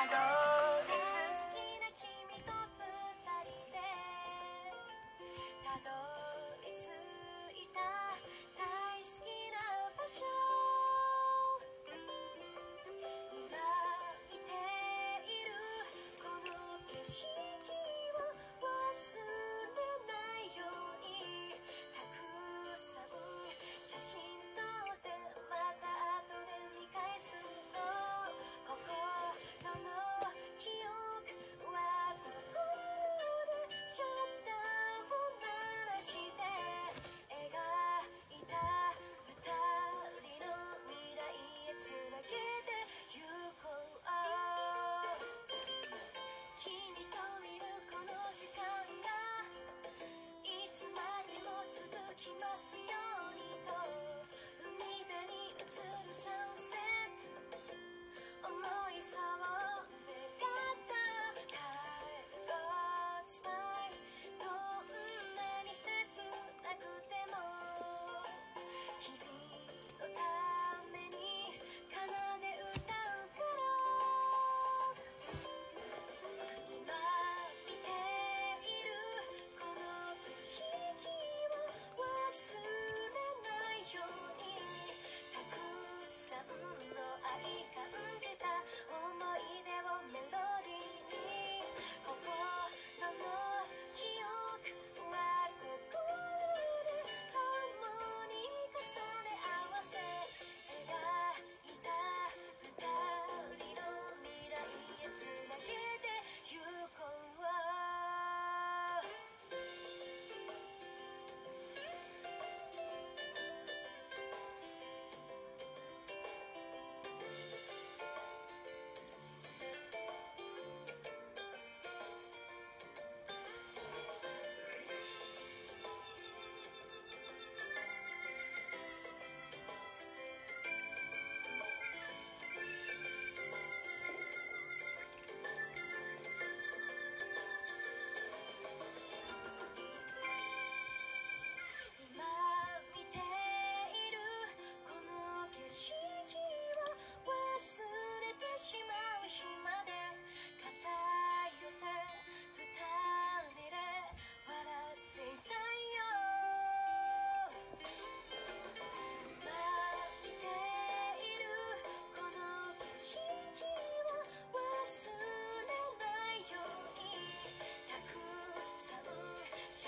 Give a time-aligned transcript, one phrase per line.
[0.00, 0.47] I go.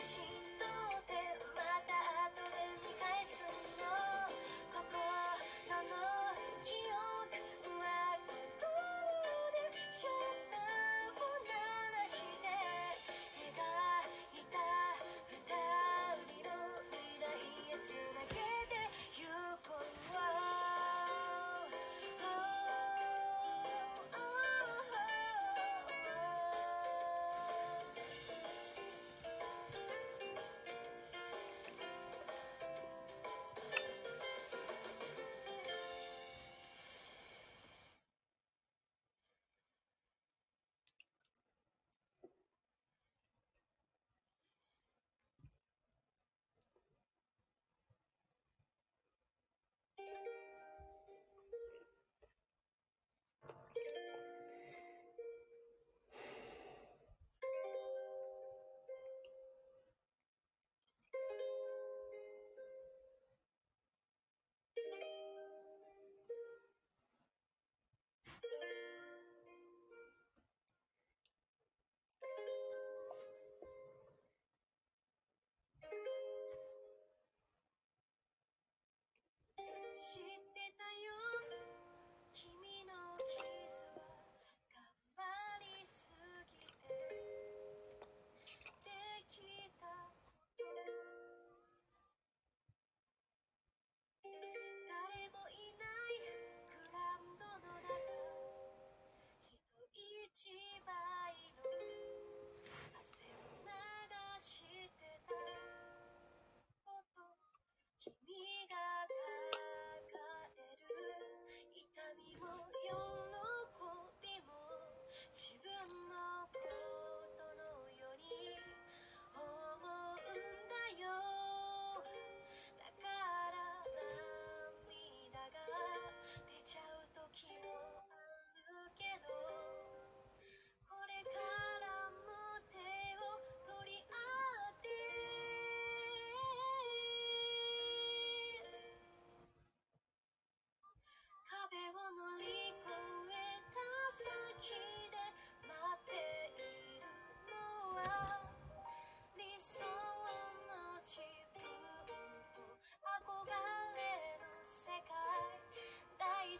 [0.02, 0.39] 心。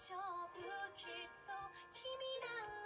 [0.01, 0.61] 丈夫
[0.97, 1.07] きっ
[1.45, 1.53] と
[1.93, 2.09] 君
[2.41, 2.80] なら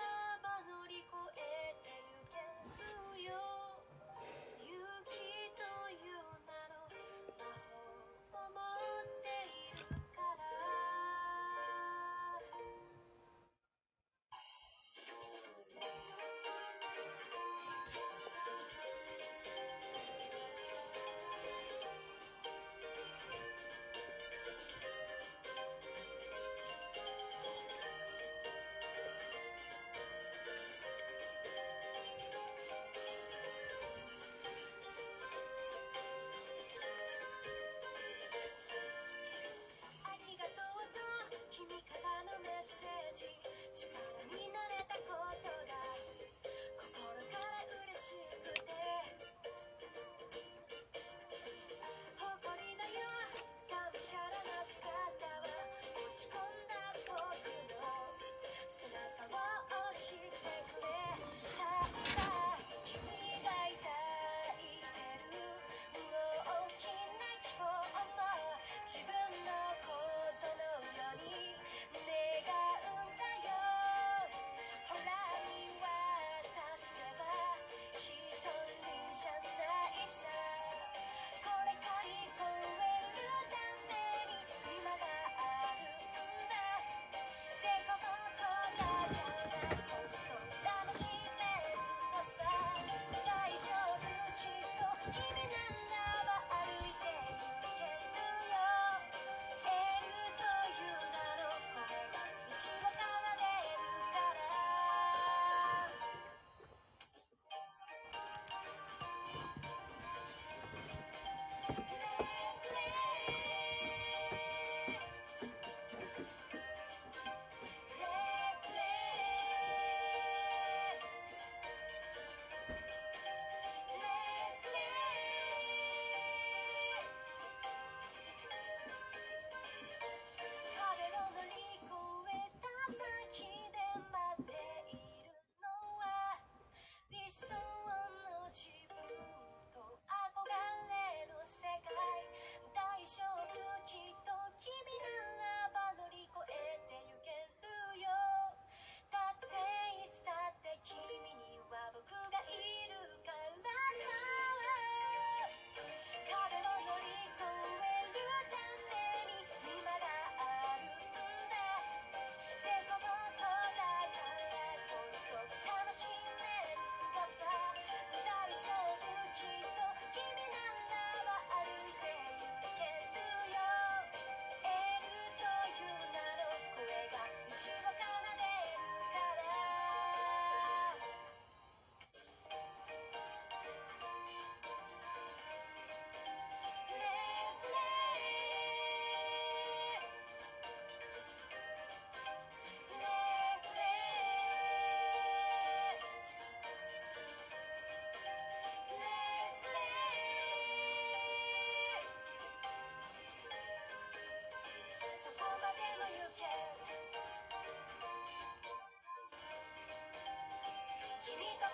[211.24, 211.73] 君が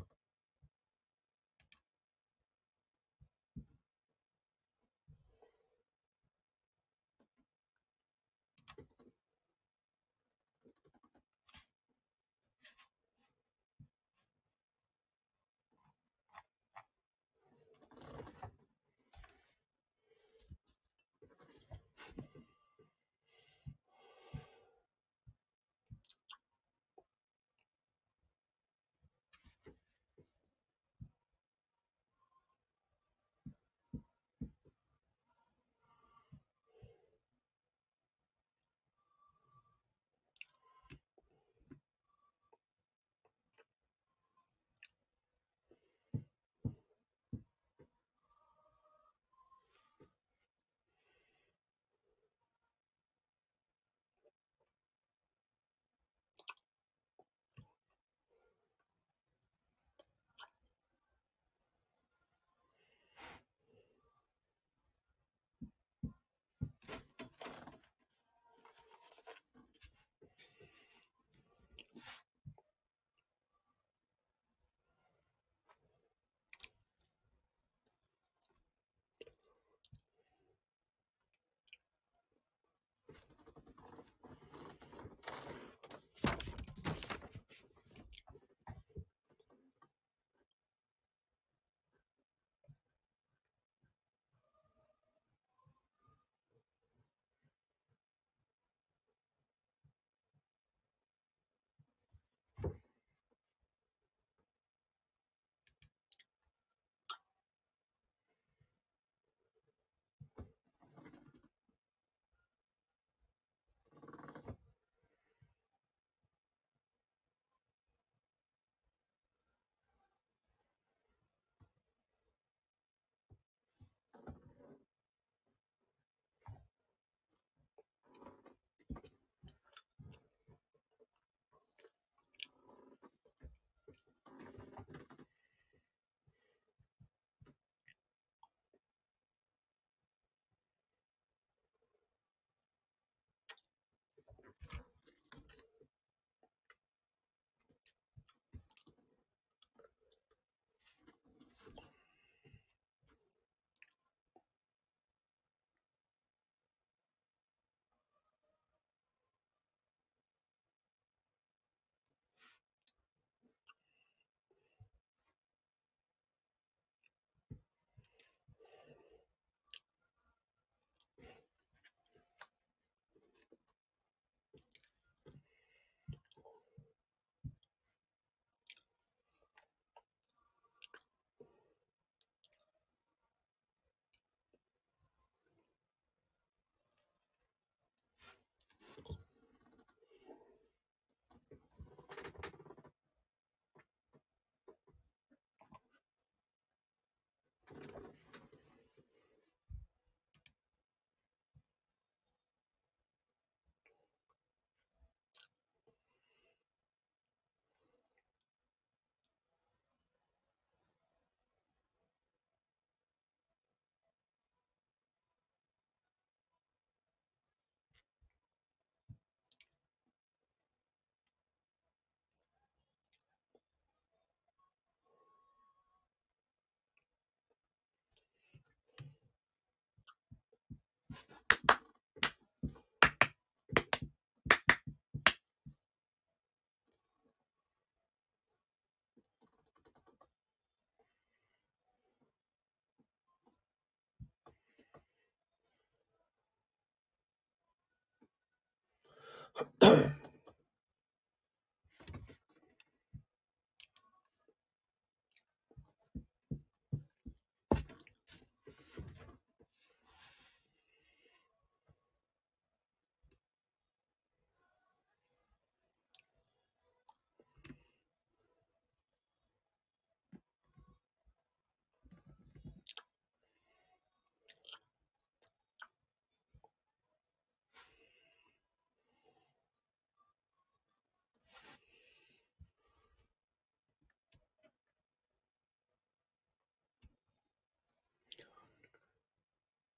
[249.81, 250.20] Clears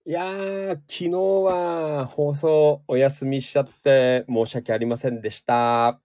[0.06, 6.02] いやー、昨日は放送お休みしちゃって申し訳ありませんでした。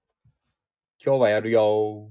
[1.05, 2.09] 今日はやるよ。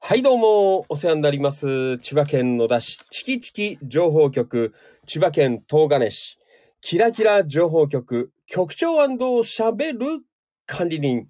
[0.00, 1.98] はい、どうも、お世話になります。
[1.98, 4.74] 千葉県野田市、チキチキ情報局、
[5.06, 6.36] 千葉県東金市、
[6.80, 10.24] キラキラ情報局、局長喋る
[10.66, 11.28] 管理人。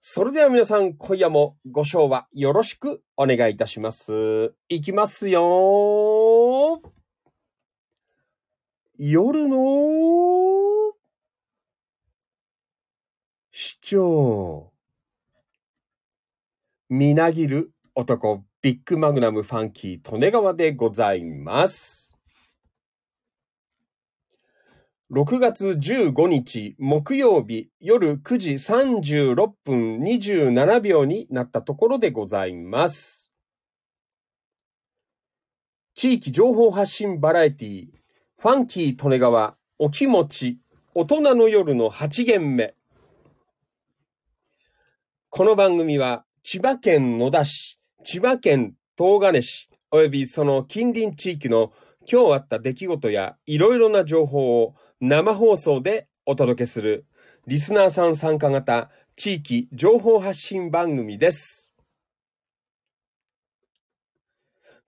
[0.00, 4.54] それでは皆さん、今夜もご唱和よろしくお願いいたします。
[4.68, 6.82] いきますよ
[9.04, 9.56] 夜の
[13.50, 14.70] 市長。
[16.88, 22.14] みなぎる男、ビッグマグナムファンキー、利根川でございます。
[25.10, 33.32] 6月15日木曜日夜9時36分27秒になったところでございます。
[35.94, 38.01] 地域情報発信バラエティー
[38.42, 40.58] ファンキー利根川お気持ち
[40.96, 42.74] 大人の夜の8限目。
[45.30, 51.72] この番組は千葉県野田市、千葉県東金市、およびその近隣地域の
[52.10, 57.06] 今日あった出来事やいろいろな情報を生放送でお届けする
[57.46, 61.71] リスナーさん参加型地域情報発信番組です。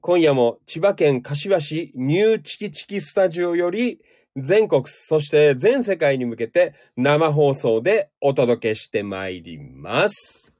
[0.06, 4.00] 今夜も千葉県柏市ニューチキチキスタジオより
[4.36, 10.54] 全国そして全世界に向けて生放送でお届けしてまいります。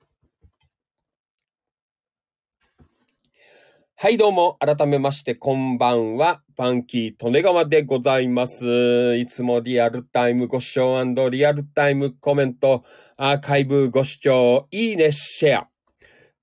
[3.97, 6.43] はい、どうも、改めまして、こんばんは。
[6.57, 9.17] パンキー、利根川でございます。
[9.17, 12.83] いつもリアルタイムご視聴リアルタイムコメント、
[13.19, 15.74] アーカイブご視聴、いいね、シェア。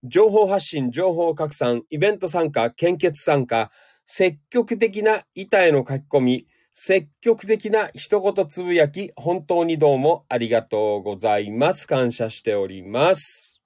[0.03, 3.71] 情報発信、情報拡散、イベント参加、献血参加、
[4.07, 11.87] 積極的な板への書き込み、積極的な一言つぶやき、本当にどうもありがとうございます。
[11.87, 13.61] 感謝しております。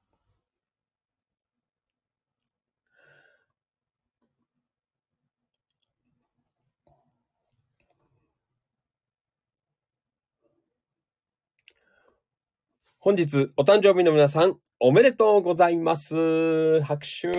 [12.99, 16.81] 本日お誕生日の皆さん、おめでとうございます。
[16.81, 17.31] 拍手。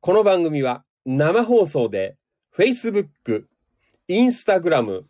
[0.00, 2.16] この番組は生放送で
[2.58, 3.44] Facebook、
[4.08, 5.04] Instagram、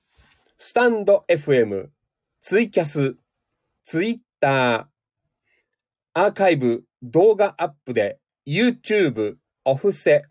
[0.59, 1.89] スタンド FM、
[2.43, 3.17] ツイキャス、
[3.87, 4.91] Twitter、
[6.13, 10.27] アーカイブ、動画アップで YouTube、オフセ、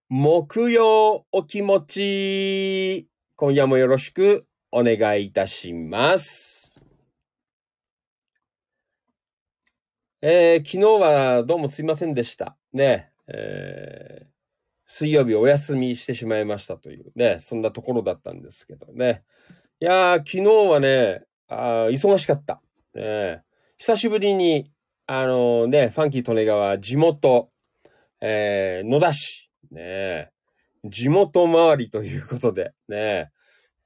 [0.07, 3.07] 木曜お気持ち。
[3.35, 6.75] 今夜もよろしくお願いいたします。
[10.23, 12.57] えー昨日はどうもすいませんでした。
[12.73, 14.25] ね、えー
[14.87, 19.23] 水曜日お休みしてしまいましたというね、そんなところだったんですけどね。
[19.79, 22.59] いやー、昨日はね、あ忙しかった。
[22.95, 23.43] ね、
[23.77, 24.71] 久しぶりに、
[25.05, 27.51] あのね、ファンキー利根川地元、
[28.21, 30.31] えー野田市、ね、
[30.83, 33.29] 地元周りということで、ね、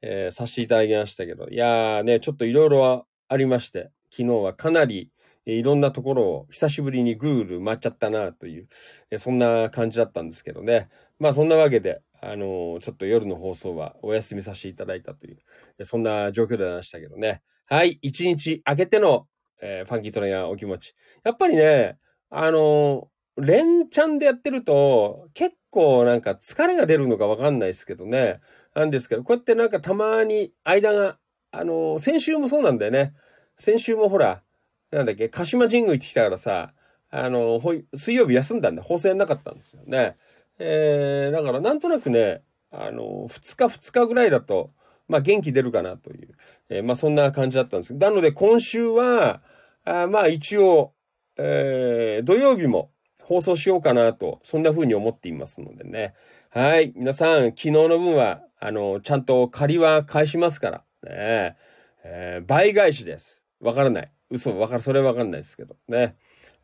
[0.02, 5.12] えーさせていただきましたけど、いやーね、ちょっといろいろありまして、昨日はかなり、
[5.46, 8.68] いろんなところを久しぶりにぐるぐる回っちゃったなという、
[9.12, 10.90] えそんな感じだったんですけどね。
[11.20, 15.38] まあそんなわけで、あのーちょっと夜の放送はお休みさせていただいたという、
[15.80, 17.42] えそんな状況でありましたけどね。
[17.66, 19.28] はい、一日明けての、
[19.62, 20.94] えーファンキートレイヤーお気持ち。
[21.24, 21.98] やっぱりね、
[22.30, 28.40] あのー連チャンでやってると、結構なんか疲れが出るのかわかんないですけどね。
[28.78, 31.18] なんですけど、こうやってなんかたまに間が、
[31.52, 33.16] あの、先週もそうなんだよね。
[33.58, 34.44] 先週もほら、
[34.92, 36.74] なんだっけ、鹿島神宮行ってきたからさ、
[37.10, 40.16] あの、ほい水曜日休んだんで、放送やんなかったんですよね。
[40.60, 44.70] えー、だからなんとなくね、あの、2日2日ぐらいだと、
[45.08, 46.36] まあ元気出るかなという、
[46.70, 49.42] えーまあそんな感じだったんですけど、なので今週は、
[49.86, 50.94] あまあ一応、
[51.38, 52.92] えー、土曜日も
[53.24, 56.14] 放送しようかなと、そんな風に思っていますのでね。
[56.50, 56.94] はい。
[56.96, 60.84] 皆さん、昨日の分は、あの、ちゃんと借りは返しますから。
[61.04, 61.56] ね
[62.04, 63.44] えー、倍返しです。
[63.60, 64.12] わからない。
[64.30, 65.76] 嘘、わかる、それはわかんないですけど。
[65.88, 66.16] ね。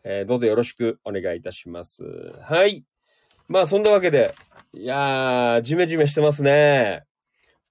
[0.03, 2.03] えーどうぞよろしくお願いいたします。
[2.41, 2.83] はい。
[3.47, 4.33] まあ、そんなわけで、
[4.73, 7.03] いやー、ジメジメしてますね。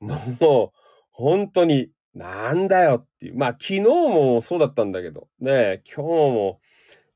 [0.01, 0.79] もう、
[1.11, 3.37] 本当に、なんだよっていう。
[3.37, 6.61] まあ、昨日もそうだったんだけど、ね、今日も、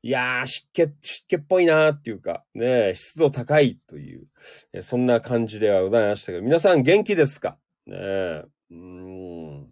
[0.03, 4.27] いやー、湿気、湿気っぽいなーっていうか、ね、湿度高いという、
[4.73, 7.57] えそんな感じではございましたけど、皆さん元気ですか？
[7.85, 9.67] ねえ、うん。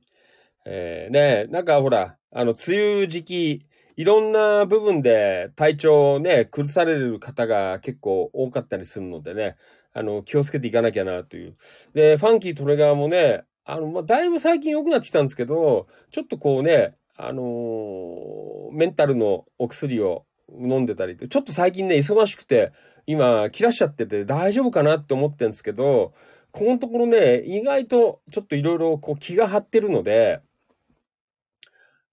[0.66, 3.66] えーね、なんかほら、あの、梅雨時期、
[3.98, 9.56] いろんな部分で体調をね、崩される方が結構多かったりするのでね、
[9.94, 11.56] あの、気をつけていかなきゃなという。
[11.94, 22.74] で、ファンキートレガーもね、あの、まあ、だいぶ最近良くなってきたんですけど、ちょっとこうね、あのーメンタルのお薬を飲んでたりって、ちょっと最近ね、忙しくて、
[23.08, 26.14] 今、切らしちゃってて大丈夫かなって思ってんですけど、
[26.52, 30.42] ここのところね、意外とちょっといろいろこう気が張ってるので、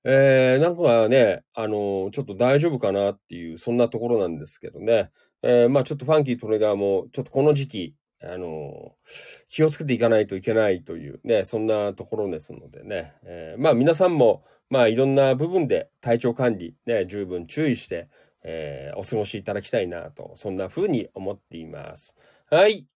[0.04, 5.10] えー、なんかね、あのーちょっと大丈夫かなっていう、そんなところなんですけどね。
[5.42, 9.12] えー、まあちょっとファンキートレガーも、ちょっとこの時期、あのー
[9.48, 13.14] 気をつけていかないといけないというね、そんなところですのでね。
[13.24, 18.08] えーまあ皆さんも、まあいろんな部分で体調管理、ね、十分注意して、
[18.42, 22.16] えーお過ごしいただきたいなと、そんな風に思っています。
[22.50, 22.86] はい。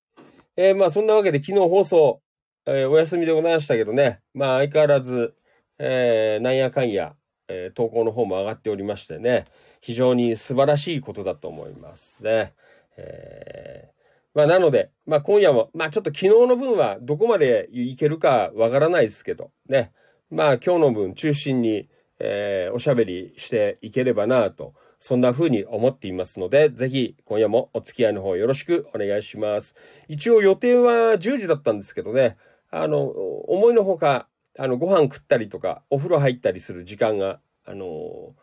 [0.57, 2.23] えーまあそんなわけで昨日放送、
[2.65, 4.21] えーお休みでございましたけどね。
[4.33, 5.35] まあ相変わらず、
[5.79, 7.15] えーなんやかんや、
[7.49, 9.45] え投稿の方も上がっておりましてね、
[9.83, 12.55] 非常に素晴らしいことだと思いますね。
[12.97, 13.91] え
[14.33, 19.93] まあなので、まあ今夜も、まあちょっと昨日の分はどこまでいけるかわからないですけど、ね。
[20.31, 29.75] まあ今日の分中心に、えーおしゃべりしていければなと、そんな風に思っていますので、ぜひ今夜もお付き合いの方よろしくお願いします。
[30.09, 32.37] 一応予定は10時だったんですけどね、
[32.71, 38.35] あの、思いのほか、あの、ご飯食ったりとか、お風呂入ったりする時間が、あの、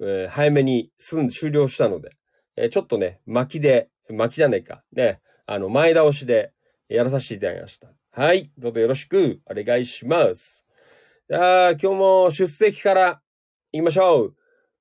[0.00, 2.16] えー早めに済ん終了したので、
[2.56, 6.52] えーちょっとね、巻きで、巻きじゃねえか、ね、あの、前倒しで
[6.88, 7.88] やらさせていただきました。
[8.10, 10.59] はい、どうぞよろしくお願いします。
[11.30, 13.20] じゃあ、今日も出席から
[13.72, 14.34] 行きましょう。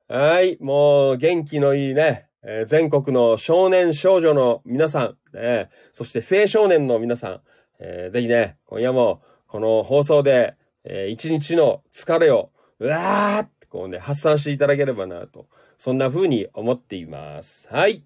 [0.08, 7.42] はい、もう元気のいいね、えー全国の少年少女の皆さん、ね、そして青少年の皆さん、
[7.80, 15.46] えーぜひね、今夜もこの放送で、えー一日の疲れを、うわーってこうね、発散していただければなと、
[15.78, 17.68] そんな風に思っています。
[17.72, 18.04] はい。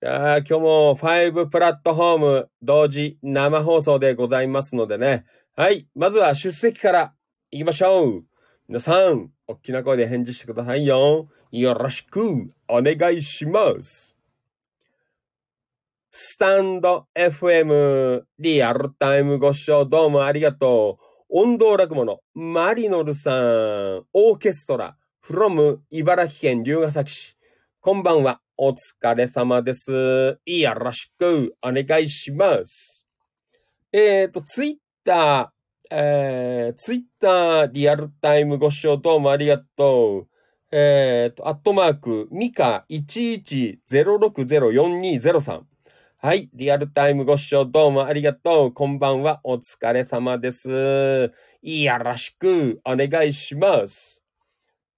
[0.00, 5.26] じゃあ、今日も5プラットフォーム同時生放送でございますのでね。
[5.54, 5.86] はい。
[5.94, 7.12] まずは出席から
[7.54, 8.24] 行きましょう。
[8.66, 11.28] 皆さん、大きな声で返事してくださいよ。
[11.50, 14.16] よろしくお願いします。
[16.10, 21.42] スタンド FM リアルタイムご視聴どうもありがとう。
[21.42, 27.36] 音頭落語のマリノルさん、オーケストラ、from 茨城県龍ヶ崎市。
[27.82, 28.40] こんばんは。
[28.56, 29.92] お疲れ様です。
[30.46, 33.06] よろしくお願いします。
[33.92, 35.61] えっ、と、ツイッター、
[35.94, 40.26] えー、ツイッターリアルタイムご視聴どうもありがとう。
[40.74, 45.60] えっ、と、アットマーク、ミカ110604203。
[46.16, 46.48] はい。
[46.54, 48.72] リアルタイムご視聴どうもありがとう。
[48.72, 49.42] こんばんは。
[49.44, 50.70] お疲れ様です。
[50.70, 51.30] よ
[51.98, 54.24] ろしくお願いします。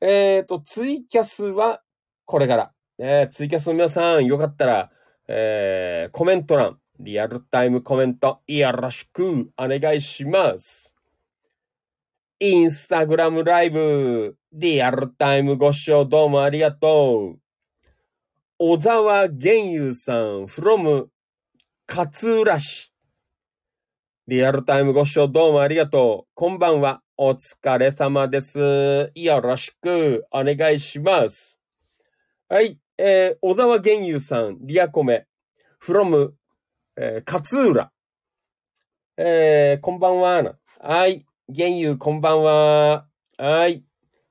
[0.00, 1.82] えっ、と、ツイキャスは
[2.24, 2.70] これから。
[3.00, 4.92] ね、ツイキャスの皆さん、よかったら、
[5.26, 10.94] えー、コメント欄、リアルタイムコメント、よろしくお願いします。
[12.38, 17.38] インスタグラムライブ、リアルタイムご視聴どうもありがとう。
[18.58, 21.06] 小沢玄優さん、from
[21.88, 22.92] 勝浦市。
[24.28, 26.30] リアルタイムご視聴どうもありがとう。
[26.34, 27.02] こんばんは。
[27.16, 29.10] お疲れ様です。
[29.16, 31.60] よろしくお願いします。
[32.48, 32.78] はい。
[32.98, 35.26] えー、小沢玄優さん、リアコメ、
[35.82, 36.32] from、
[36.96, 37.90] えー、勝浦。
[39.16, 40.54] えー、こんばんは。
[40.78, 41.26] はい。
[41.48, 43.06] 玄優、こんばんは。
[43.36, 43.82] はい。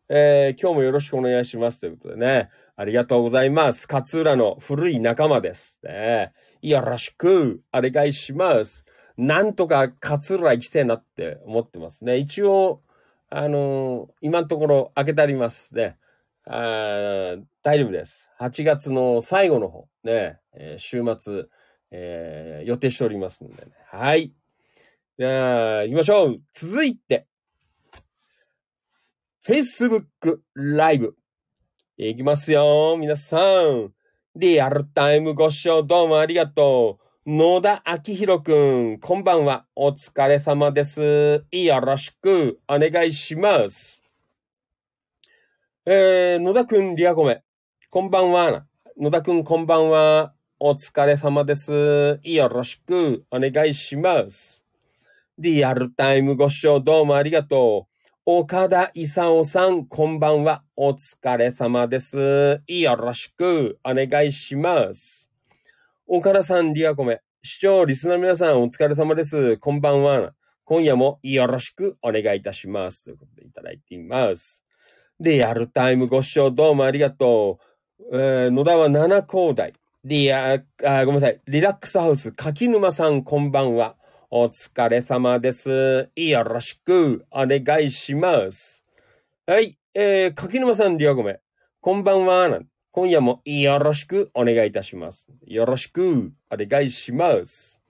[0.07, 1.81] えー、今日もよろしくお願いします。
[1.81, 2.49] ということでね。
[2.77, 3.85] ありがとうございます。
[3.91, 5.77] 勝浦の古い仲間です。
[5.83, 8.85] ね、よろしくお願いします。
[9.17, 12.15] なんとか勝浦行きたいなって思ってますね。
[12.17, 12.81] 一応、
[13.29, 15.97] あのー今のところ開けてありますね。
[16.45, 18.29] あ大丈夫です。
[18.39, 21.47] 8月の最後の方、ね、えー週末、
[21.95, 23.71] えー予定しておりますのでね。
[23.91, 24.31] はい。
[25.19, 26.41] じゃあ、行きましょう。
[26.53, 27.27] 続いて、
[29.45, 31.15] Facebook ライブ。
[31.97, 32.95] いきますよ。
[32.97, 33.93] 皆さん。
[34.35, 37.31] リアルタイムご視聴どうもありがとう。
[37.31, 39.65] 野田明宏くん、こんばんは。
[39.75, 41.45] お疲れ様です。
[41.51, 44.03] よろしくお願いします。
[45.85, 47.43] えー、野田くん、リアコメ。
[47.89, 48.65] こんばんは。
[48.97, 50.33] 野田くん、こんばんは。
[50.65, 52.21] お疲れ様です。
[52.23, 54.65] よろしくお願いします。
[55.37, 57.89] リアルタイムご視聴どうもありがと
[58.25, 58.31] う。
[58.37, 60.63] 岡田勲さん、こんばんは。
[60.77, 62.61] お疲れ様です。
[62.65, 65.29] よろしくお願いします。
[66.07, 67.19] 岡田さん、リアコメ。
[67.43, 69.57] 視聴、リスナーの皆さん、お疲れ様です。
[69.57, 70.33] こんばんは。
[70.63, 73.03] 今夜もよろしくお願いいたします。
[73.03, 74.63] ということでいただいています。
[75.19, 77.59] リアルタイムご視聴どうもありがと
[78.09, 78.17] う。
[78.17, 79.73] えー野田は七高台。
[80.05, 81.39] リア、あ、ごめんなさい。
[81.47, 83.95] リラックスハウス、柿沼さん、こんばんは。
[84.29, 86.09] お疲れ様です。
[86.13, 88.83] よろしくお願いします。
[89.47, 89.77] はい。
[89.93, 91.39] えー、柿沼さん、リアゴメ。
[91.79, 92.59] こんばんは。
[92.91, 95.29] 今夜もよろしくお願いいたします。
[95.47, 97.81] よろしくお願いします。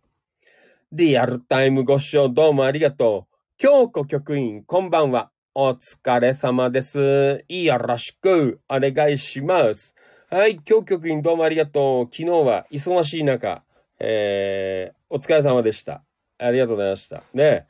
[0.92, 3.38] リアルタイムご視聴どうもありがとう。
[3.58, 5.32] 京子局員、こんばんは。
[5.56, 7.44] お疲れ様です。
[7.48, 9.93] よろしくお願いします。
[10.34, 10.58] はい。
[10.58, 12.04] 京子局員どうもありがとう。
[12.06, 13.62] 昨日は忙しい中、
[14.00, 16.02] えー、お疲れ様でした。
[16.40, 17.22] ありがとうございました。
[17.36, 17.68] ね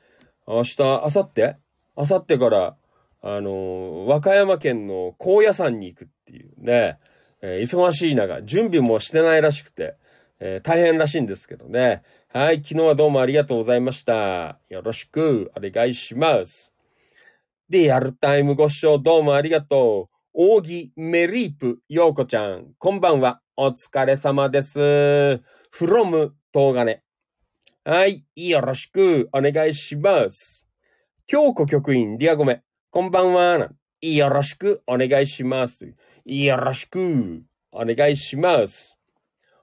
[0.47, 1.57] 明日、明後日？
[1.97, 2.77] 明後日から、
[3.21, 6.99] あの和歌山県の高野山に行くっていうね、
[7.41, 9.97] えー忙しい中、準備もしてないらしくて、
[10.39, 12.01] えー大変らしいんですけどね。
[12.29, 14.57] はい、昨日はどうもありがとうございました。
[14.69, 16.73] よろしくお願いします。
[17.69, 20.12] リアルタイムご視聴どうもありがとう。
[20.35, 23.41] 扇メリープ、ようこちゃん、こんばんは。
[23.55, 24.79] お疲れ様です。
[24.79, 27.03] from 東金。
[27.85, 30.67] はい、よろしくお願いします。
[31.27, 33.69] 京子局員、リアゴメ、こんばんは。
[34.01, 35.93] よろしくお願いします。
[36.25, 38.97] よろしくお願いします。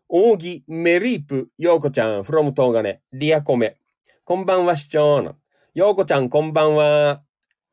[0.09, 3.77] 扇メリープ、ようこちゃん、from 東金、リアコメ。
[4.23, 5.35] こんばんは、市長。
[5.75, 7.25] ようこちゃん、こんばんは。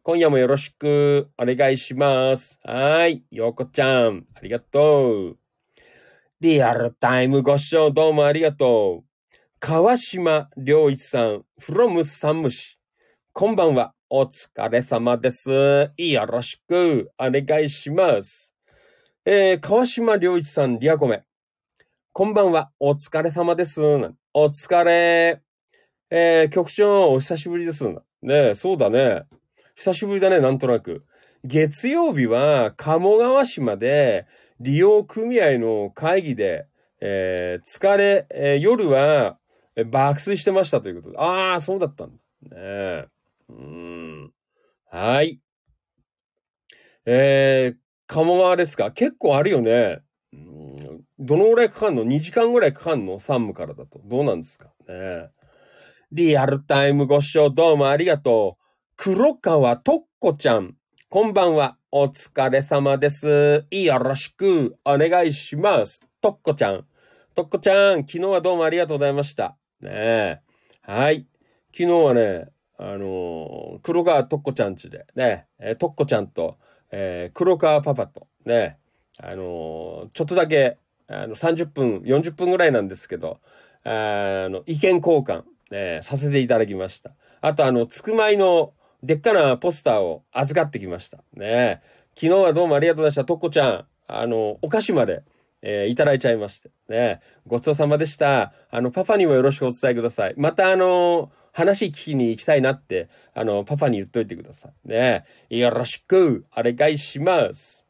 [0.07, 2.57] 今夜もよろしくお願いします。
[2.63, 3.25] はい。
[3.29, 5.37] ようこちゃん、ありがとう。
[6.39, 9.27] リアルタイムご視聴どうもありがとう。
[9.59, 12.79] 川島良一さん、from 山武市。
[13.33, 13.95] こんばんは。
[14.09, 15.51] お疲れ様です。
[15.97, 18.55] よろしくお願いします。
[19.25, 21.25] えー、川島良一さん、リアコメ。
[22.13, 22.71] こんばんは。
[22.79, 23.81] お疲れ様です。
[24.33, 25.41] お疲れ。
[26.09, 27.85] えー、局長、お久しぶりです。
[27.89, 29.23] ねえそうだね。
[29.77, 31.05] 久しぶりだね、なんとなく。
[31.43, 34.25] 月曜日は鴨川市まで
[34.59, 36.65] 利用組合の会議で、
[36.99, 39.37] えー疲れ、えー夜は
[39.91, 41.19] 爆睡してましたということで。
[41.19, 42.15] ああ、そうだったんだ。
[42.15, 43.07] ねえ。
[43.49, 44.31] うん。
[44.89, 45.39] はい。
[47.05, 48.91] えー、鴨川ですか？
[48.91, 49.99] 結構あるよね。
[50.33, 53.19] うんどのぐらいかかんの ?2 時間ぐらいかかんの？
[53.19, 54.01] 山武からだと。
[54.05, 54.65] どうなんですか？
[54.65, 55.29] ねえ。
[56.11, 58.56] リアルタイムご視聴どうもありがとう。
[58.99, 60.75] 黒川とっこちゃん。
[61.07, 61.77] こんばんは。
[61.91, 63.63] お疲れ様です。
[63.69, 66.01] よろしくお願いします。
[66.19, 66.83] とっこちゃん。
[67.35, 69.55] とっこちゃん、昨日はどうもありがとうございました。
[69.81, 70.39] ねえ。
[70.81, 71.27] はい。
[71.71, 72.47] 昨日はね、
[72.79, 76.57] あのー黒川とっこちゃんちで、ね、えーとっこちゃんと、
[76.89, 78.79] えー黒川パパと、ね、
[79.19, 83.41] あのーちょっとだけ、あの、30分、40分ぐらいなんですけど、
[83.83, 87.11] あの、意見交換、ね、させていただきました。
[87.41, 91.19] あと、あの、つくまいの、でっかなポスターを預かってきました。
[91.33, 91.81] ね
[92.15, 93.25] 昨日はどうもありがとうございました。
[93.25, 95.23] とっこちゃん、あの、お菓子まで、
[95.61, 96.71] えーいただいちゃいまして。
[96.89, 98.53] ねごちそうさまでした。
[98.71, 100.33] あの、パパにもよろしくお伝えください。
[100.37, 104.87] また、あの、話聞きに行きたいなって、あの、パパに言っといてください。
[104.87, 107.85] ねよろしくお願いします。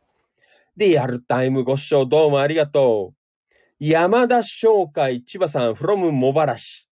[0.77, 3.15] リアルタイムご視聴どうもありがとう。
[3.79, 6.86] 山田商会千葉さん from 茂原市。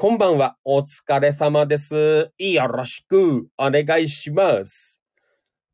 [0.00, 0.56] こんばんは。
[0.62, 2.30] お疲れ様です。
[2.38, 5.02] よろしくお願いします。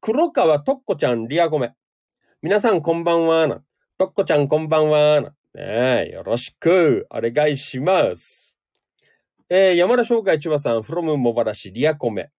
[0.00, 1.74] 黒川とっこちゃんリアゴメ。
[2.40, 3.60] 皆さんこんばんは。
[3.98, 5.20] とっこちゃんこんばんは。
[5.20, 8.56] ねえ、よろしくお願いします。
[9.50, 12.30] えー、山田商会千葉さん from 茂原市リアコメ。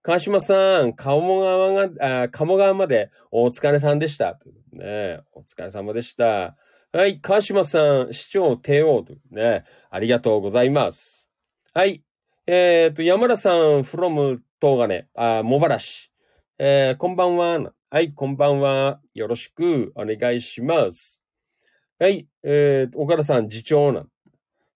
[0.00, 4.38] 川島さん、鴨川が、あ鴨川までお疲れさんでした。
[4.72, 6.56] ね、お疲れ様でした。
[6.92, 11.30] はい、川島さん、市長帝王とね、ありがとうございます。
[11.72, 12.02] はい。
[12.48, 16.10] えっ、と、山田さん、from 東金、あ、茂原市。
[16.58, 17.72] えーこんばんは。
[17.90, 19.00] はい、こんばんは。
[19.14, 21.22] よろしくお願いします。
[22.00, 22.26] はい。
[22.42, 24.06] えーと、岡田さん、次長な。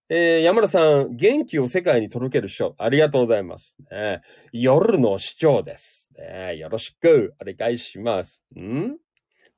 [0.09, 2.77] えー山田さん、元気を世界に届ける人。
[2.79, 3.77] ありがとうございます。
[3.91, 4.21] ね
[4.53, 6.13] 夜の市長です。
[6.17, 8.45] ねよろしくお願いします。
[8.57, 8.99] ん？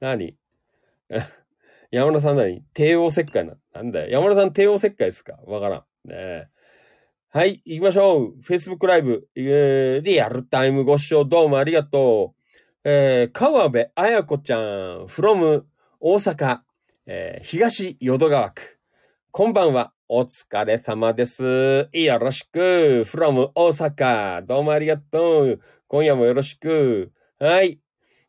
[0.01, 0.39] 何？
[1.97, 3.55] 山田さん何帝王切開な。
[3.73, 4.21] なんだよ。
[4.21, 5.39] 山田さん帝王切開ですか？
[5.47, 5.85] わからん。
[6.09, 6.49] ね
[7.31, 8.35] はい、行きましょう。
[8.47, 12.89] Facebook ライブ、えーリアルタイムご視聴どうもありがとう。
[12.89, 14.61] えー川辺彩子ちゃん、
[15.07, 15.65] from
[16.01, 16.59] 大阪、
[17.07, 18.79] えー東淀川区。
[19.31, 19.93] こんばんは。
[20.09, 21.89] お疲れ様です。
[21.93, 23.05] よろしく。
[23.07, 24.43] from 大阪。
[24.43, 25.61] どうもありがとう。
[25.89, 27.13] 今夜もよろしく。
[27.39, 27.81] はい。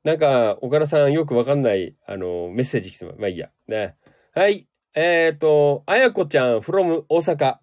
[0.07, 3.19] なんか、岡田さんよくわかんない、あの、メッセージ来てます。
[3.19, 3.49] まあいいや。
[3.67, 3.97] ね。
[4.33, 4.65] はい。
[4.95, 7.57] えっ、と、あやこちゃん、from 大阪。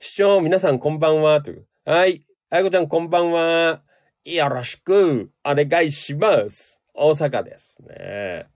[0.00, 1.40] 市長、皆さんこんばんは。
[1.40, 1.68] という。
[1.84, 2.26] はい。
[2.50, 3.82] あやこちゃんこんばんは。
[4.24, 6.82] よろしくお願いします。
[6.94, 8.48] 大阪ですね。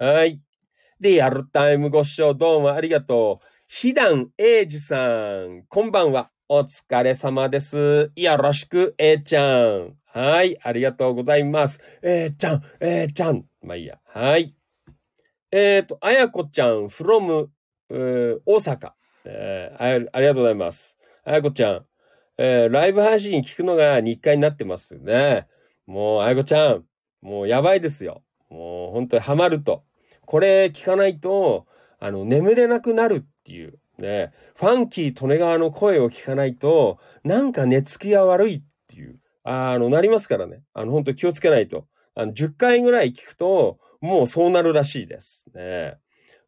[0.00, 0.40] はい。
[0.98, 3.46] リアルタイムご視聴どうもありがとう。
[3.68, 6.32] ひだんえいじさん、こんばんは。
[6.48, 8.10] お疲れ様です。
[8.16, 9.94] よろしく、えいちゃん。
[10.16, 10.58] はい。
[10.62, 11.78] ありがとうございます。
[12.00, 13.44] えいちゃん、えいちゃん。
[13.60, 13.98] まあいいや。
[14.06, 14.54] はい。
[15.52, 17.48] えっ、と、あやこちゃん、from、
[17.90, 18.92] 大阪。
[19.26, 20.08] えーあ。
[20.16, 20.96] ありがとうございます。
[21.22, 21.86] あやこちゃん、
[22.38, 25.48] えーライブ配信聞くのが日課になってますよね。
[25.86, 26.84] もう、あやこちゃん、
[27.20, 28.22] もうやばいですよ。
[28.48, 29.84] もう本当にハマると。
[30.24, 31.66] これ聞かないと、
[32.00, 33.78] あの、眠れなくなるっていう。
[33.98, 34.32] ね。
[34.54, 39.18] ファンキー利根川の声を聞かないと、なんか寝つきが悪いっていう。
[39.48, 40.62] あの、なりますからね。
[40.74, 41.86] あの、本当気をつけないと。
[42.16, 45.46] あの、10回ぐらい聞くと、もうそうなるらしいです。
[45.54, 45.98] ね。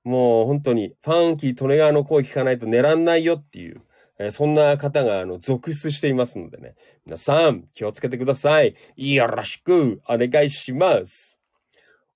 [0.02, 3.82] もう本当に、ファンキー利根川の声聞かないと寝らんないよっていう。
[4.18, 6.74] えーそんな方が、あの、続出していますのでね。
[7.06, 8.74] 皆さん、気をつけてください。
[8.96, 11.38] よろしくお願いします。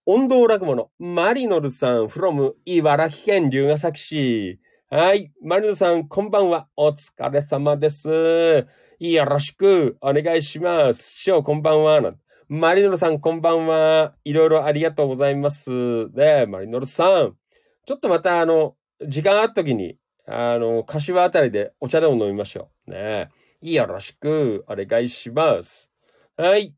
[0.04, 4.60] 音頭落語のマリノルさん from 茨城県龍ヶ崎市。
[4.90, 5.30] はい。
[5.40, 6.66] マリノルさん、こんばんは。
[6.74, 8.66] お疲れ様です。
[9.10, 11.10] よろしくお願いします。
[11.10, 12.14] 師匠、こんばんは。
[12.46, 14.14] マリノルさん、こんばんは。
[14.22, 16.08] いろいろありがとうございます。
[16.12, 17.36] で、マリノルさん。
[17.84, 22.92] ちょっとまた、あの、時間あった時に、あの、柏あたりでお茶でも飲みましょう。
[22.92, 25.90] ねよろしくお願いします。
[26.36, 26.72] はい。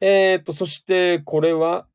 [0.00, 1.88] えー、っと、そして、これは、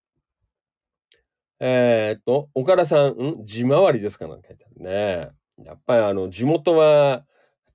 [1.62, 3.46] えー、っと、岡田さん、ん？
[3.46, 5.30] 地回りですかなんか書いてあるね。
[5.64, 7.24] やっぱりあの、地元は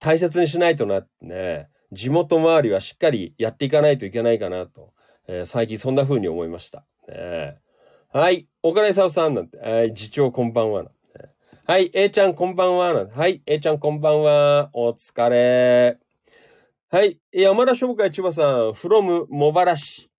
[0.01, 1.69] 大切にしないとなってね。
[1.93, 4.93] 地元周りはしっかりやっていかないといけないかなと、
[5.27, 6.85] えー最近そんな風に思いました。
[7.09, 7.59] ね、
[8.13, 8.47] はい。
[8.63, 10.91] 岡田勲さんなんて、はい、次長こんばんはね。
[11.67, 13.07] はい、A ちゃんこんばんは。
[13.09, 14.71] はい、A ちゃんこんばんは。
[14.73, 15.99] お疲れ。
[16.91, 20.11] はい、山田商会千葉さん、from 茂原市。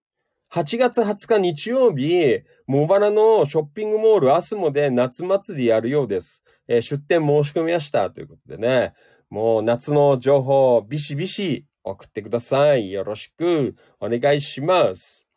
[0.52, 6.44] 8月20日日曜日、茂原のショッピングモールアスモで夏祭りやるようです。
[6.68, 8.12] えー出店申し込みました。
[8.12, 8.94] ということでね。
[9.30, 12.92] もう夏の情報、ビシビシ送ってください。
[12.92, 15.28] よろしくお願いします。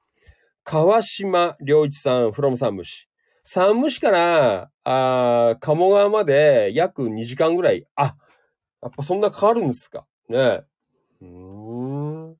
[0.65, 3.09] 川島良一さん、from 山武市。
[3.45, 7.87] 山武市から、あ鴨川まで約2時間ぐらい。
[7.95, 8.17] あ、
[8.83, 10.63] やっぱそんな変わるんですかね。
[11.21, 12.37] うん。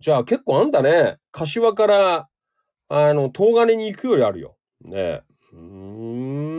[0.00, 1.18] じゃあ結構あんだね。
[1.32, 2.28] 柏から、
[2.88, 4.56] あの、東金に行くよりあるよ。
[4.80, 5.22] ね
[5.52, 6.51] うん。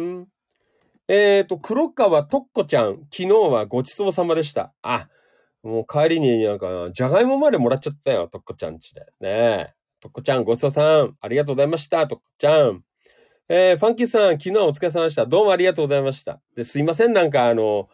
[1.08, 4.74] えっ、と、黒川とっこちゃん、昨日はごちそうさまでした。
[4.82, 5.10] あ、
[5.62, 9.02] もう帰りになんか、じゃがいもまでもらっちゃったよ、とっこちゃんちで。
[9.02, 9.74] ねえ。
[10.00, 12.84] とっこちゃん、ごちそうさん、ありがとうございました、とっこちゃん。
[13.50, 15.26] えーファンキーさん、昨日はお疲れ様でした。
[15.26, 16.42] どうもありがとうございました。
[16.56, 17.90] で、すいません、なんかあの、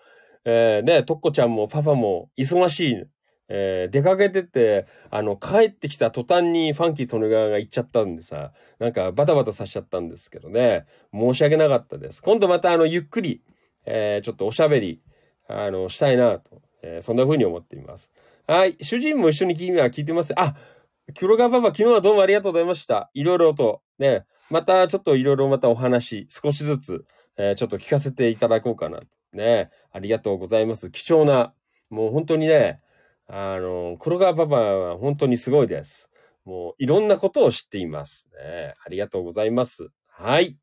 [0.46, 3.04] えーね、とっこちゃんもパパも忙しい。
[3.50, 12.22] えー出かけてて、あの、帰ってきた途端にファンキー利根川が行っちゃったんでさ、なんかバタバタさせちゃったんですけどね、申し訳なかったです。
[12.22, 13.42] 今度またあの、ゆっくり、
[13.86, 15.02] えーちょっとおしゃべり、
[15.48, 18.12] あの、したいなと、えーそんな風に思っています。
[18.48, 18.78] はい。
[18.82, 20.34] 主人も一緒に君は聞いてます。
[20.40, 20.56] あ、
[21.18, 23.10] 黒川パパ、昨日はどうもありがとうございました。
[23.14, 27.06] いろいろと、ね、またちょっといろいろまたお話、少しずつ、
[27.38, 29.08] えーちょっと聞かせていただこうかなと。
[29.34, 30.92] ね、ありがとうございます。
[30.92, 31.54] 貴重な、
[31.90, 32.82] もう本当にね、
[33.32, 36.10] あの、黒川パパは本当にすごいです。
[36.46, 38.28] もういろんなことを知っています。
[38.34, 39.90] ね、ありがとうございます。
[40.08, 40.58] はい。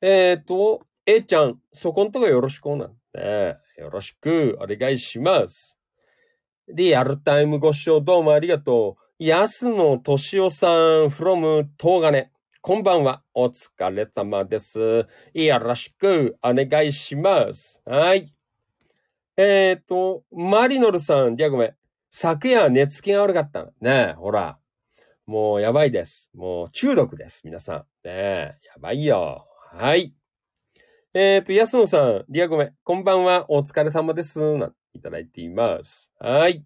[0.00, 3.58] えっ、と、A ちゃん、そこんとこよろしくなんね。
[3.76, 5.78] よろしくお願いします。
[6.68, 9.24] リアルタイムご視聴どうもありがとう。
[9.24, 10.72] 安野敏夫さん
[11.10, 12.30] from 東金。
[12.62, 13.22] こんばんは。
[13.34, 15.06] お疲れ様です。
[15.34, 17.82] よろしくお願いします。
[17.84, 18.32] はい。
[19.36, 21.74] えっ、と、マリノルさん、リアごめん。
[22.10, 23.64] 昨夜寝つきが悪かった。
[23.80, 24.58] ねえ、ほら。
[25.24, 26.30] もうやばいです。
[26.34, 27.40] もう中毒です。
[27.44, 27.78] 皆さん。
[27.78, 29.46] ねえ、やばいよ。
[29.72, 30.14] はい。
[31.14, 32.74] えっ、と、安野さん、リアごめん。
[32.84, 33.50] こんばんは。
[33.50, 34.38] お疲れ様です。
[34.58, 36.12] なんていただいています。
[36.18, 36.62] はい。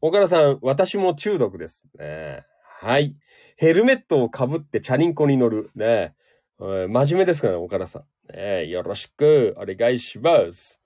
[0.00, 1.88] 岡田さん、私も中毒です。
[1.98, 2.44] ね
[2.80, 3.16] はい。
[3.56, 5.72] ヘルメットをかぶってチャリンコに乗る。
[5.74, 6.14] ね
[6.60, 8.04] え真面目ですからね、岡田さん。
[8.32, 10.80] ねよろしくお願いします。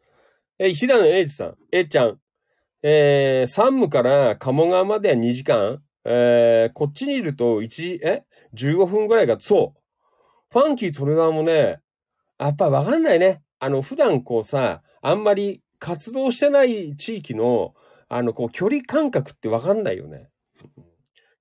[0.60, 2.18] えー、平野英二さん、えーちゃん。
[2.82, 5.82] えー、山武から鴨川までは2時間。
[6.04, 9.80] えー、こっちにいると1、え ?15 分ぐらいが、そう。
[10.50, 11.80] ファンキートレガーもね、
[12.40, 13.42] やっぱわかんないね。
[13.60, 17.74] あの、普段こうさ、あんまり活動してない地域の、
[18.08, 20.28] あの、こう、距離感覚ってわかんないよね。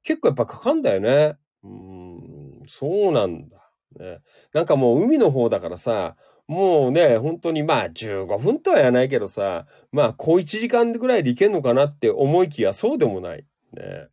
[0.03, 1.37] 結構やっぱかかんだよね。
[1.63, 3.71] うん、そうなんだ。
[3.99, 4.19] ね。
[4.53, 6.15] なんかもう海の方だからさ、
[6.47, 13.45] もうね、本当にまあ15分とは言わないけどさ、まあ小1時間ぐらいで行けんのかなって思いきやそうでもない。
[13.73, 14.07] ね。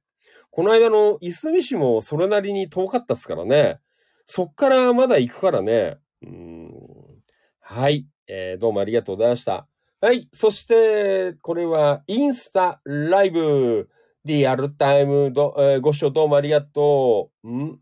[0.51, 3.79] この間のいすみ市もそれなりに遠かったっすからね。
[4.27, 5.99] そっからまだ行くからね。
[6.23, 6.73] うん
[7.61, 9.67] はい、えーどうもありがとうございました。
[10.01, 10.29] はい。
[10.33, 13.89] そして、これはインスタライブ。
[14.25, 17.49] リアルタイムど、えーご視聴どうもありがとう。
[17.49, 17.79] ん？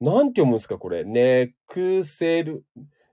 [0.00, 1.04] なんて読むんですかこれ。
[1.04, 2.64] ネクセル、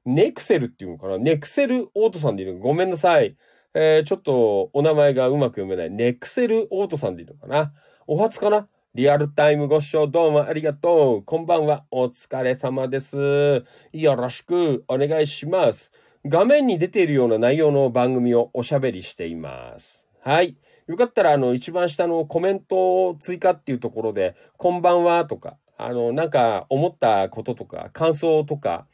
[0.05, 1.17] ネクセルっていうのかな？
[1.17, 3.35] ネクセルオートさんでいるのごめんなさい。
[3.73, 5.91] えーちょっとお名前がうまく読めない。
[5.91, 7.73] ネクセルオートさんでいるのかな？
[8.07, 8.67] お初かな？
[8.93, 11.23] リアルタイムご視聴どうもありがとう。
[11.23, 11.85] こんばんは。
[11.91, 13.63] お疲れ様です。
[13.93, 15.91] よろしくお願いします。
[16.25, 20.07] 画面に出ているような内容の番組をおしゃべりしています。
[20.19, 20.57] はい。
[20.87, 28.87] よかったら、あの、一番下のコメントを追加っていうところで、こんばんはとか、あの、なんか思ったこととか、感想とか、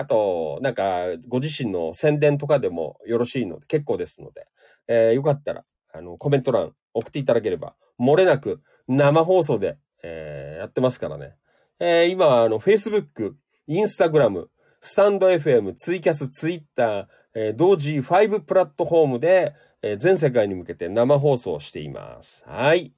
[0.00, 4.46] あと、なんか、ご自身の宣伝とかでもよろしいので、結構ですので、
[4.88, 11.34] えーよかったら、あの、コメント欄送っていただければ、漏れなく生放送で、えーやってますからね。
[11.80, 13.34] えー今は、あの、Facebook、
[13.68, 14.46] Instagram、
[14.80, 22.42] スタンド FM、ツイキャス、ツイッター、えー同時5プラットフォームで、えー全世界に向けて生放送しています。
[22.46, 22.94] はい。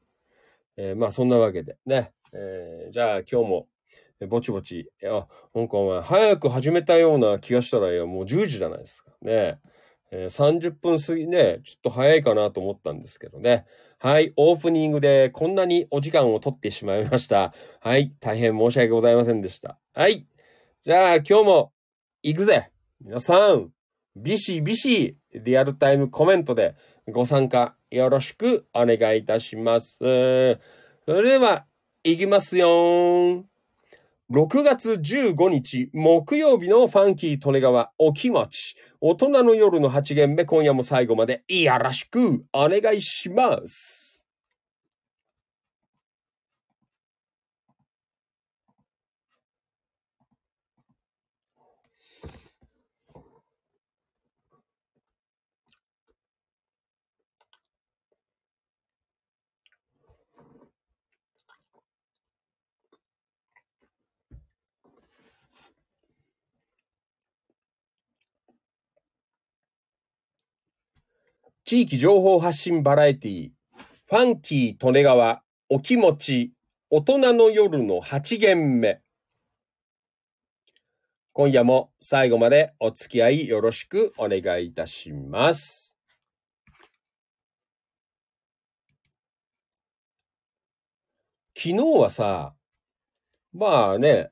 [0.77, 2.13] えーまあ、そんなわけでね。
[2.33, 3.67] えーじゃあ、今日も、
[4.27, 9.11] ぼちぼち、いや、なんかお前、早く始めたような気がしたら、いや、もう10時じゃないですか。
[9.23, 9.59] ね。
[10.11, 13.65] えー30分過ぎね、ちょっと早いかなと思ったんですけどね。
[13.99, 17.55] はい、オープニングでこんなにお時間を取ってしまいました。
[17.81, 19.79] はい、大変申し訳ございませんでした。
[19.95, 20.27] はい。
[20.83, 21.73] じゃあ、今日も、
[22.23, 22.71] 行くぜ
[23.01, 23.71] 皆さん、
[24.15, 26.75] ビシビシ、リアルタイムコメントで
[27.11, 29.97] ご参加よろしくお願いいたします。
[29.99, 30.59] それ
[31.07, 31.65] では、
[32.05, 33.47] 行きますよ
[34.33, 38.77] 6月15日木曜日のファンキー利根川お気持ち。
[39.03, 44.02] 大人の夜の8限目今夜も最後までよろしくお願いします。
[71.73, 73.51] 地域情報発信バラエティ
[74.07, 76.53] ファンキー利根川お気持ち
[76.91, 79.01] 大人の夜の8限目。
[81.33, 85.97] 今夜も最後までお付き合いよろしくお願いいたします。
[91.57, 92.53] 昨日はさ、
[93.55, 94.31] まあね、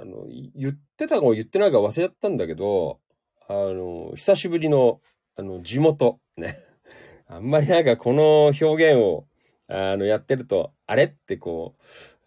[0.00, 0.26] あの、
[0.56, 2.98] 言ってたかも言ってないか忘れちゃったんだけど、
[3.48, 5.00] あの、久しぶりの、
[5.36, 6.71] あの、地元、ね。
[7.34, 9.26] あんまりなんかこの表現を、
[9.66, 11.76] あの、やってると、あれってこ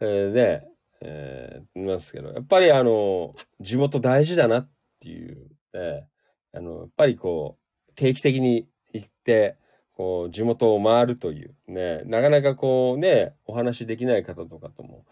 [0.02, 0.68] う、えーね、
[1.02, 6.08] えー、いますけど、やっぱりあの、地元大事だなっていう、ね、
[6.54, 9.58] あの、やっぱりこう、定期的に行って、
[9.94, 15.06] こう、地元を回るという、ね、なかなかこうね、お話できない方とかとも、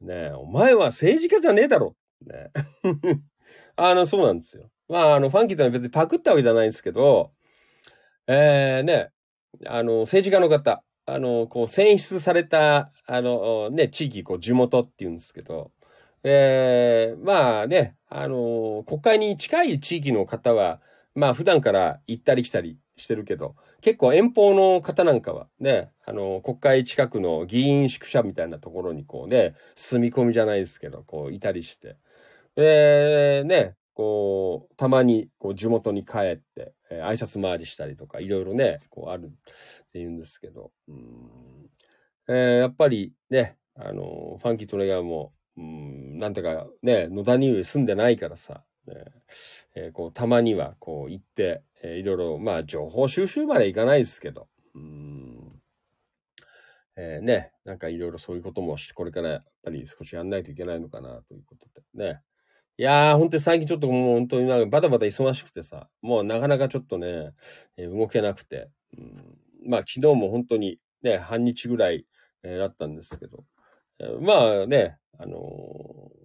[0.00, 1.94] ね、お前は政治家じゃねえだろ、
[2.26, 2.50] ね。
[3.76, 4.70] あの、そうなんですよ。
[4.88, 7.32] まあ、あの、ファンキーというのは別にパクったわけじゃないんですけど、
[8.26, 9.10] えー、ね、
[9.66, 15.70] あの、政治家の方、あの、こう、選出された、あの、ね、地域、こう、地元って言うんですけど、
[16.24, 20.80] えー、まあね、あの、国会に近い地域の方は、
[21.14, 31.96] まあ普段から行ったり来たりしてるけど、結構遠方の方なんかはね、あの、国会近くの議員宿舎みたいなところにこうね、住み込みじゃないですけど、こういたりして。
[32.56, 39.28] で、ね、こう、たまに、こう、地元に帰って、えー挨拶回りしたりとか、いろいろね、こう、あるっ
[39.92, 41.70] て言うんですけど、うん
[42.28, 48.94] えーやっぱりね、あの、ファンキートレガーも、うん、なんていうか、ね、野田に住んでないからさ、ね
[49.76, 55.60] えーこう、たまには、こう、行って、えーいろいろ、まあ、情報収集までいかないですけど、うん、
[56.96, 62.20] えーね、なんかいろいろそういうこともし、これからやっぱり少しやんないといけないのかな、ということでね。
[62.76, 67.30] いやー、本当に最近ちょっともう本当になんかバタバタ忙しくてさ、もうなかなかちょっとね、
[67.76, 68.68] えー動けなくて、
[68.98, 72.06] うん、まあ昨日も本当にね、半日ぐらい、
[72.42, 73.44] えーだったんですけど、
[74.00, 76.24] えーまあね、あのー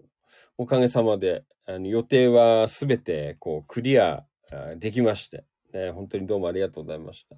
[0.57, 4.25] おかげさまで、あの予定はすべてこうクリア
[4.77, 7.37] できまして、ね、本当にどうもありがとうございました。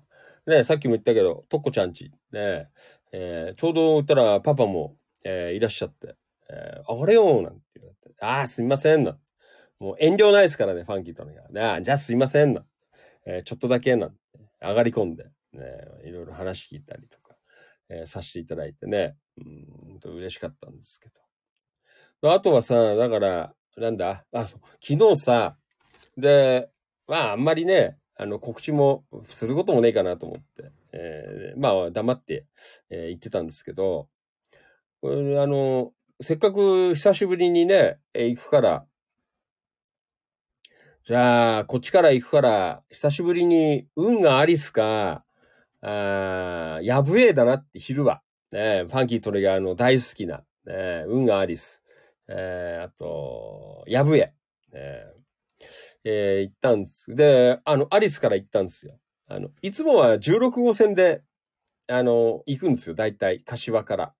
[0.51, 2.70] ね、さっきも言ったけど、とっこちゃんち、ね、
[3.12, 4.95] えーちょうど言ったらパパも、
[5.26, 6.16] えーいらっしゃって、
[6.49, 9.17] えーあれよなんて言われて、ああ、すみませんな
[9.80, 11.49] もう遠慮ないですからね、ファンキーとのが。
[11.49, 12.63] ね、あじゃあすいませんな、
[13.26, 14.17] えーちょっとだけなんて、
[14.61, 15.61] 上がり込んで、ね、
[16.05, 17.36] いろいろ話聞いたりとか、
[17.89, 21.09] えーさせていただいてね、うん、本当嬉しかったんですけ
[22.22, 22.32] ど。
[22.32, 25.57] あとはさ、だから、なんだ、あ、そう、昨日さ、
[26.15, 26.69] で、
[27.07, 32.45] まあ、あんまりね、あの、告知もすることもねえかなと思って、えーまあ、黙って、
[32.91, 34.07] えー言ってたんですけど、
[35.01, 35.91] これあの、
[36.22, 38.86] せっかく久しぶりにね、え行くから、
[41.03, 45.26] じゃあ、こっちから行くから、久しぶりに運がアリスか、
[45.82, 48.22] あーヤブエーだなって昼は。
[48.51, 51.82] ね、ファンキートレガーの大好きな、ね、運がアリス。
[52.28, 54.19] えーあと、ヤブエ。
[54.19, 54.34] ね
[56.03, 57.15] えー行ったんです。
[57.15, 58.99] で、あの、アリスから行ったんですよ。
[59.28, 61.24] あの、いつもは16号線で、
[61.88, 62.95] あの、行くんですよ。
[62.95, 64.13] 大体、柏から。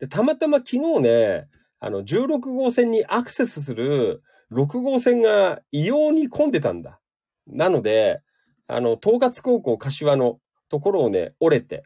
[0.00, 1.48] で、たまたま昨日ね、
[1.78, 7.00] あの、16号線にアクセスする6号線が異様に混んでたんだ。
[7.46, 8.22] なので、
[8.66, 11.84] あの、東葛高校柏のところをね、折れて、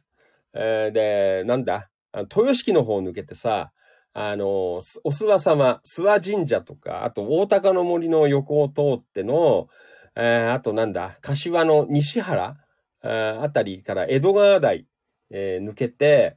[0.55, 3.73] えーで、なんだ、豊敷の方を抜けてさ、
[4.13, 4.47] あの、
[4.77, 9.69] お諏訪様、諏訪神社とか、あと大高の森の横を通っての、
[10.15, 12.57] えーあとなんだ、柏の西原、
[13.03, 14.87] あたりから江戸川台、
[15.31, 16.37] えー抜けて、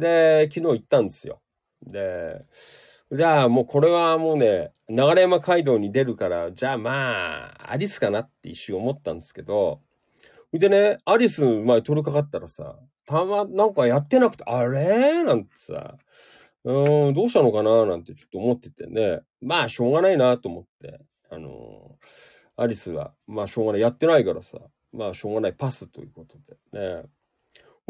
[0.00, 1.40] で、昨日行ったんですよ。
[1.86, 2.44] で、
[3.12, 9.80] じゃあもうこれはもうね、流山街道に出るから、じゃあまあ、アリスかなって一瞬思ったんですけど、
[10.52, 12.76] でね、アリス前取り掛かったらさ、
[13.06, 15.22] たま、なんかやってなくて、あれ？
[15.22, 15.96] なんてさ、
[16.64, 17.86] うん、どうしたのかな？
[17.86, 19.20] なんてちょっと思っててね。
[19.40, 21.00] まあ、しょうがないなと思って。
[21.30, 23.80] あのーアリスは、まあ、しょうがない。
[23.80, 24.58] やってないからさ。
[24.92, 25.54] まあ、しょうがない。
[25.54, 26.36] パスということ
[26.72, 27.04] でね。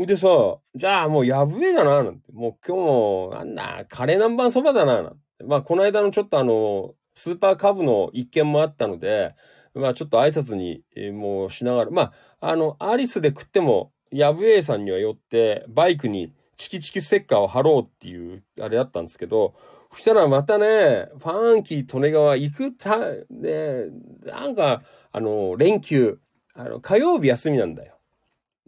[0.01, 0.29] ほいでさ、
[0.75, 2.33] じゃあもうやぶえだな、なんて。
[2.33, 5.45] もう今日も、なんだ、カレー南蛮そばだな、なんて。
[5.45, 9.35] まあ、この間のちょっとあの、スーパーカブの一件もあったので、
[9.75, 19.55] まあ、ちょっと挨拶に、えーもうしながら、まあ、あの、アリスで食っても、やぶえさんにはよって、バイクにチキチキステッカーを貼ろうっていう、あれだったんですけど、
[19.93, 22.97] そしたらまたね、ファンキー利根川行くた、
[23.29, 23.91] ね、
[24.25, 24.83] なんか、
[25.13, 26.19] あの、連休、
[26.55, 28.00] あの、火曜日休みなんだよ。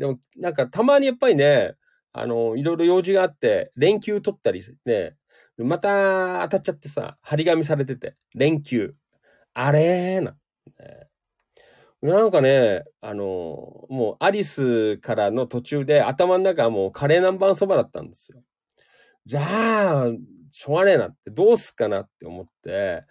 [0.03, 1.75] でも、なんかたまにやっぱりね、
[2.13, 5.15] あの、いろいろ用事があって、連休取ったりね、
[5.59, 8.97] また当たっちゃってさ、張り紙されてて、連休。
[9.55, 10.33] あれーな。
[10.33, 11.07] ね
[12.03, 18.43] なんかね、あの、もうアリスからの途中で頭の中はもうカレー南蛮そばだったんですよ。
[19.25, 20.07] じゃあ、
[20.51, 23.05] しょうがねえなって、どうすっかなって思って、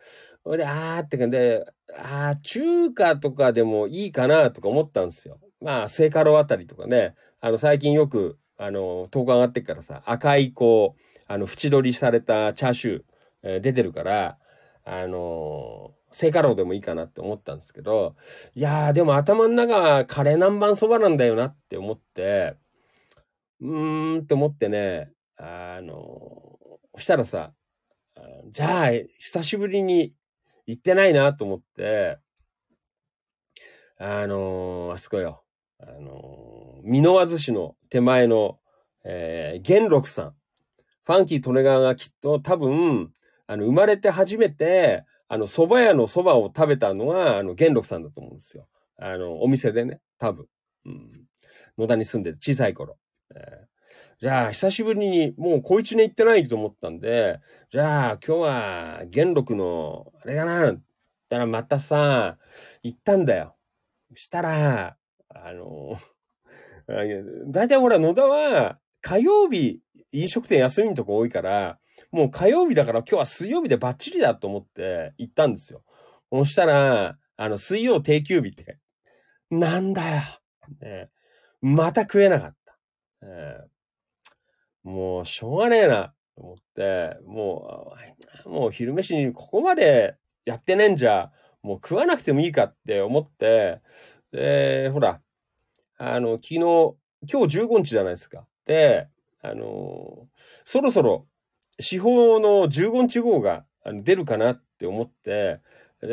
[0.44, 1.66] それで、あーって感じで、
[1.98, 5.40] あー、中華とかでもいいかなとか思ったんですよ。
[5.62, 13.04] まあ、聖火ロあたりとかね、あの、最近よく、あの、投稿上がってからさ、赤い、こう、あの、縁取りされたチャーシュー、
[13.44, 14.38] えー出てるから、
[14.84, 18.16] あのー、聖火ロでもいいかなって思ったんですけど、
[18.56, 22.56] いやー、でも頭の中はカレー南蛮そばなんだよなって思って、
[23.62, 27.54] うーんって思ってね、あのー、したらさ、
[28.50, 30.14] じゃあ、久しぶりに
[30.68, 32.18] 行ってないなと思って、
[33.98, 35.44] あのー、あそこよ、
[35.82, 38.60] あのー、箕輪寿司の手前の、
[39.04, 40.36] えー、元禄さん。
[41.04, 43.12] ファンキー利根川がきっと多分、
[43.48, 48.68] あの、生まれて初めて、あの、蕎麦屋の蕎麦を食べたのは、あの、元禄さんだと思うんですよ。
[48.98, 50.48] あの、お店でね、多分。
[50.86, 51.26] うん。
[51.78, 52.98] 野田に住んでて、小さい頃。
[53.36, 53.72] えー
[54.22, 57.40] じゃあ、久しぶりに、もう小一年行ってないと思ったんで、
[57.72, 60.84] じゃあ、今日は、元禄の、あれかな、なんて言っ
[61.28, 62.38] たらまたさ、
[62.84, 63.56] 行ったんだよ。
[64.16, 64.96] したら、
[65.36, 65.98] あの、
[66.88, 67.18] あいや
[67.48, 71.80] だいたいほら、野田は、火曜日、飲食店休みのとこ多いから、
[72.12, 75.84] もう火曜日だから今日は水曜日でバッチリだと思って行ったんですよ。
[76.32, 78.80] そしたら、あの、水曜定休日って書いて
[79.50, 80.22] なんだよ。
[80.80, 81.10] ね、
[81.62, 82.78] また食えなかった。
[83.24, 83.58] え、
[84.84, 87.96] もう、しょうがねえな、と思って、も
[88.46, 90.16] う、もう昼飯にここまで
[90.46, 93.82] やってねえんじゃ、もう食わなくてもいいかって思って、
[94.32, 95.22] で、ほら、
[95.98, 98.46] あの、昨日、今日15日じゃないですか。
[98.66, 99.08] で、
[99.44, 100.28] あの
[100.66, 101.28] そろそろ、
[101.80, 103.66] 司法の15日号が
[104.04, 105.62] 出るかなって思って、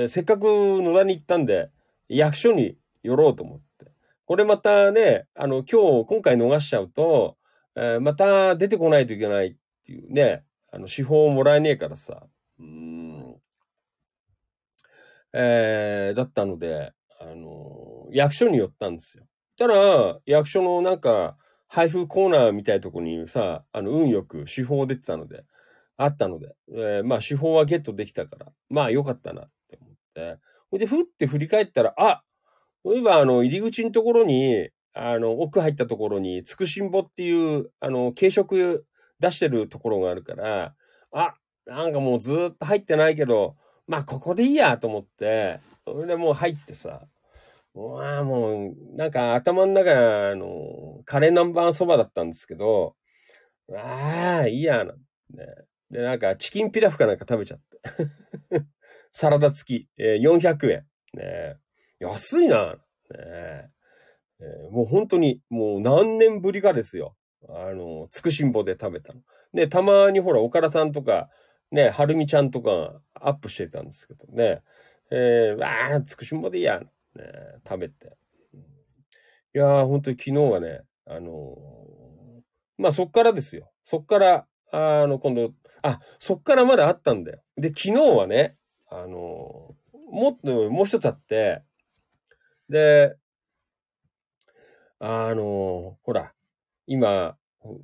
[0.08, 1.70] せっかく野田に行ったんで、
[2.08, 3.92] 役所に寄ろうと思って。
[4.24, 7.36] これまたね、あの、今日、今回逃しちゃうと、
[7.76, 12.26] えー、また出てこないといけないっていうね、あの、司法をもらえねえからさ。
[12.58, 13.36] うん。
[15.32, 19.24] えー、だったので、あの、役所に寄ったんですよ。
[19.58, 21.36] たら、役所のなんか、
[21.66, 25.44] 配布コーナーみたいなとこにさ、あの、運よく司法出てたので、
[25.98, 30.38] あったので、えー、まあ、司法はゲットできたから、まあ、よかったなって思って。
[30.70, 32.22] ほいで、ふって振り返ったら、あ
[32.84, 38.86] そういえば、あの、入り口のところに、あの、奥入ったところに、つくしんぼっていう、あの、軽食
[39.20, 40.74] 出してるところがあるから、
[41.12, 41.34] あ、
[41.66, 43.56] なんかもうずっと入ってないけど、
[43.86, 47.02] まあ、ここでいいやと思って、それでもう入ってさ、
[47.78, 52.96] わあ、もう、なんか頭の中、あの、カレー南蛮そばだったんですけど、
[53.74, 54.98] ああ、いいや、なね。
[55.90, 57.80] で、なんか、チキンピラフかなんか食べちゃって。
[59.12, 60.86] サラダ付き、えー、400円。
[61.14, 61.56] ね
[61.98, 62.74] 安いな。
[62.74, 63.70] ね
[64.40, 67.16] えー、もう本当に、もう何年ぶりかですよ。
[67.48, 69.20] あの、つくしんぼで食べたの。
[69.54, 71.28] で、たまにほら、岡田さんとか、
[71.70, 74.62] ね、はるみちゃんとかアップしてたんですけどね。
[75.10, 76.82] えー、ああ、つくしんぼでいいや。
[77.18, 77.24] ね、
[77.68, 78.16] 食べて。
[79.54, 82.42] いやー、本当に昨日はね、あのー、
[82.78, 83.70] まあ、そっからですよ。
[83.84, 85.52] そっから、あの、今度、
[85.82, 87.42] あ、そっからまだあったんだよ。
[87.56, 88.56] で、昨日はね、
[88.90, 91.62] あのー、もっと、もう一つあって、
[92.68, 93.16] で、
[95.00, 96.32] あの、ほら、
[96.86, 97.36] 今、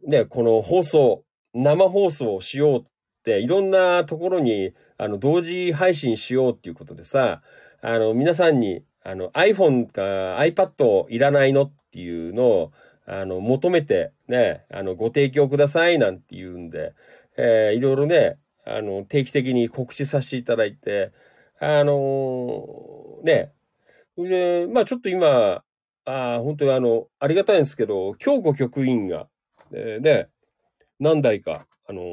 [0.06, 1.24] ね、この放送、
[1.54, 2.84] 生放送をしようっ
[3.24, 7.42] て、いろんなところに、あの、同時配信しようっていうことでさ、
[7.82, 12.72] あの、皆さんに、あの、iPhone か iPad いらないのっていうのを、
[13.06, 16.94] あの、求めて、ね、あの、ご提供くださいなんて言うんで、
[17.36, 21.12] えー、いろいろね、あの、定期的に告知させていただいて、
[21.60, 23.52] あのー、ね、
[24.16, 25.62] で、まあちょっと今、
[26.06, 29.28] あ本当にあの、ありがたいんですけど、京子局員が、
[29.72, 30.28] えー、ね、
[30.98, 32.04] 何台か、あのー、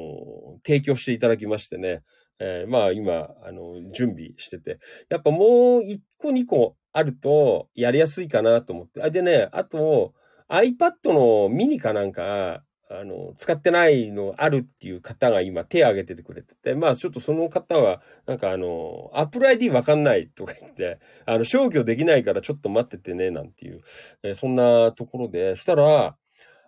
[0.66, 2.04] 提供していただきましてね、
[2.40, 4.80] えー、まあ今、あの、準備してて、
[5.10, 9.02] やっぱもう一個二個あるとやりやすいかなと思って。
[9.02, 10.14] あ、でね、あと、
[10.50, 23.82] iPad のミニかなんか、あの、使ってないのあるっていう方が今手挙げててくれてて、まあちょっとその方は、なんかあの、Apple ID わかんないとか言って、あの、消去できないからちょっと待っててね、なんていう、
[24.24, 26.18] え、そんなところで、したら、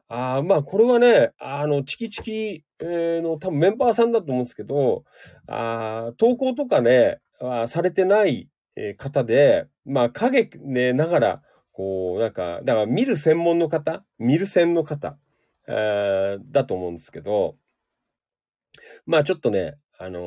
[0.07, 5.03] あまあこれはね、あの、チキチキ、の多分メンバーさんだと思うんですけど、
[5.47, 7.19] あ投稿とかね、
[7.67, 15.17] されてないえ方で、まあ影ね、ながら、こう、なんか、だから見る専門の方、見る専の方、
[15.67, 17.55] えー、だと思うんですけど、
[19.05, 20.23] まあちょっとね、あのー、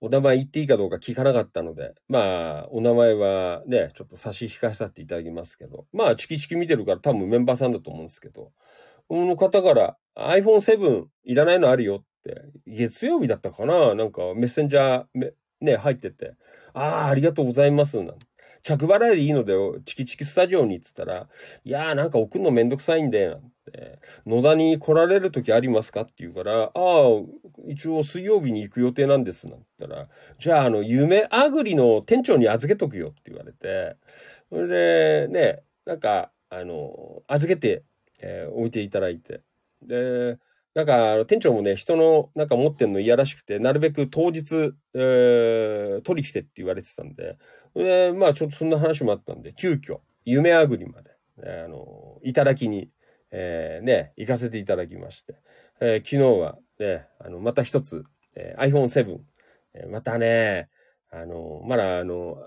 [0.00, 8.52] お名前言っていいかどうか聞かなかったので、まあ、お名前はね、ちょっと差し控えさせていただきますけど、まあ、チキチキ見てるから多分メンバーさんだと思うんですけど、
[9.08, 16.34] この方から iPhone7 いらないのあるよって、月曜日だったかななんかメッセンジャー、ね、入ってて、
[16.74, 18.02] ああ、ありがとうございます。
[18.02, 18.30] なんて。
[18.62, 19.54] 着払いでいいので、
[19.84, 21.28] チキチキスタジオにって言ったら、
[21.64, 23.40] いやーなんか送るのめんどくさいんで、なん
[23.72, 26.74] て、野田に来られる時ありますかって言うから、ああ、
[27.68, 30.08] 一応水曜日に行く予定なんです、なんて言ったら、
[30.38, 33.96] じゃああの、夢あぐりの店長に預けとくよって言われて、
[34.50, 37.84] それで、ね、なんか、あの、預けて、
[38.20, 39.40] えー、置いていただいて、
[39.82, 40.38] で、
[40.74, 47.38] なんか、店長もね、人のなんか持ってんの嫌らしくて、なるべく当日、えー、取り来てって言われてたんで、
[47.74, 51.10] で、まあちょっとそんな話もあったんで、急遽、夢あぐりまで、
[51.64, 52.88] あの、いただきに、
[53.32, 55.34] えー、ね、行かせていただきまして、
[55.80, 58.04] えー、昨日は、ね、あの、また一つ、
[58.36, 59.18] えー、iPhone7、
[59.74, 60.68] えー、またね、
[61.10, 62.38] あの、まだあの、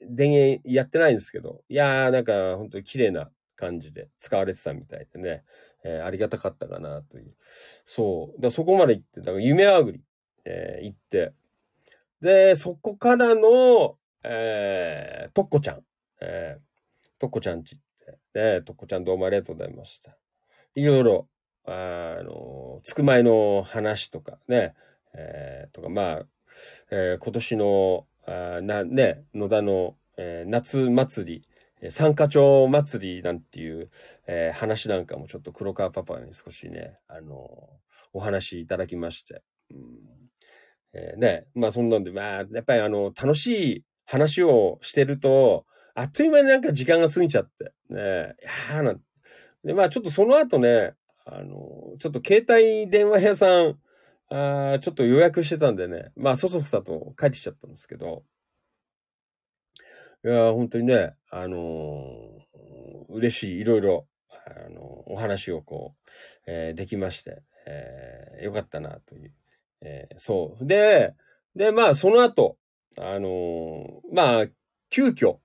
[0.00, 5.44] 電源やってないんですけど、いやーなんか本当に綺麗な感じで使われてたみたいでね、
[5.84, 7.34] えー、ありがたかったかなという。
[7.84, 8.40] そう。
[8.40, 10.00] だそこまで行って、だから夢あぐり、
[10.44, 11.32] えー、行って、
[12.20, 15.82] で、そこからの、えー、とっこちゃん。
[16.20, 17.78] えー、とっこちゃんちっ
[18.32, 18.52] て。
[18.56, 20.16] ね、とっこちゃんどうもありがとうございました。
[20.74, 21.28] いろいろ、
[21.64, 24.74] あの、つくまいの話とかね、
[25.14, 26.26] えー、とか、まあ、
[26.90, 31.48] えー今年の、あな、ね、野田の、えー夏祭り、
[31.82, 33.90] えー三花町祭りなんていう、
[34.26, 37.68] えー話なんかもちょっと黒川パパに少しね、あの
[38.12, 39.42] お話いただきまして。
[39.70, 39.78] うん
[40.94, 43.46] えーね、まあそんなんで、まあ、やっぱりあの、楽し
[43.78, 45.64] い話をしてると、
[45.94, 48.00] あっという間になんか時間が過ぎちゃって、ね、
[48.42, 49.00] いやーなん
[49.64, 50.92] で、まあちょっとその後ね、
[51.24, 53.78] あの、ちょっと携帯電話屋さん、
[54.28, 58.22] あちょっと予約してたんでね、まあそそくさと帰ってきちゃったんですけど、
[60.24, 66.10] いや本当にね、あのー嬉しい、いろいろ、あのお話をこう、
[66.46, 69.32] えーできまして、えーよかったなという。
[69.80, 70.66] えーそう。
[70.66, 71.14] で、
[71.56, 72.56] で、まあ、その後、
[72.96, 74.46] あのーまあ、
[74.90, 75.38] 急遽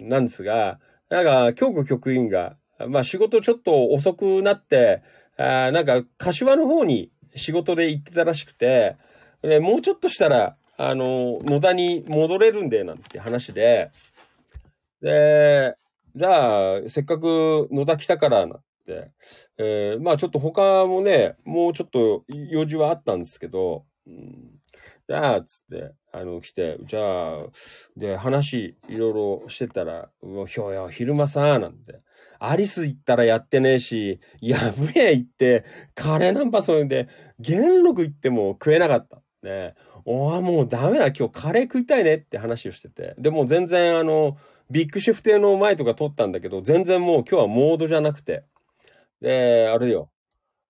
[0.00, 0.80] なんですが、
[1.10, 2.56] なんか、京子局員が、
[2.88, 5.02] まあ、仕事ちょっと遅くなって、
[5.36, 8.96] あーなんか、柏の方に仕事で行ってたらしくて、
[9.42, 13.90] でもうちょっとしたら、あの野田に戻れるんで、なんて話で、
[15.04, 15.76] で、
[16.14, 19.10] じゃあ、せっかく野田来たから、なんて、
[19.58, 24.50] えーまあちょっと他もね、もうちょっと用事はあったんですけど、うん、
[25.06, 27.46] じゃあ、つって、あの、来て、じゃあ、
[27.98, 32.00] で、話いろいろしてたら、うわ、ひょや、昼間さ、なんて。
[32.38, 37.08] アリス行ったらやってねえし、やぶえ行って、カレーナンパそれで、
[37.40, 39.22] 元禄行っても食えなかった。
[39.42, 39.74] ね
[40.06, 43.14] おわ、もうダメだ、今日カレー食いたいねって話をしてて。
[43.18, 44.36] でも全然あの、
[44.70, 48.44] ビッグシフ亭の前とか撮ったんだけど、全然もう今日はモードじゃなくて。
[49.20, 50.10] で、あれよ。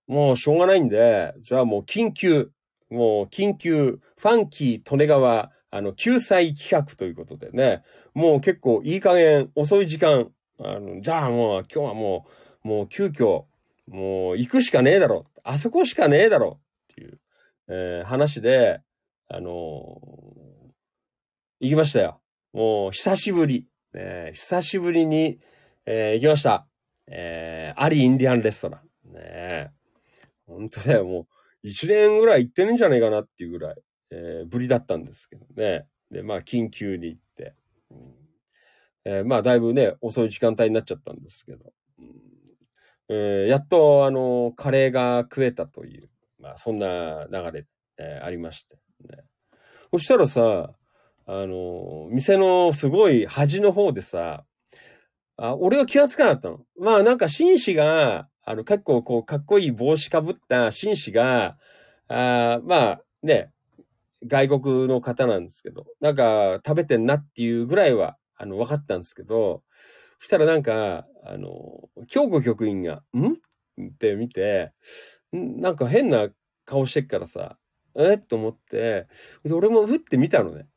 [0.07, 2.51] もうしょうがないんで、じゃあもう緊急、
[2.89, 7.83] もう緊急、ファンキー利根川、あの、救済企画ということでね、
[8.13, 12.27] もう結構いい加減遅い時間、あの、じゃあもう今日はも
[12.63, 13.45] う、もう急遽、
[13.87, 15.25] もう行くしかねえだろ。
[15.43, 16.59] あそこしかねえだろ。
[16.93, 17.19] っていう、
[17.67, 18.81] えー話で、
[19.27, 20.25] あのー
[21.61, 22.19] 行きましたよ。
[22.53, 23.65] もう久しぶり。
[23.95, 25.39] ね、久しぶりに、
[25.85, 26.67] えー行きました。
[27.07, 29.13] えー、アリインディアンレストラン。
[29.13, 29.71] ねえ。
[30.45, 31.27] 本当だよ、もう、
[31.63, 33.75] 一年ぐらい行ってるんじゃないかなっていうぐらい、
[34.11, 35.87] えーぶりだったんですけどね。
[36.11, 37.55] で、まあ、緊急に行って。
[37.89, 37.97] うん
[39.05, 41.71] えーまあ、だいぶね、遅い時間帯になっちゃったんですけど。
[41.99, 42.11] うん
[43.07, 47.65] えーやっと、あの、カレーが食えたという、まあ、そんな流れ、
[47.97, 48.75] えーありまして、
[49.07, 49.23] ね。
[49.91, 50.75] そしたらさ、
[51.27, 54.45] あの、店のすごい端の方でさ、
[55.37, 56.59] あ、俺は気がつかなかったの。
[56.79, 61.57] まあなんか紳士が、あの結構こうかっこいい帽子かぶった紳士が、
[62.09, 63.51] あまあね、
[64.27, 69.63] 外国の方なんですけど、なんか食べてんなっていうぐらいは、あの、分かったんですけど、
[70.19, 73.33] そしたらなんか、あの、京子局員が、ん？
[73.33, 74.73] って見て、
[75.33, 76.29] なんか変な
[76.65, 77.57] 顔してっからさ、
[77.97, 78.15] え？
[78.15, 79.07] っと思って、
[79.51, 80.67] 俺もふって見たのね。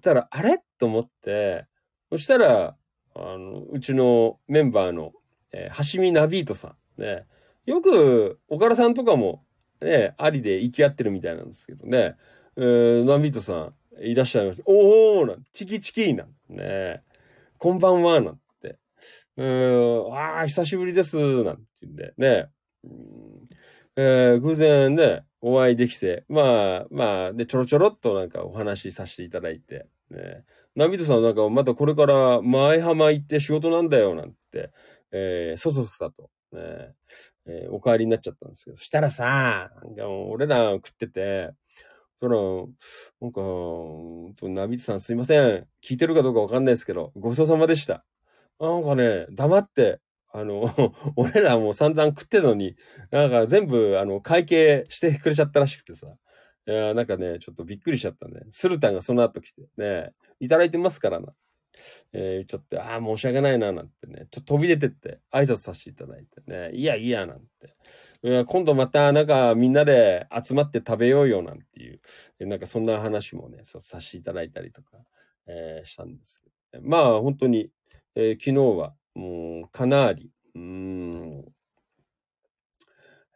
[0.00, 0.62] たら、あれ？
[0.78, 1.66] と思って、
[2.10, 2.76] そしたら、
[3.14, 5.12] あの、うちのメンバーの、
[5.52, 7.00] えー、はしみナビートさん。
[7.00, 7.26] ね。
[7.66, 9.44] よく、岡田さんとかも、
[9.80, 12.16] ね、ありで行き合ってるみたいなんですけどね。
[12.56, 14.64] えー、ナビートさん、いらっしゃいました。
[14.66, 17.02] おーなんチキチキなんね。
[17.58, 18.78] こんばんはなんて。
[19.36, 22.48] うーん、ああ、久しぶりですなんて言うんで、ね。
[22.84, 23.48] うん
[23.96, 30.44] えー偶然ね、お会いできて、まあ、まあ、で、ちょろちょろっとなんかお話しさせていただいて、ね。
[30.76, 34.70] ナビトさんなんかまたこれから前浜行って仕事なんだよなんて、
[35.12, 36.94] えー、そそくさと、ね、
[37.46, 41.50] えーお帰りになっちゃったんですけど、そしたらさ、なんかもう俺ら食ってて、
[42.20, 42.36] そら、
[43.20, 43.40] なんか、
[44.48, 45.66] ナビトさんすいません。
[45.82, 48.04] 聞いてるかどうかわかんないですけど、ごちそうさまでした。
[48.60, 50.00] なんかね、黙って、
[50.32, 50.70] あの、
[51.16, 52.76] 俺らも散々食ってたのに、
[53.10, 56.16] なんか全部、あの、会計してくれちゃったらしくてさ。
[56.66, 58.42] いやなんかね、ちょっとびっくりしちゃったね。
[58.50, 61.34] スルタンがその後来て、ね、いただいてますからな。
[62.12, 67.74] えー、ちょっと、ああ、申し訳ないな、なんてね、ちょっと飛び出てって、挨拶させていただいてね、いやいや、なんて。
[68.22, 72.00] いや今度また、なんか、みんなで集まって食べようよ、なんていう、
[72.46, 74.98] なんかそんな話もね、そうさせていただいたりとか、
[75.46, 76.40] えーしたんです
[76.72, 77.70] けど、まあ、本当に、
[78.14, 81.44] えー昨日は、もう、かなり、うーん、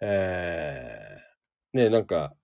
[0.01, 2.35] えー、ね、なんか、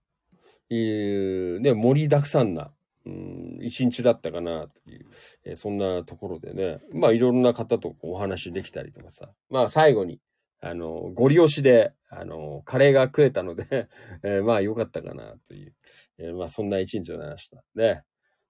[0.71, 2.71] いいね、盛りだくさんな、
[3.07, 5.07] うん、一日だったかな、という、
[5.45, 10.21] えーそんなところでね、まあ、いろんな方とお話できたりとかさ、まあ、最後に、
[10.61, 13.89] あの、ご利用しで、あの、カレーが食えたので、
[14.23, 15.75] えーまあ、良かったかな、という、
[16.19, 17.65] えーまあ、そんな一日でございました。
[17.75, 18.03] ね。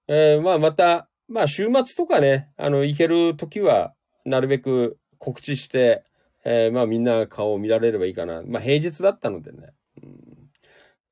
[0.07, 3.95] えーまあ、また、まあ、週末とかね、あの、行けるときは、
[4.25, 6.03] なるべく告知して、
[6.43, 8.41] えーまあ、みんな顔を見られればいいかな。
[8.45, 9.73] まあ、平日だったのでね。
[10.03, 10.31] うん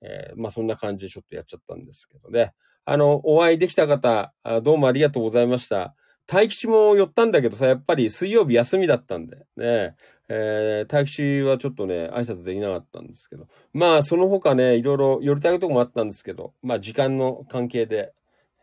[0.01, 2.53] えーまあ、そんな感じでちょっとやっちゃったんですけどね。
[2.85, 4.33] あの、お会いできた方、
[4.63, 5.93] どうもありがとうございました。
[6.25, 9.95] 大吉も寄ったんだけどさ、やっぱり水曜日休みだったんで、ね。
[10.31, 13.47] えー、大吉はちょっとね、挨拶できなかったんですけど。
[13.73, 18.13] まあ、その他ね、いろいろ寄りたいとこもあったんですけど、まあ、時間の関係で、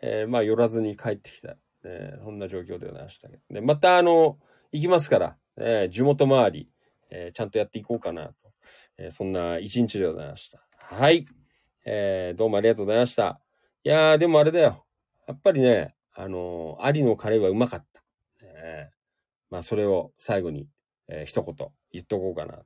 [0.01, 1.57] えーまあ、寄らずに帰ってきた。
[1.87, 3.61] ね、そんな状況でございましたけどね。
[3.61, 4.39] また、あの、
[4.73, 6.69] 行きますから、ね、地元周り、
[7.11, 8.35] えーちゃんとやっていこうかなと。
[8.99, 10.67] えーそんな一日でございました。
[10.77, 11.25] はい。
[11.85, 13.41] えーどうもありがとうございました。
[13.85, 14.85] いやー、でもあれだよ。
[15.29, 18.03] やっぱりね、あのー、有のカレーはうまかった。
[18.45, 18.91] ね
[19.51, 20.69] まあ、それを最後に、
[21.09, 21.55] えー一言
[21.93, 22.65] 言っとこうかなと。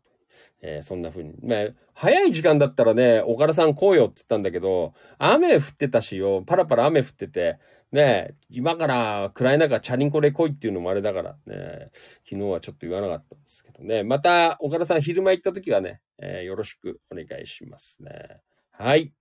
[0.63, 1.35] えーそんな風に。
[1.43, 1.59] まあ、
[1.93, 7.59] 早い時間だったらね、岡田さん来いよって言ったんだけど、雨降ってたしよ、パラパラ雨降ってて、
[7.93, 11.91] ね今から暗い中チャリンコで来いっていうのもあれだからね、
[12.29, 14.05] 昨日はちょっと言わなかったんですけどね。
[14.05, 18.41] また、岡田さん昼間行った時はね、えーよろしくお願いしますね。
[18.71, 19.13] はい。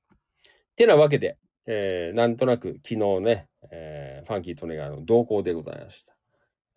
[0.76, 6.16] てなわけで、えーなんとなく昨日ね、えーファンキートネガーの同行でございました。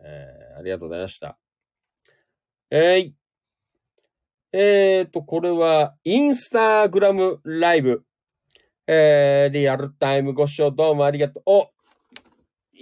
[0.00, 1.38] えーありがとうございました。
[2.70, 3.14] えい。
[4.54, 8.04] えーと、これは、インスタグラムライブ。
[8.86, 11.42] えー、リアルタイムご視聴どうもありがとう。
[11.46, 11.70] お、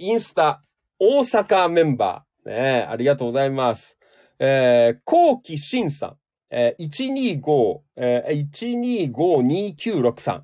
[0.03, 0.63] インスタ、
[0.97, 2.49] 大阪メンバー。
[2.49, 3.99] ねえありがとうございます。
[4.39, 6.17] えー、コウキシンさん。
[6.49, 10.41] えー、125、えー、1252963。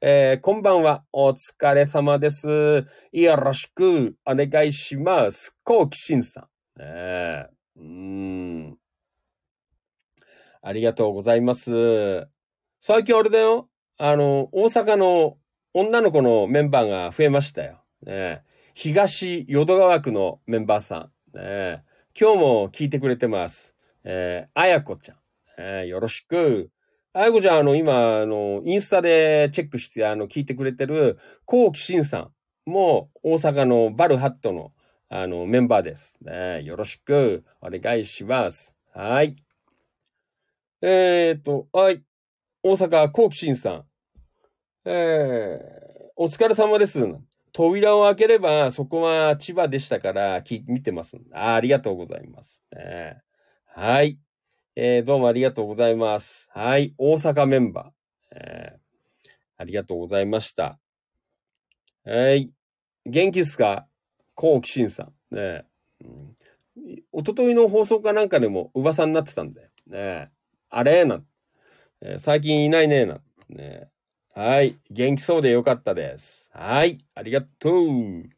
[0.00, 1.04] えー、こんばんは。
[1.12, 2.86] お疲れ様です。
[3.12, 5.54] よろしくお願いします。
[5.62, 6.80] コウキシンさん。
[6.80, 8.78] ねえうん。
[10.62, 12.26] ありがとうございます。
[12.80, 13.68] 最近あれだよ。
[13.98, 15.36] あの、大阪の
[15.74, 17.82] 女の子のメンバーが増えましたよ。
[18.00, 21.38] ねえ東淀川区のメンバーさん。
[21.38, 21.82] ね
[22.14, 23.74] 今日も聞いてくれてます。
[24.04, 25.16] えー、あやこちゃん。
[25.56, 26.70] えーよろしく。
[27.14, 32.18] あやこちゃん、あの、今、あの、インスタでチェックして、あの、聞いてくれてる、コウキシンさ
[32.66, 34.74] んも、大阪のバルハットの、
[35.08, 36.18] あの、メンバーです。
[36.20, 38.76] ね、よろしくお願いします。
[38.92, 39.36] はい。
[40.82, 42.02] えー、っと、はい。
[42.62, 43.84] 大阪、コウキシンさん。
[44.84, 47.00] えー、お疲れ様です。
[47.56, 51.16] 扉を開ければ、そこは千葉でしたから、き見てます。
[51.32, 52.62] あありがとうございます。
[52.70, 53.22] ね
[53.64, 54.18] はい。
[54.74, 56.50] えー、どうもありがとうございます。
[56.52, 56.94] はい。
[56.98, 58.36] 大阪メンバー。
[58.36, 58.78] えー
[59.56, 60.78] ありがとうございました。
[62.04, 62.50] はい。
[63.06, 63.86] 元気っすか？
[64.34, 65.34] コウキシンさん。
[65.34, 65.64] ね
[66.04, 66.36] うん
[66.76, 69.70] 一昨日の放送かなんかでも噂になってたんだよ。
[69.86, 70.30] ね
[70.68, 71.06] あれ？
[71.06, 71.26] なん、
[72.02, 73.88] えー最近いないねなんね
[74.38, 74.76] はい。
[74.90, 76.50] 元気そうでよかったです。
[76.52, 76.98] はい。
[77.14, 78.28] ありがとう。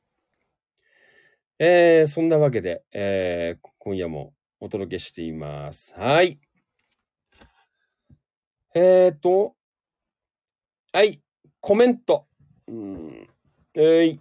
[1.58, 5.96] えー、そんなわけで、えー、今夜もお届けしています。
[5.98, 6.38] はい。
[8.76, 9.56] えーと、
[10.92, 11.20] はい。
[11.58, 12.28] コメント。
[12.68, 13.28] うん。
[13.74, 14.18] えー、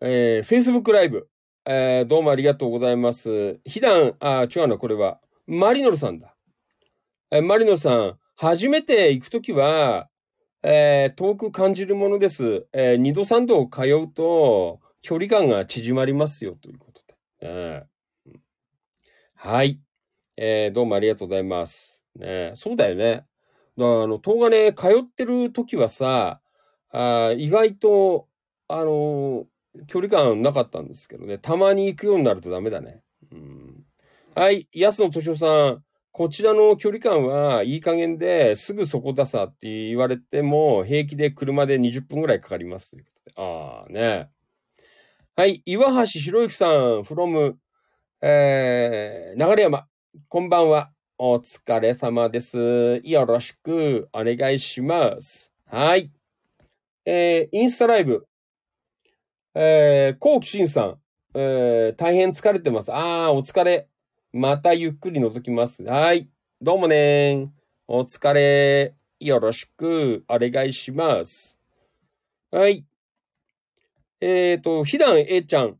[0.00, 1.28] えー、Facebook ライブ。
[1.64, 3.58] えー、どうもありがとうございます。
[3.64, 5.18] ひだん、あー、違うな、これは。
[5.48, 6.36] マリノルさんだ。
[7.34, 10.10] えマリノさん、初めて行くときは、
[10.62, 12.66] えー遠く感じるものです。
[12.74, 17.14] えー二度三度通うと、距離感が縮まりますよ、ということで。
[17.40, 18.38] えー
[19.34, 19.80] はい。
[20.36, 22.04] えーどうもありがとうございます。
[22.16, 23.14] ね、そうだよね。
[23.14, 23.24] だか
[23.76, 26.42] らあの、東金通ってるときはさ、
[26.90, 28.28] あ意外と、
[28.68, 29.44] あのー
[29.86, 31.38] 距離感なかったんですけどね。
[31.38, 33.02] たまに行くようになるとダメだね。
[33.32, 33.84] うん、
[34.34, 34.68] はい。
[34.74, 35.84] 安野敏夫さん。
[36.12, 43.32] こちらの距離感はいい加減ですぐそこださって言われても平気で車で20分ぐらいかかりますということで。
[43.36, 44.28] ああね。
[45.36, 45.62] はい。
[45.64, 47.54] 岩橋博之さん、from、
[48.20, 49.86] えー、流山。
[50.28, 50.90] こんばんは。
[51.16, 53.00] お疲れ様です。
[53.04, 55.50] よろしくお願いします。
[55.64, 56.12] はい。
[57.06, 58.26] えー、インスタライブ。
[59.54, 60.98] えー、コウキシンさん。
[61.34, 62.92] えー、大変疲れてます。
[62.92, 63.88] ああ、お疲れ。
[64.34, 65.82] またゆっくり覗きます。
[65.82, 66.26] はい。
[66.62, 67.48] どうもねー。
[67.86, 68.94] お疲れ。
[69.20, 71.58] よろしくお願いします。
[72.50, 72.86] はい。
[74.22, 75.76] えっ、ー、と、ひだん A ちゃん。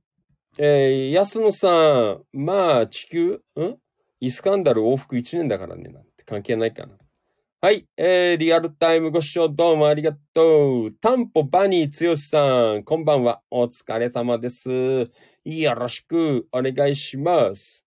[0.58, 2.24] えー、安野さん。
[2.34, 3.78] まあ、地球、ん？
[4.20, 5.88] イスカンダル往復1年だからね。
[5.88, 6.98] なんて関係ないかな。
[7.62, 7.86] はい。
[7.96, 10.92] えー、リアルタイムご視聴どうもありがとう。
[10.92, 12.82] タンポバニーつよしさん。
[12.82, 13.40] こんばんは。
[13.50, 15.10] お疲れ様です。
[15.46, 17.86] よろしくお願いします。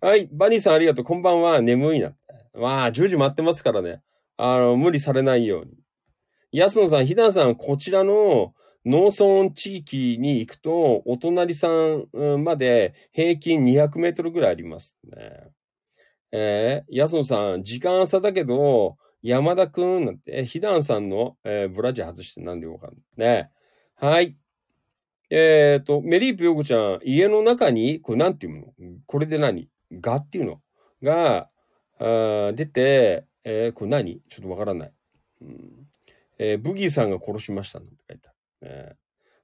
[0.00, 0.28] はい。
[0.30, 1.04] バニーさんありがとう。
[1.06, 1.62] こんばんは。
[1.62, 2.12] 眠いな。
[2.54, 4.02] まあ、10時待ってますからね。
[4.36, 5.72] あの、無理されないように。
[6.52, 8.52] 安野さん、ひだんさん、こちらの
[8.84, 15.50] 農村地域に行くと、お隣さんまで平均200メートルぐらいありますね。
[16.30, 22.96] えー、安野さん、時間差だけど、山田くんなんて、ひだんさんの、えーブラジャー外してなんでわかん。
[23.16, 23.50] ね。
[23.94, 24.36] はい。
[25.30, 29.00] えっ、と、メリープヨコちゃん、家の中に、これなんていうの？
[29.06, 29.70] これで何？
[29.92, 30.60] がっていうの？
[31.02, 31.48] が、
[31.98, 34.20] あ出て、えーこれ何？
[34.28, 34.92] ちょっとわからない。
[35.42, 35.88] うん
[36.38, 38.96] えーブギーさんが殺しましたなんて書いてある。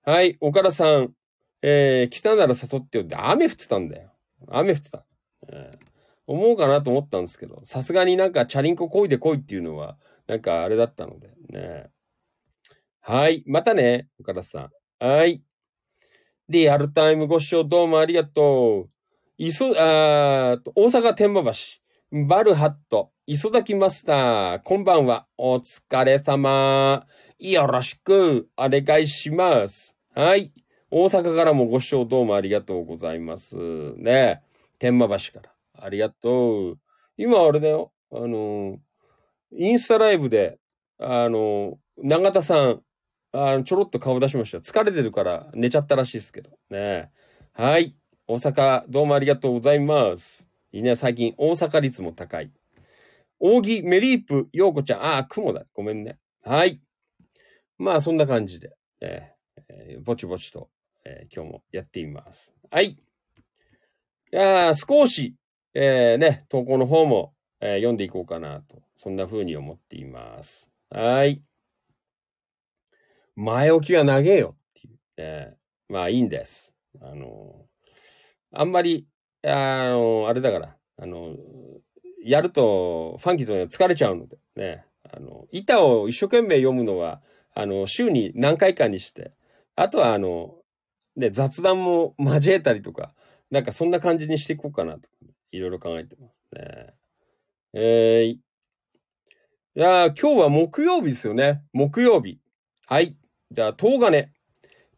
[0.04, 1.14] はい、岡田さん。
[1.62, 4.10] えー来たなら誘ってよって、雨降ってたんだよ。
[4.48, 5.04] 雨降ってた。
[5.48, 5.92] えー
[6.28, 11.90] 思うかなと思ったんですけど、さすがになんかチャリンコこいでこいっていうのは、なんかあれだったのでね。
[13.00, 13.42] はい。
[13.46, 14.70] またね、岡田さ
[15.00, 15.04] ん。
[15.04, 15.42] はい。
[16.48, 18.90] リアルタイムご視聴どうもありがとう。
[19.44, 21.52] いそ、あ大阪天満橋。
[22.28, 23.10] バルハット。
[23.26, 24.60] 磯崎マスター。
[24.62, 25.26] こんばんは。
[25.36, 27.04] お疲れ様。
[27.40, 29.96] よろしくお願いします。
[30.14, 30.52] はい。
[30.92, 33.56] 大阪からもご視聴どうもありがとうございます。
[33.96, 34.42] ね。
[34.78, 35.84] 天満橋から。
[35.84, 36.78] ありがとう。
[37.16, 37.90] 今あれだよ。
[38.12, 38.78] あの、
[39.50, 40.60] インスタライブで、
[41.00, 42.82] あの、永田さん、
[43.32, 44.58] あのちょろっと顔出しました。
[44.58, 46.50] 疲れてるから寝ちゃったらしいですけど。
[46.70, 47.10] ね。
[47.54, 47.96] はい。
[48.28, 50.48] 大阪、どうもありがとうございます。
[50.70, 52.52] いいね、最近大阪率も高い。
[53.40, 55.02] 扇、メリープ、ようこちゃん。
[55.02, 55.64] ああ、雲だ。
[55.74, 56.18] ごめんね。
[56.44, 56.80] はい。
[57.78, 60.70] まあ、そんな感じで、えーえぼちぼちと、
[61.04, 62.54] えー今日もやってみます。
[62.70, 62.90] はい。
[62.90, 62.98] い
[64.30, 65.34] やー少し、
[65.74, 70.70] えーね、投稿の方も、えー読んでいこうかなと、そんな風に思っています。
[70.90, 71.42] はい。
[73.34, 74.98] 前置きは長えよっていう。
[75.16, 75.56] え
[75.88, 76.72] まあいいんです。
[77.00, 77.66] あの
[78.52, 79.06] あんまり、
[79.44, 81.34] あのあれだから、あの
[82.24, 84.84] やると、ファンキーとに疲れちゃうので、ね。
[85.12, 87.20] あの、板を一生懸命読むのは、
[87.54, 89.32] あの、週に何回かにして、
[89.74, 90.54] あとは、あの、
[91.16, 93.12] ね、雑談も交えたりとか、
[93.50, 95.08] なんかそんな感じにしていこうかなと、
[95.50, 96.94] いろいろ考えてますね。
[97.74, 98.40] えーい。
[99.74, 101.62] や今日は木曜日ですよね。
[101.72, 102.38] 木曜日。
[102.86, 103.16] はい。
[103.50, 104.30] じゃあ、東金。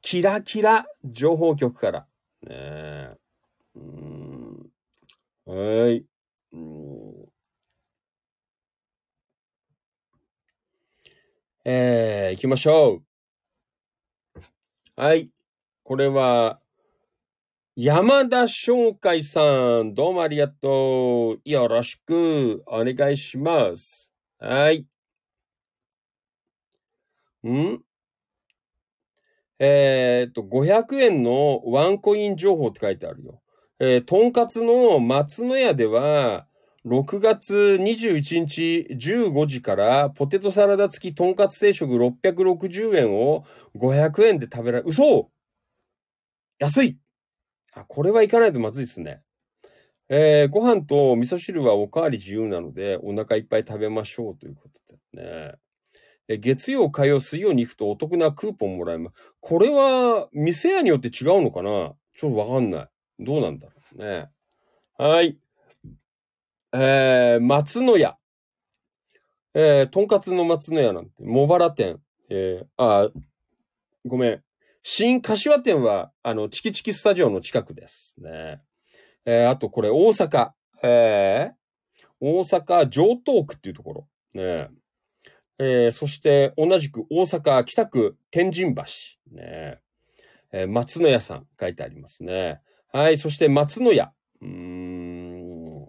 [0.03, 2.01] キラキラ情報局から。
[2.43, 3.24] ねえ。
[3.77, 4.71] うん。
[5.47, 6.07] はい。
[6.53, 7.29] うん
[11.65, 13.03] えー、行きましょ
[14.37, 14.41] う。
[14.97, 15.31] はい。
[15.83, 16.61] これは、
[17.77, 21.41] 山田翔海さん、どうもありがとう。
[21.49, 24.13] よろしくお願いします。
[24.39, 24.87] はい。
[27.45, 27.83] ん？
[29.59, 33.41] えーっと、500円のワンコイン情報って書いてあるよ。
[33.81, 36.47] えー、とんかつの松の屋では、
[36.87, 43.45] 6月21日15時からポテトサラダ付きとんかつ定食660円を
[43.75, 44.85] 500円で食べられ。
[44.87, 45.31] 嘘
[46.59, 46.99] 安い
[47.73, 49.23] あ、これはいかないとまずいですね。
[50.11, 55.55] えーご飯と味噌汁はおかわり自由なので、お腹いっぱい食べましょうということでね。
[56.29, 59.17] え月曜、火曜、水曜に行くとお得なクーポンもらえます。
[59.41, 61.95] これは、店屋によって違うのかな？
[62.15, 62.89] ちょっとわかんない。
[63.19, 64.29] どうなんだろうね。
[64.97, 65.39] はい。
[66.73, 68.17] えー、松の屋。
[69.55, 72.01] えー、とんかつの松の屋なんて、茂原店。
[72.31, 73.11] えー、あ、
[74.05, 74.43] ごめん。
[74.83, 78.61] 新柏店は、あの、チキチキスタジオの近くですね。
[79.25, 80.51] えー、あとこれ大阪。
[80.83, 84.09] えー、大阪城東区っていうところ。
[84.35, 84.69] ね
[85.59, 88.83] えー、そして同じく大阪北区天神橋。
[89.31, 89.81] ね
[90.53, 92.61] えー松の屋さん書いてありますね。
[92.95, 93.19] はい。
[93.19, 94.13] そして松の屋。
[94.41, 95.89] うーん。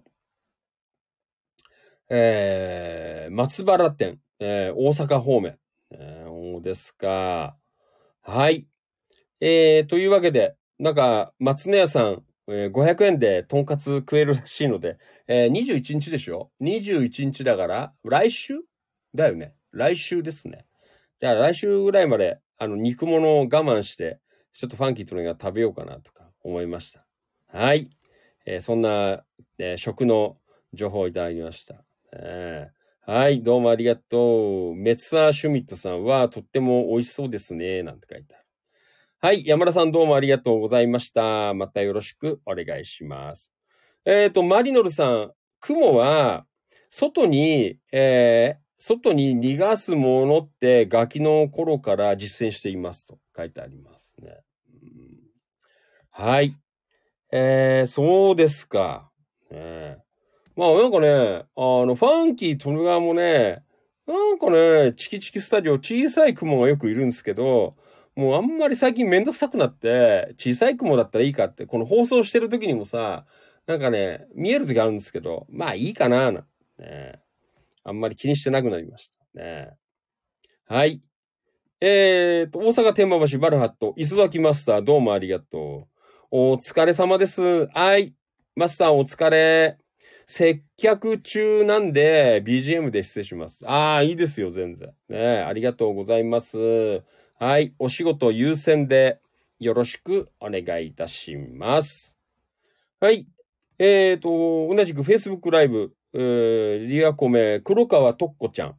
[2.10, 4.18] えー、松原店。
[4.40, 5.60] えー、大阪方面。
[5.92, 7.58] えー、ですか。
[8.24, 8.66] はい。
[9.40, 14.98] えー、というわけで、なんか、松の屋さん、えー500円でとんかつ食えるらしいので、
[15.28, 18.56] えー、21日でしょ ?21 日だから、来週？
[19.14, 19.54] だよね。
[19.72, 20.66] 来週ですね。
[21.22, 24.20] じゃあ来週ぐらいまで、あの、肉物を我慢して、
[24.54, 27.06] ちょっとファンキーとのが食べようかなとか思いました。
[27.48, 27.90] はい。
[28.46, 29.24] えーそんな、
[29.58, 30.38] えー食の
[30.74, 31.84] 情報をいただきました。
[32.14, 34.76] えーはい、どうもありがとう。
[34.76, 37.84] メツサーシュミットさんはとっても美味しそうですね。
[37.84, 38.46] なんて書いてある。
[39.20, 41.54] はい、山田さんどうもありがとうございました。
[41.54, 43.52] またよろしくお願いします。
[44.06, 46.46] えっ、と、マリノルさん、雲は、
[46.92, 54.44] 外に、えー外に逃がすものってガキの頃から実践していますと書いてありますね。
[56.18, 56.56] はい。
[57.30, 59.12] えー、そうですか。
[59.52, 59.98] ね
[60.56, 63.66] まあなんかね、あの、ファンキー・トルガーもね、
[64.08, 67.76] なんかね、チキチキスタジオ小さい雲がよくいるんですけど、
[68.16, 73.26] もうあんまり最近めんどくさくなって、小さい雲だったらいいかって、この放送してる時にもさ、
[73.68, 76.46] なんかね、見える時あるんですけど、まあいいかな、な
[76.80, 77.20] ね。
[77.84, 79.74] あんまり気にしてなくなりましたね。
[80.66, 81.02] はい。
[81.82, 85.95] えーと、大阪天満橋バルハット、磯崎マスター、どうもありがとう。
[86.38, 87.68] お疲れ様です。
[87.68, 88.14] はい。
[88.58, 89.78] マスターお疲れ。
[90.28, 93.66] 接客中なんで BGM で失礼します。
[93.66, 94.92] ああ、いいですよ、全然。
[95.08, 97.04] ねありがとうございます。
[97.40, 97.74] はい。
[97.80, 99.22] お仕事優先で
[99.60, 102.18] よろしくお願いいたします。
[103.00, 103.30] はい。
[103.80, 108.76] えーと、同じく Facebook ライブ、えー、リアコメ、黒川とっこちゃん。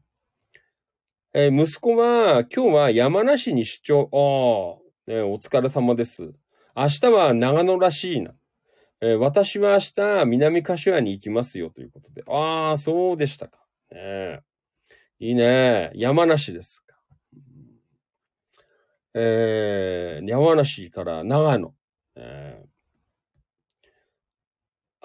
[1.32, 4.10] えー息子は今日は山梨に出張。
[4.12, 6.34] ああ、ね、お疲れ様です。
[6.76, 8.32] 明日は長野らしいな。
[9.00, 9.78] えー私は明
[10.22, 12.22] 日南柏に行きますよということで。
[12.28, 13.58] ああ、そうでしたか。
[13.90, 14.40] ねえ
[15.18, 15.90] いいね。
[15.94, 16.96] 山梨ですか。
[19.14, 21.74] えー、山梨から長野。
[22.16, 22.66] えー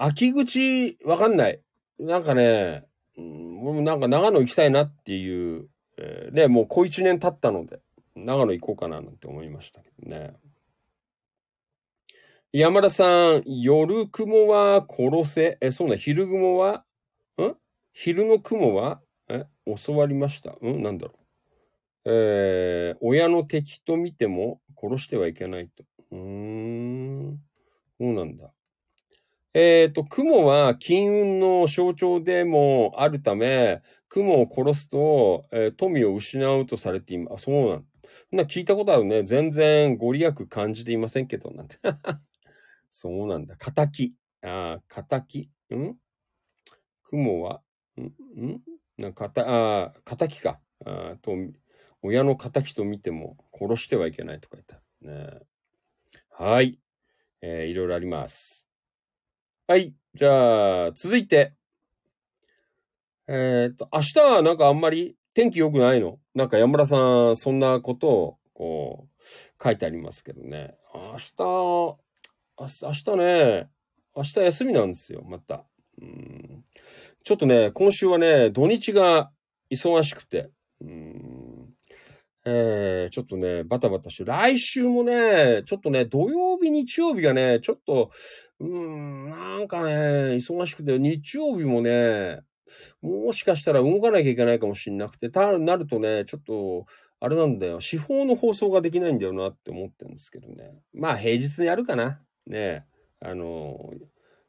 [0.03, 1.61] 秋口、わかんない。
[1.99, 2.85] なんかね、
[3.19, 5.69] うん、僕もなんか長野行きたいなっていう、
[5.99, 7.81] えーね、もう小一年経ったので、
[8.15, 10.33] 長野行こうかななんて思いましたけどね。
[12.53, 13.05] 山田さ
[13.37, 15.57] ん、夜雲は殺せ。
[15.61, 16.83] え、そうね、昼雲は、
[17.39, 17.55] ん？
[17.93, 19.45] 昼の雲は、え、
[19.85, 20.51] 教わりました。
[20.65, 20.83] ん？
[20.83, 21.13] なんだろ
[22.05, 22.11] う。
[22.11, 25.85] えー、親の敵と見ても殺してはいけないと。
[26.11, 27.39] うーん。
[27.99, 28.51] そうなんだ。
[29.53, 37.33] えっ、と、雲は金運の象徴でもあるため、雲を殺すと、えー富を失うとされています。
[37.35, 37.85] あ、そうなんだ。
[38.31, 39.23] な聞いたことあるね。
[39.23, 41.77] 全然ご利益感じていませんけど、なんて。
[42.91, 43.55] そうなんだ。
[43.55, 44.13] 仇。
[44.43, 45.49] ああ、仇。
[45.73, 45.95] ん？
[47.03, 47.61] 雲は、
[47.97, 48.03] ん？
[48.03, 48.61] ん？
[48.97, 50.59] なか、た、ああ、仇か。
[50.85, 51.31] ああ、と、
[52.01, 54.81] 親の仇と見ても殺してはいけないとか言った。
[55.01, 55.39] ね。
[56.29, 56.79] はい。
[57.41, 58.67] えーいろいろあります。
[59.67, 59.95] はい。
[60.13, 61.53] じゃあ、続いて。
[63.27, 66.19] えっ、と、明日はなんかあんまり天気良くないの？
[66.35, 70.75] なんか山田さん、そんなことを、こう、書いてありますけどね。
[70.93, 71.97] 明日、
[72.61, 73.69] 明日ね、
[74.15, 75.65] 明日休みなんですよ、また。
[76.01, 76.63] うん
[77.23, 79.31] ちょっとね、今週はね、土日が
[79.71, 80.49] 忙しくて。
[80.81, 81.73] うん
[82.43, 88.09] えー、ちょっとね、バタバタして、来週もね、ちょっとね、土曜日、日曜日がね、ちょっと、
[88.59, 89.91] うーん、なんかね、
[90.37, 92.41] 忙しくて、日曜日もね、
[93.01, 96.87] もしかしたら動かなきゃいけないかもしれなくて、たなるとね、ちょっと、
[97.19, 100.81] あれなんだよ、司法の放送ができないんだよなって思ってるんですけどね。
[100.95, 102.19] まあ、平日にやるかな。
[102.47, 102.85] ね
[103.19, 103.91] あの、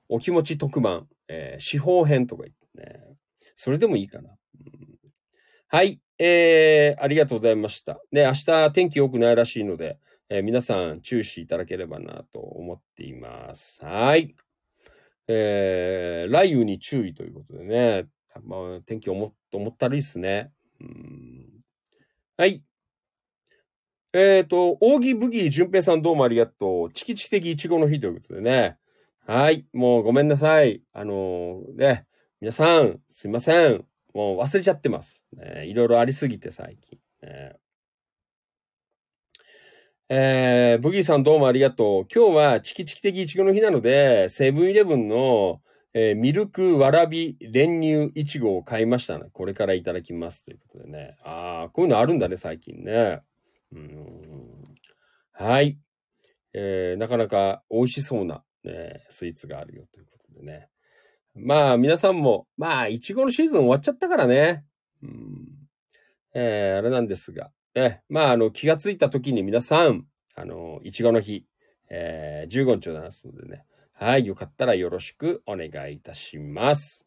[0.09, 3.01] お気持ち特番、えー司法編とか言ってね。
[3.55, 4.31] それでもいいかな。
[4.31, 4.93] うん
[5.69, 6.01] はい。
[6.19, 7.98] えー、ありがとうございました。
[8.12, 9.98] ね、明日天気良くないらしいので、
[10.28, 13.85] えー皆さん注視いただければなと思っています。
[13.85, 14.35] はい。
[15.28, 18.06] えー、雷雨に注意ということでね、
[18.44, 20.52] まあ、天気思っ思ったらいっすね。
[20.81, 21.47] うん
[22.36, 22.62] はい。
[24.14, 26.93] えっ、と、扇ブギー淳平さんどうもありがとう。
[26.93, 28.76] チキチキ的イチゴの日ということでね。
[29.26, 29.66] はい。
[29.72, 30.82] もうごめんなさい。
[30.93, 32.06] あのーね、
[32.39, 33.86] 皆さん、すいません。
[34.12, 35.24] もう忘れちゃってます。
[35.32, 36.98] ね、いろいろありすぎて最近。
[37.22, 37.56] ね
[40.10, 42.06] えー、ブギーさんどうもありがとう。
[42.14, 45.62] 今日はチキチキ的イチゴの日なので、セブンイレブンの、
[45.94, 49.30] えーミルクわらび練乳いちごを買いましたね。
[49.32, 51.16] これからいただきますということでね。
[51.24, 53.22] ああ、こういうのあるんだね、最近ね。
[53.73, 54.62] うん
[55.32, 55.78] はい。
[56.55, 60.69] えーなかなか美味しそうな、ね、スイーツがあるよということでね。
[61.35, 64.65] まあ、皆さんも、まあ、いちごのシーズン終わっちゃったからね。
[65.03, 65.49] うん。
[66.35, 67.51] えーあれなんですが。
[67.74, 71.47] え、まあ、あの、気がついた時に皆さん、あの、いちごの日、
[71.90, 73.65] えー15日をますのでね。
[73.94, 74.27] はい。
[74.27, 77.07] よかったらよろしくお願いいたします。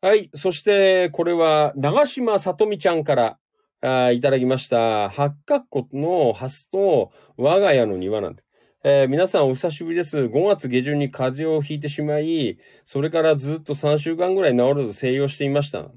[0.00, 0.30] はい。
[0.34, 3.38] そして、これは、長島さとみちゃんから、
[3.82, 5.10] いただきました。
[5.10, 8.42] 八角湖のハスと我が家の庭なんで。
[8.84, 10.28] えー皆さんお久しぶりです。
[10.28, 15.90] 5月下旬に風邪をひいてしまい、それからずっと3週間ぐらい治らず静養していました。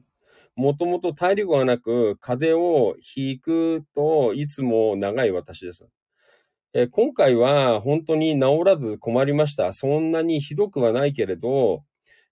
[0.56, 5.88] もともと体力がなく、風邪をひくといつも長い私です。
[6.74, 9.74] えー今回は本当に治らず困りました。
[9.74, 11.84] そんなにひどくはないけれど、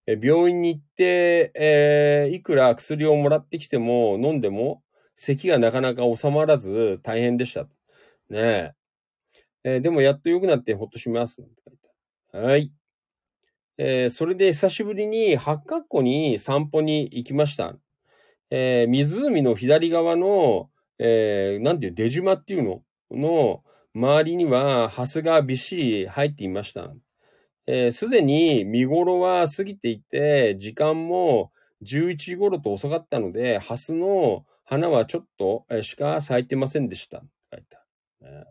[0.08, 4.83] 病院に行って、えーいくら薬をもらってきても飲んでも、
[5.26, 7.64] 咳がなかなか収まらず大変でした。
[7.64, 7.70] ね
[8.30, 8.74] え。
[9.64, 11.44] えーでもやっと良くなってほっとします。
[12.34, 12.72] はい。
[13.78, 17.76] えーそれで久しぶりに八角湖に散歩に行きました。
[18.52, 20.70] えー湖の左側の、
[21.00, 22.84] えーなんていう、出島っていうの？
[23.12, 23.64] の
[23.96, 26.94] 周りにはハスがびっしり入っていました。
[27.68, 31.52] えーすでに見頃は過ぎていて、時間も
[31.84, 37.22] 11時頃と遅かったので、ハスの花はちょっとしか咲いてませんでした。
[37.52, 38.46] 書いてあるね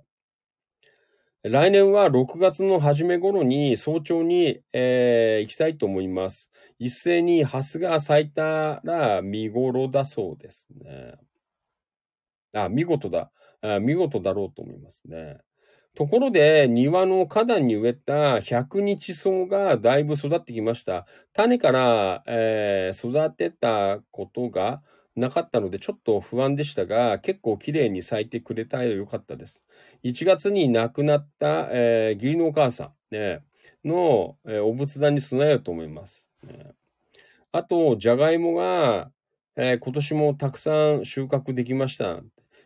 [1.42, 6.48] 来年は6月の初め頃に早朝に、えー行きたいと思います。
[6.78, 11.14] 一斉にハスが咲いたら見頃だそうですね。
[12.52, 13.32] あ、見事だ。
[13.60, 15.38] あ見事だろうと思いますね。
[15.96, 21.06] ところで、庭の花壇に植えた百日草がだいぶ育ってきました。
[21.32, 24.82] 種から、えー育てたことが
[25.16, 29.66] なかったのでちょっと不安でしたが、結構綺麗に咲いてくれたらよかったです。
[30.02, 33.44] 1月に亡くなった、えー義理のお母さん、ね、
[33.84, 36.30] の、えーお仏壇に備えようと思います。
[36.44, 36.72] ね
[37.52, 39.12] あと、じゃがいもが、
[39.56, 42.20] えー今年もたくさん収穫できました。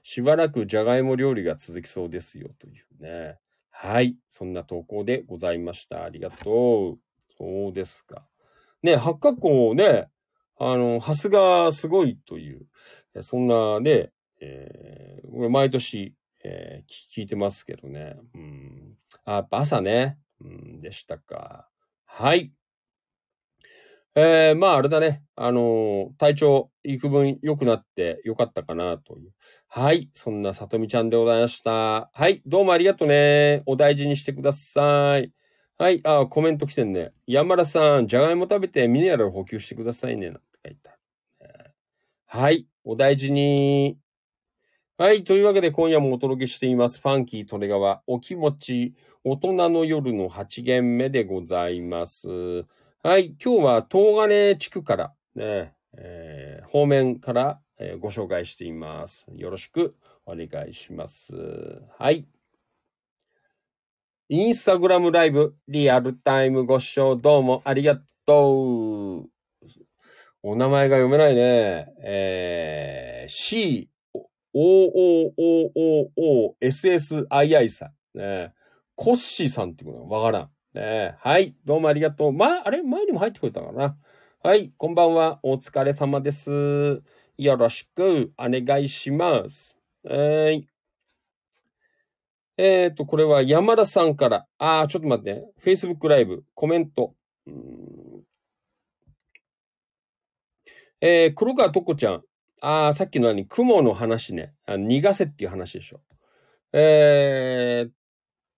[0.05, 3.39] しばらくじゃがいも料理が続きそうですよというね。
[3.71, 4.17] はい。
[4.29, 6.05] そんな投稿でございました。
[6.05, 6.99] ありがとう。
[7.37, 8.25] そうですか。
[8.83, 10.09] ね、八角湖ね、
[10.59, 12.67] あの、ハスがすごいという、
[13.23, 14.11] そんなね、
[14.41, 16.15] えー、毎年、
[16.45, 18.17] えー聞聞いてますけどね。
[18.35, 18.97] うん。
[19.25, 20.19] あ、やっぱ朝ね。
[20.41, 21.69] うん、でしたか。
[22.05, 22.53] はい。
[24.15, 25.23] えー、まああれだね。
[25.35, 29.33] あのー体調、幾分良くなって良かったかなという。
[29.69, 30.09] はい。
[30.15, 32.11] そんなさとみちゃんでございました。
[32.13, 32.43] はい。
[32.47, 33.63] どうもありがとうね。
[33.67, 35.33] お大事にしてください。
[35.79, 36.01] はい。
[36.05, 37.13] あ、コメント来てんね。
[37.27, 40.31] 山田さん、じゃがいも食べてミネラル補給してくださいね。
[40.31, 40.91] なんて書いて。
[42.27, 42.67] はい。
[42.85, 43.99] お大事に。
[44.99, 45.25] はい。
[45.25, 47.01] というわけで今夜もお届けしています。
[47.01, 48.95] ファンキートレガワ、お気持ち、
[49.25, 52.29] 大人の夜の8限目でございます。
[53.03, 53.37] はい。
[53.43, 59.27] 今日は東金地区から、ね、えー方面から、えーご紹介しています。
[59.35, 59.95] よろしく
[60.25, 61.35] お願いします。
[61.99, 62.27] はい。
[64.29, 67.97] インスタグラムライブ、リアルタイムご視聴どうもありが
[68.27, 69.29] とう。
[70.43, 71.95] お名前が読めないね。
[72.03, 74.21] えー、C、O,
[74.53, 78.19] O, O, O, O, S, S, I, I さん。
[78.19, 78.53] ね、
[78.97, 80.51] コッシーさんってことわからん。
[80.75, 81.55] ね、はい。
[81.65, 82.33] どうもありがとう。
[82.33, 82.83] ま、あれ？
[82.83, 83.97] 前にも入ってくれたかな。
[84.43, 84.73] はい。
[84.77, 85.39] こんばんは。
[85.45, 87.01] お疲れ様です。
[87.39, 89.79] よろしくお願いします。
[90.03, 90.67] はい。
[92.59, 94.47] えっ、と、これは山田さんから。
[94.59, 95.45] あー、ちょっと待って。
[95.63, 97.15] Facebook ライブ、コメント。
[101.01, 102.23] えー、黒川とこちゃん。
[102.63, 103.47] あー、さっきの何？
[103.47, 104.55] 雲の話ね。
[104.65, 106.01] あ逃がせっていう話でしょ。
[106.73, 107.93] えーっ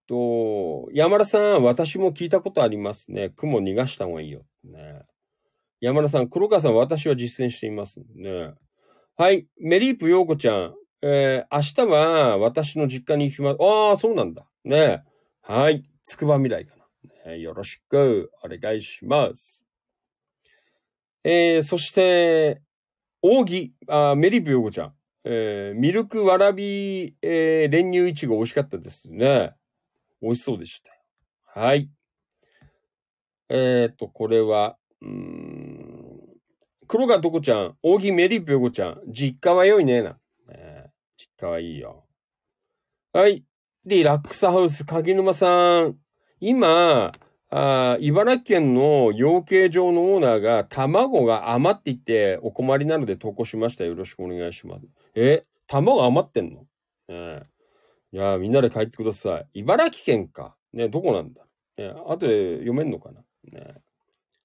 [0.07, 3.31] と、山田さん、私も聞いたことありますね。
[3.31, 4.45] 雲逃がした方がいいよ。
[4.65, 5.03] ね。
[5.81, 8.55] 山田さん、黒川さん、私は実践していますね。
[9.17, 9.49] はい。
[9.61, 10.75] メリープ陽子ちゃん。
[11.01, 13.57] えー、明日は私の実家に行きます。
[13.61, 14.47] ああ、そうなんだ。
[14.65, 15.05] ね。
[15.43, 15.89] はい。
[16.03, 17.33] つくば未来かな。
[17.33, 19.65] ねよろしくお願いします。
[21.23, 22.63] えー、そして、
[23.23, 24.95] 扇、あメリープ陽子ちゃん。
[25.25, 29.55] えー、ミルクわらび、えー、練乳いちご美味しかったですね。
[30.23, 30.91] 美味しそうでした。
[31.45, 31.91] はい。
[33.49, 36.21] えっ、と、これは、うん、
[36.87, 40.19] 黒川とこちゃん、扇メリープヨコちゃん、実家は良いねな。
[41.41, 42.05] ね実家はいいよ。
[43.13, 43.45] はい。
[43.85, 45.97] で、ラックスハウス、柿沼さん。
[46.41, 47.13] 今、
[47.51, 53.85] あ茨城県の養鶏場のオーナーが卵が余っていてお困りなので投稿しました。
[53.85, 54.87] よろしくお願いします。
[55.15, 56.61] え卵余ってんの？
[56.61, 56.67] ね
[57.09, 57.47] え
[58.13, 59.47] いやみんなで帰ってください。
[59.55, 60.57] 茨城県か。
[60.75, 61.43] ねどこなんだ？
[61.79, 63.23] ね後で読めんのかな？
[63.51, 63.77] ね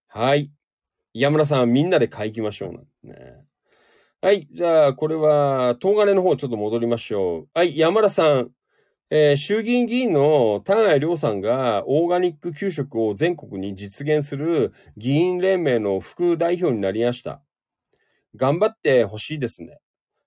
[0.07, 0.49] はい。
[1.13, 3.45] 山村さん、みんなで買い行きましょうなんね。
[4.23, 4.47] はい。
[4.53, 7.47] じゃあ、これは、東金の方ちょっと戻りましょう。
[7.53, 7.77] はい。
[7.77, 8.51] 山田さん。
[9.11, 17.43] えー衆議院議員の田谷良さんがオーガニック給食を全国に実現する議員連盟の副代表になりました。
[18.35, 19.79] 頑張ってほしいですね。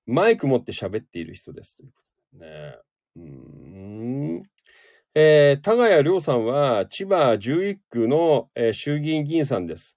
[0.06, 1.77] マイク持って喋っている人です。
[1.77, 2.02] というこ
[2.32, 2.78] とでね。
[3.16, 3.23] うー
[4.40, 4.43] ん
[5.14, 9.95] えー田谷良さんは千葉11区の、えー衆議院議員さんです。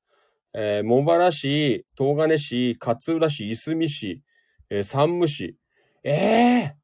[0.53, 4.23] えー茂原市、東金市、勝浦市、いすみ市、
[4.69, 5.55] えー山武市。
[6.03, 6.75] ええ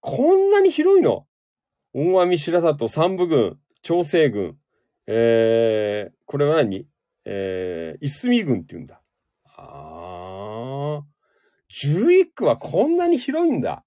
[0.00, 1.26] こんなに広いの？
[1.92, 4.56] 大網白里三部郡、長生郡、
[5.06, 6.86] えー、これは何？
[7.24, 9.02] えー、いすみ郡って言うんだ。
[9.44, 11.04] ああ。
[11.70, 13.84] 11区はこんなに広いんだ。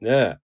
[0.00, 0.36] ねえ。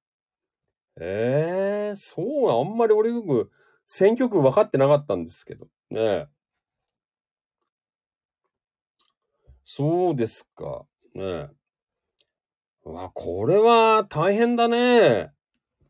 [1.01, 3.51] ええそう、あんまり俺よく
[3.87, 5.67] 選挙区分かってなかったんですけど。
[5.91, 6.27] ねえ。
[9.73, 10.85] そうですか。
[11.15, 11.49] ねえ。
[12.83, 15.31] わ、これは大変だね。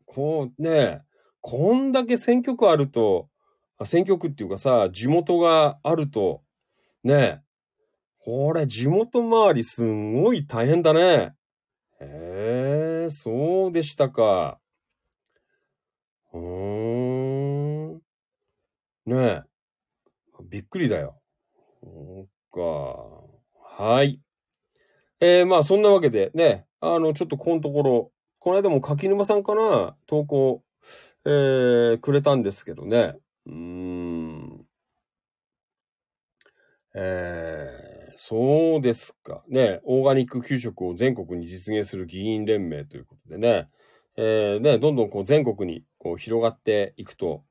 [0.05, 1.01] こうね、
[1.39, 3.27] こんだけ選挙区あると、
[3.83, 6.43] 選挙区っていうかさ、地元があると、
[7.03, 7.41] ね、
[8.19, 11.33] これ、地元周りすんごい大変だね。
[11.99, 14.59] へえ、そうでしたか。
[16.33, 18.01] うーん。
[19.07, 19.41] ねえ。
[20.49, 21.19] びっくりだよ。
[21.81, 23.20] そうか。
[23.73, 24.19] はい。
[25.21, 30.61] えー、まあ、そんなわけでね、あの、ちょっとこのところ、この間も柿沼さんかな、投稿、
[31.25, 33.15] えー、くれたんですけどね。
[33.45, 34.65] うーん。
[36.95, 39.41] えー、そうですか。
[39.47, 43.69] ね、オーガニック給食を全国に実現する議員連盟ということでね、
[44.17, 47.45] えー、ね、どんどんこう全国にこう広がっていくと、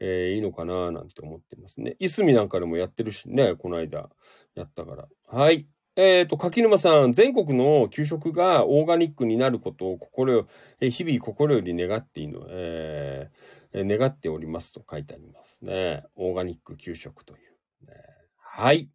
[0.00, 1.96] えー、いいのかななんて思ってますね。
[1.98, 4.08] いすみなんかでもやってるしね、この間
[4.54, 5.08] やったから。
[5.28, 5.66] はい。
[5.96, 10.48] えっ、と、柿沼さん、全国の給食がオーガニックになることを心よ、
[10.80, 16.04] えー日々心より願っているの、えーえ願っておりますと書いてありますね。
[16.16, 17.94] オーガニック給食という、ね。
[18.36, 18.90] はい。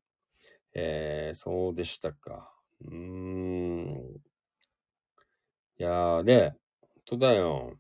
[0.74, 2.52] えー、そうでしたか。
[2.84, 4.22] うーん。
[5.78, 7.78] いやーね、本当だよ。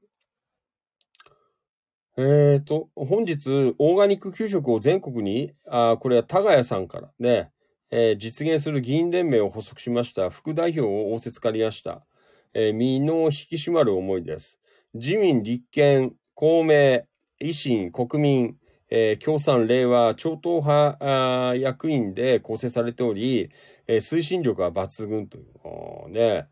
[2.17, 7.51] えーと、本日、オーガニック給食を全国に、あこれは田ヶ谷さんからね、
[7.91, 12.05] えー実現する議員連盟を発足しました副代表を仰せつかりました。
[12.53, 14.59] えー身の引き締まる思いです。
[14.93, 17.03] 自民、立憲、公明、
[17.41, 18.57] 維新、国民、
[18.89, 23.51] えー共産、令和、超党派あ役員で構成されており、
[23.87, 26.09] えー推進力は抜群という。
[26.11, 26.47] ね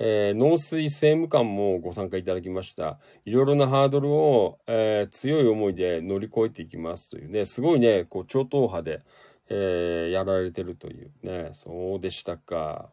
[0.00, 2.98] えー農水政務官もご参加いただきました。
[3.24, 9.02] いろいろなハードルを、えー強い思いで乗り越えていきますというね、すごいね、こう超党派で、
[9.48, 12.92] えーやられてるというね、そうでしたか。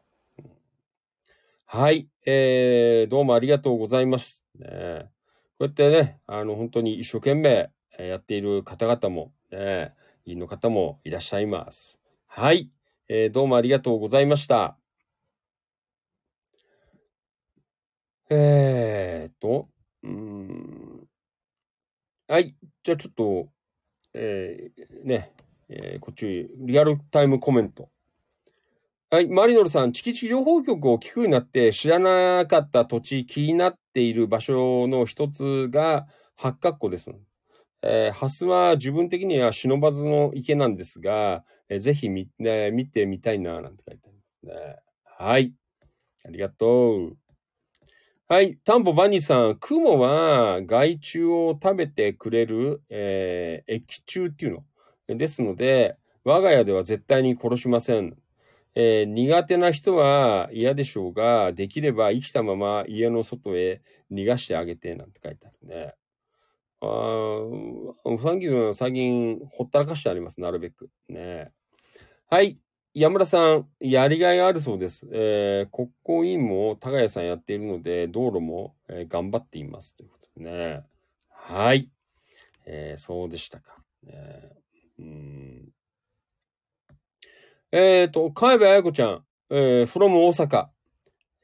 [1.65, 4.43] はい、えーどうもありがとうございます。
[4.59, 5.09] ね、
[5.59, 7.69] こうやってね、あの、本当に一生懸命
[7.99, 9.93] やっている方々も、ね、
[10.25, 11.99] 議員の方もいらっしゃいます。
[12.27, 12.69] はい、
[13.09, 14.77] えーどうもありがとうございました。
[18.29, 19.69] えーっと、
[20.03, 21.07] うーん。
[22.27, 22.55] はい。
[22.83, 23.49] じゃあちょっと、
[24.13, 25.31] えーね、
[25.69, 27.89] えーこっち、リアルタイムコメント。
[29.11, 29.27] はい。
[29.27, 37.11] マリノルさん、チキチキ情報局を聞くようになって知らなかった土地、気になっている場所の一つが八角湖です。
[37.83, 44.23] えー、ハスは自分的には忍ばずの池なんですが、えーぜひ見,、ね、見てみたいな、なんて書いてありま
[44.55, 44.77] すね。
[45.05, 45.53] はい。
[46.25, 47.17] ありがとう。
[48.27, 48.57] はい。
[48.65, 54.63] タンポバニーさん、クモは害虫を食べてくれる、えー液虫っていう
[55.07, 55.15] の？
[55.15, 58.17] ですので、我が家では絶対に殺しません。
[58.73, 65.93] えー苦手な人は嫌でしょうが、できれば生きたまま家の外へ逃がしてあげて、なんて書いてあるね。
[66.81, 70.89] あー、最近、最近、ほったらかしてあります、なるべく。
[71.09, 71.51] ね。
[72.27, 72.57] はい。
[72.97, 75.05] 山田さん、やりがいがあるそうです。
[75.11, 79.97] えー国交委員も高谷さんやっているので、道路も、えー頑張っています。
[79.97, 80.81] ということでね。
[81.29, 81.89] はい。
[82.65, 83.83] えーそうでしたか。
[84.01, 84.49] ね
[84.97, 85.69] うん
[87.73, 90.67] えっ、と、海部彩子ちゃん、えー、from 大阪。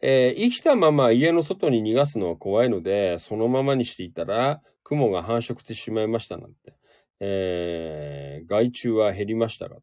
[0.01, 6.75] えー生きたまま家の外に逃がすのは怖いので、そのままにしていたら、雲が繁殖してしまいましたなんて。
[7.19, 9.75] えー害虫は減りましたが。
[9.75, 9.79] あ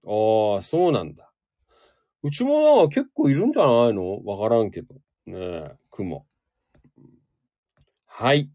[0.61, 1.28] あ、そうなんだ。
[2.23, 4.23] うちもなんか結構いるんじゃないの？
[4.25, 4.95] わからんけど。
[5.27, 6.27] ねえ、雲。
[8.07, 8.51] はい。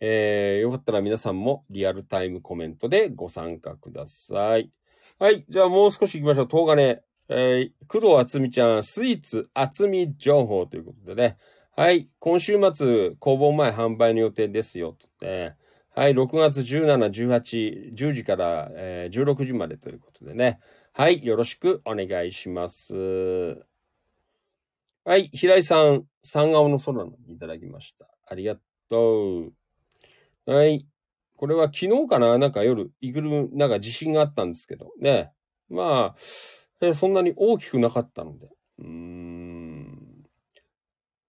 [0.00, 4.72] えー、よかったら皆さんもリアルタイムコメントでご参加ください。
[5.20, 5.44] はい。
[5.48, 6.48] じゃあもう少し行きましょう。
[6.50, 7.00] 東金。
[7.28, 11.36] えー、工藤厚美ちゃん、スイーツ厚美情報ということでね。
[11.76, 12.08] はい。
[12.18, 14.96] 今週末、工房前販売の予定ですよ。
[15.20, 15.54] とね。
[15.94, 16.12] はい。
[16.12, 16.96] 6月17、
[17.28, 20.58] 18、10時から、えー16時までということでね。
[20.94, 21.24] はい。
[21.24, 22.94] よろしくお願いします。
[25.04, 25.30] はい。
[25.32, 28.10] 平井さん、三顔の空のいただきました。
[28.26, 28.58] ありが
[28.90, 29.52] とう。
[30.44, 30.86] はい。
[31.36, 32.36] これは昨日かな？
[32.36, 35.32] なんか夜、イグル、なんか地震があったんですけど、ね。
[35.70, 38.50] まあ、そんなに大きくなかったので。
[38.78, 40.26] うーん。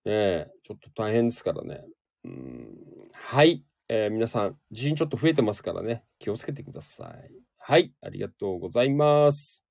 [0.03, 1.85] ねえ、ちょっと大変ですからね。
[2.25, 2.77] うん。
[3.13, 3.63] はい。
[3.87, 6.03] えー皆さん、地震ちょっと増えてますからね。
[6.19, 7.42] 気をつけてください。
[7.65, 7.93] はい。
[8.01, 9.63] ありがとうございます。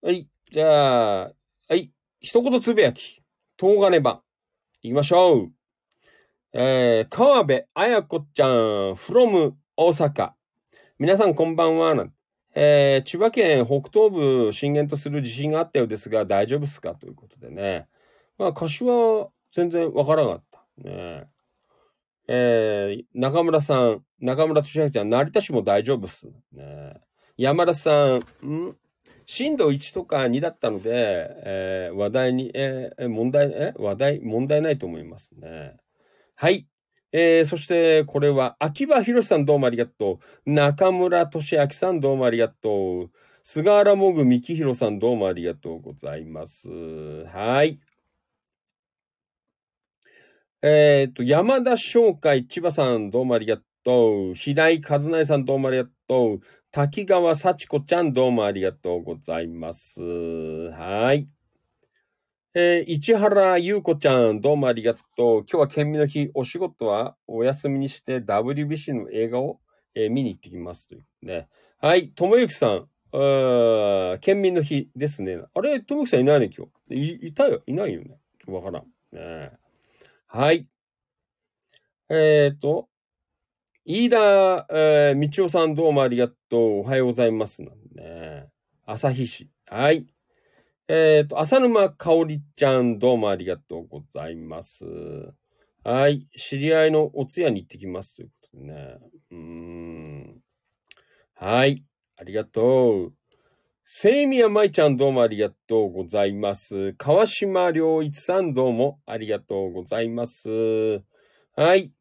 [0.00, 0.30] はい。
[0.50, 1.32] じゃあ、
[1.68, 1.92] はい。
[2.20, 3.22] 一言つぶやき。
[3.60, 4.22] 東金版。
[4.82, 5.52] 行きましょう。
[6.54, 8.50] えー、川辺彩子ちゃん、
[8.94, 10.32] from 大阪。
[10.98, 11.94] 皆さんこんばんは。
[12.54, 16.94] えー千葉県北東部震源とする地震があったようですが、大丈夫ですか？
[16.94, 17.88] ということでね。
[18.38, 20.64] まあ、柏は全然わからなかった。
[20.78, 21.28] ね
[22.28, 26.28] えー中村さん、中村俊明ちゃん、成田市も大丈夫っす。
[26.52, 26.94] ね
[27.36, 28.76] 山田さん、ん？
[29.26, 30.90] 震度1とか2だったので、
[31.44, 35.76] えー話題に、えー問題、え話題、問題ないと思いますね。
[36.34, 36.68] はい。
[37.12, 40.50] えーそして、これは、秋葉博さんどうもありがとう。
[40.50, 43.10] 中村俊明さんどうもありがとう。
[43.44, 46.68] 菅原もぐみきひろさんどうもありがとうございます。
[46.68, 47.80] はい。
[50.64, 54.34] えっ、と、山田商会千葉さんどうもありがとう。
[54.34, 56.40] 平井和内さんどうもありがとう。
[56.70, 60.00] 滝川幸子ちゃんどうもありがとうございます。
[60.00, 61.26] はい。
[62.54, 65.40] えー市原優子ちゃんどうもありがとう。
[65.40, 69.58] 今日は県民の日、お仕事はお休みにして WBC の映画を、
[69.96, 71.48] えー見に行ってきますというね。
[71.80, 72.10] はい。
[72.10, 75.38] ともゆきさん、あー県民の日ですね。
[75.52, 76.94] あれ、ともゆきさんいないね、今日。
[76.94, 77.64] い、いたよ。
[77.66, 78.20] いないよね。
[78.46, 78.84] わからん。
[79.12, 79.60] ね
[80.34, 80.66] はい。
[82.08, 82.88] えっ、と、
[83.84, 86.60] 飯田、えー、道夫さんどうもありがとう。
[86.78, 87.62] おはようございます。
[87.62, 88.48] なんね。
[88.86, 89.50] 旭市。
[89.66, 90.06] はい。
[90.88, 94.86] えっ、と、浅沼かおりちゃんどうもありがとうございます。
[95.84, 96.26] はい。
[96.34, 98.16] 知り合いのお通夜に行ってきます。
[98.16, 98.98] ということでね。
[99.32, 100.40] うん。
[101.34, 101.84] はい。
[102.16, 103.12] ありがとう。
[103.84, 106.94] セイミヤマイちゃんどうもありがとうございます。
[106.98, 111.02] 川島良一さんどうもありがとうございます。
[111.56, 111.92] はい。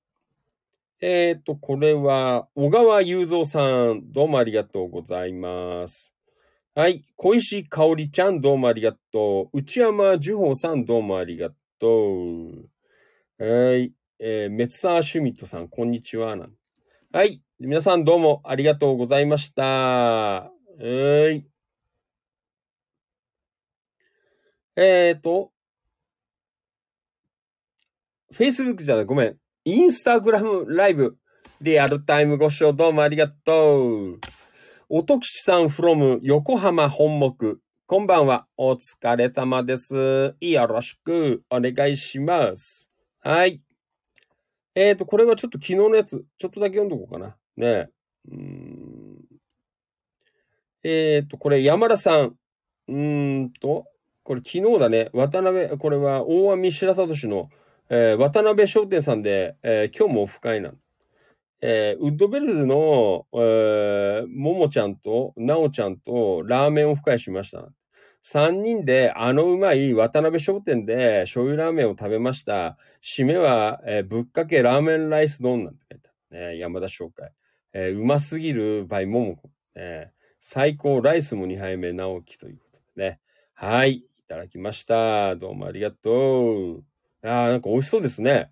[1.02, 6.16] えっ、と、これは、小川雄三さん、どうもありがとうございます。
[6.76, 7.04] はい。
[7.16, 9.58] 小石香織ちゃん、どうもありがとう。
[9.58, 11.50] 内山樹宝さん、どうもありが
[11.80, 11.88] と
[13.40, 13.44] う。
[13.44, 13.92] はい。
[14.20, 16.38] えー、メツサーシュミットさん、こんにちは。
[17.12, 17.42] はい。
[17.60, 19.64] 皆さん、どうもありがとうございました。
[19.64, 20.52] は
[21.34, 21.51] い。
[24.78, 25.52] えっ、と、
[28.34, 29.36] Facebook じゃない、ごめん。
[29.66, 31.18] インスタグラムライブ。
[31.60, 34.20] リアルタイムご視聴どうもありがとう。
[34.88, 37.60] 音吉さん from 横浜本木。
[37.86, 38.48] こんばんは。
[38.56, 40.36] お疲れ様です。
[40.40, 42.90] よろしくお願いします。
[43.20, 43.62] はい。
[44.74, 47.36] えっ、と、これはちょっと昨日のやつ、ちょっとだけ読んどこうかな。
[47.58, 47.88] ねえ。
[48.32, 49.18] うん
[50.84, 52.38] えっ、と、これ山田さん。
[52.88, 53.86] うーんと、
[54.24, 55.10] これ昨日だね。
[55.14, 57.50] 渡辺、これは大網白里市の、
[57.90, 60.76] えー渡辺商店さんで、えー今日もオフ会なの。
[61.62, 67.70] えーウッドベルズの、えーももちゃんと、なおちゃんと、ラーメンオフ会しました。
[68.22, 72.78] 三人で、あのうまい渡辺商店で醤油ラーメンを食べました。
[73.02, 76.48] 締めは、えーぶっかけラーメンライス丼なんて書いてある。
[76.54, 77.32] ね、山田商会。
[77.74, 79.50] えーうますぎる by ももこ。
[79.76, 80.12] ね、
[80.42, 83.20] 最高ライスも2杯目直樹ということでね。
[83.54, 84.04] はい。
[84.32, 85.36] ただきました。
[85.36, 86.84] どうもありがとう。
[87.22, 88.50] ああ、なんか美味しそうですね。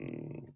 [0.00, 0.54] うん、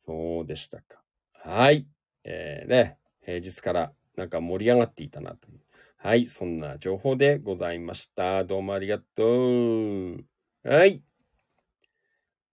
[0.00, 1.00] そうでしたか。
[1.32, 1.86] はい。
[2.24, 5.60] えー、ね、平日からなんか盛り上がっていたなという。
[5.96, 6.26] はい。
[6.26, 8.42] そんな情報でございました。
[8.42, 10.24] どうもありがとう。
[10.64, 11.00] はい。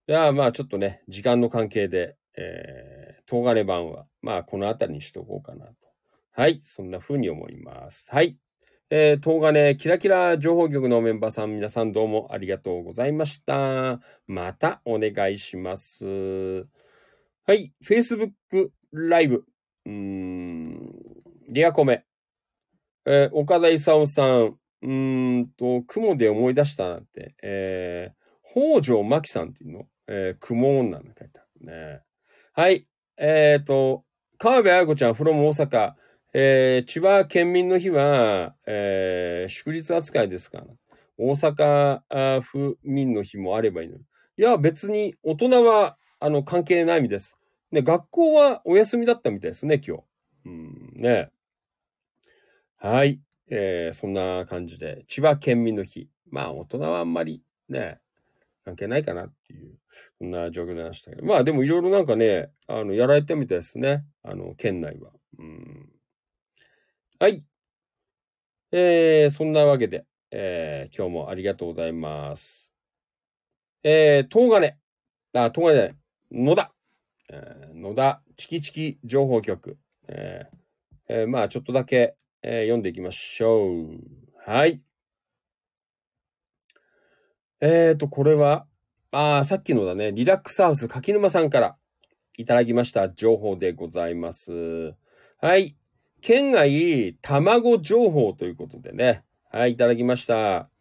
[0.07, 5.73] じゃあ、まあちょっとね、時間の関係で、えー、東金版は、まあこの辺りにしとこうかなと。
[6.33, 6.61] はい。
[6.63, 8.11] そんな風に思います。
[8.11, 8.37] はい。
[8.91, 13.99] えー、東金キラキラ情報局のメンバーさん、皆さんどうもありがとうございました。
[14.27, 16.05] またお願いします。
[16.05, 17.73] はい。
[17.83, 18.29] Facebook
[18.91, 19.43] ライブ。
[19.87, 20.91] うーん。
[21.49, 22.05] リアコメ。
[23.07, 24.43] えー岡田勲さん。
[24.43, 27.33] うーんと、雲で思い出したなんて。
[27.41, 29.87] えー、北条真紀さんっていうの？
[30.07, 32.01] えー、雲女の書いてあるね。
[32.53, 32.85] はい。
[33.17, 34.03] えっ、と、
[34.37, 35.93] 川辺彩子ちゃん、from 大阪。
[36.37, 40.57] えー千葉県民の日は、えー祝日扱いですか？
[40.57, 40.65] ら。
[41.17, 44.03] 大阪府民の日もあればいいのに。
[44.37, 47.37] いや、別に大人は、あの、関係ないみです。
[47.71, 50.03] ね、学校はお休みだったみたいですね、今日。
[50.47, 51.29] うん、ね。
[52.75, 53.21] はい。
[53.49, 56.09] えーそんな感じで、千葉県民の日。
[56.31, 57.99] まあ、大人はあんまり、ね、
[58.65, 59.77] 関係ないかなっていう、
[60.17, 61.25] そんな状況でましたけど。
[61.25, 64.03] まあ、でもいろいろなんかね、あの、やられてみたいですね。
[64.21, 65.11] あの、県内は。
[65.39, 65.94] うん。
[67.17, 67.45] はい。
[68.73, 72.73] えー、そんなわけで、えー、今日もありがとうございます。
[73.83, 74.75] えー、東金。
[75.33, 75.95] あ、東金じゃない。
[76.31, 76.73] 野田。
[77.29, 79.77] えー野田チキチキ情報局。
[80.09, 80.57] えー
[81.07, 84.01] えーまあ、ちょっとだけ、えー読んでいきましょう。
[84.45, 84.81] はい。
[87.61, 88.67] えーと、これは、
[89.11, 91.77] ああ、さっきのだね、リラックスハウス柿沼さんから
[92.35, 94.93] いただきました情報でございます。
[95.39, 95.77] はい。
[96.25, 99.23] 県外卵情報ということでね。
[99.51, 100.71] はい、いただきました。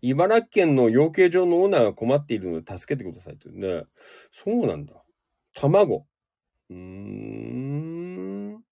[0.00, 3.84] 茨城県の養鶏場のオーナーが困っているので助けてくださいというね。
[4.32, 4.94] そうなんだ。
[5.54, 6.06] 卵。
[6.70, 8.64] うーん。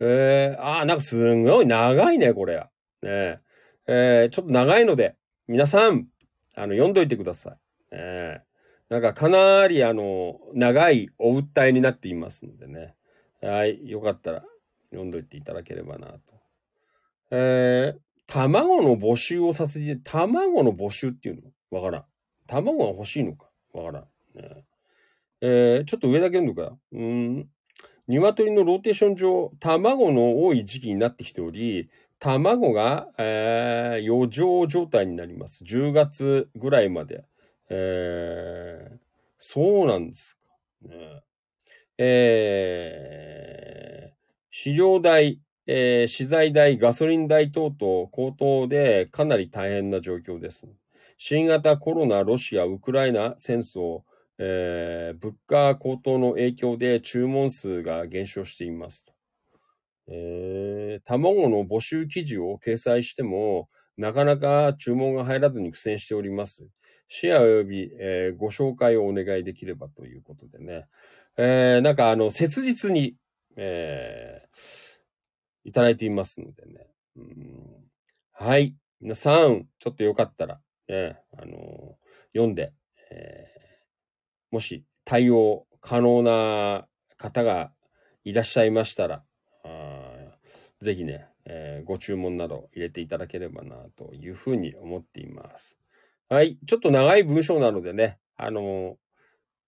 [0.00, 2.66] えー、あー、なんかすんごい長いね、これ。
[3.02, 3.40] ね
[3.86, 5.16] えーちょっと長いので、
[5.48, 6.08] 皆さん、
[6.54, 7.56] あの、読んどいてください。
[7.92, 12.94] えーなんかかなりあの、長いお訴えになっていますのでね。
[13.40, 14.44] はい、よかったら
[14.92, 16.20] 読んどいていただければなと。
[17.30, 21.50] えー、卵の募集をさせて、卵の募集っていうの？
[21.70, 22.04] わからん。
[22.46, 23.48] 卵が欲しいのか？
[23.72, 24.04] わからん。
[25.40, 26.76] えーちょっと上だけ読んどくか。
[26.92, 27.48] うん。
[28.06, 35.64] 鶏のローテーション上、卵の多い時期になってきており、卵が、えー余剰状態になります。
[35.64, 37.24] 10月ぐらいまで。
[37.70, 38.96] えー
[39.38, 40.42] そうなんですか。
[41.98, 44.12] えー
[44.52, 50.68] 飼料代、えー資材代、ガソリン代等々高騰でかなり大変な状況です。
[51.18, 54.02] 新型コロナ、ロシア、ウクライナ戦争、
[54.38, 59.06] えー物価高騰の影響で注文数が減少しています。
[60.08, 66.68] えー卵の募集記事を掲載しても、なかなか注文が入らずに苦戦しております。
[67.08, 70.86] シェア及び、えーご紹介をお願いできればということでね。
[71.38, 73.16] えーなんかあの、切実に、
[73.56, 74.92] えー
[75.64, 76.88] いただいていますのでね。
[77.16, 77.90] うん
[78.32, 78.74] はい。
[79.00, 81.96] 皆さん、ちょっとよかったら、ね、あの
[82.32, 82.72] 読んで、
[83.10, 83.52] えー
[84.50, 87.72] もし対応可能な方が
[88.24, 89.24] いらっしゃいましたら、
[89.64, 90.36] あ
[90.80, 95.78] ぜひね、えーご注文など入れていただければなというふうに思っています。
[96.28, 96.58] はい。
[96.66, 98.96] ちょっと長い文章なのでね、あの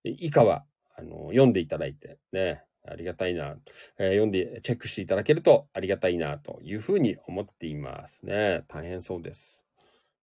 [0.02, 0.64] 以下は、
[0.96, 3.56] あの読んでいただいて、ね、ありがたいな、
[3.98, 8.62] えー読んでチェックしていただけるとありがたいなというふうに思っていますね。
[8.68, 9.64] 大変そうです。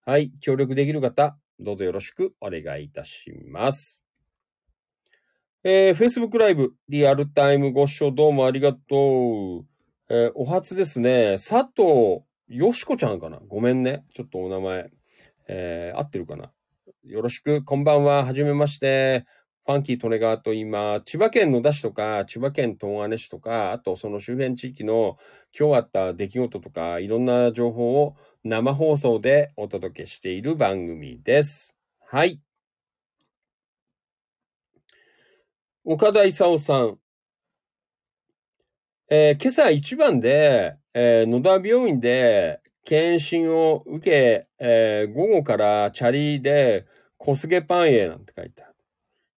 [0.06, 0.32] はい。
[0.42, 4.06] 協力できる方、どうぞよろしくお願いいたします。
[5.64, 9.66] えー、Facebook ライブ、リアルタイムご視聴どうもありがとう。
[10.10, 11.34] えーお初ですね。
[11.34, 13.40] 佐藤よしこちゃんかな？
[13.48, 14.04] ごめんね。
[14.14, 14.90] ちょっとお名前。
[15.48, 16.52] えー合ってるかな？
[17.06, 17.64] よろしく。
[17.64, 18.26] こんばんは。
[18.26, 19.26] はじめまして。
[19.72, 21.04] ファンキー利根川と言います。
[21.06, 25.18] 千葉県野田市とか、千葉県東金市とか、あとその周辺地域の
[25.58, 31.78] 今日あった出来事とか、いろんな情報を生放送でお届けしている番組です。
[32.06, 32.42] はい。
[35.86, 37.00] 岡田勲さん。
[39.10, 46.86] えー今朝一番で、えー野田病院で検診を受け、えー午後からチャリで
[47.18, 48.71] 小菅パンへなんて書いてある。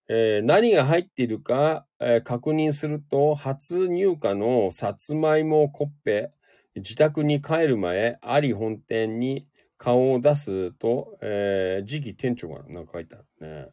[0.09, 6.33] えー何が入っているか、えー確認すると、初入荷のさつまいもコッペ、
[6.77, 9.47] 自宅に帰る前、あり本店に
[9.79, 13.69] 顔を出すと、えー次期店長がなんか書いてあるね。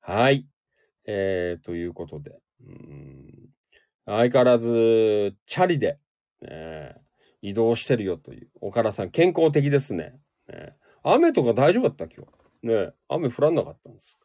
[0.00, 0.46] はい。
[1.06, 2.32] えーということで。
[2.66, 3.50] うん
[4.06, 5.98] 相変わらず、チャリで、
[6.42, 6.96] ね、
[7.42, 8.50] 移動してるよという。
[8.60, 10.14] 岡田さん、健康的ですね。
[10.48, 12.26] ね雨とか大丈夫だった今
[12.62, 12.68] 日。
[12.68, 14.19] ね雨降らなかったんです。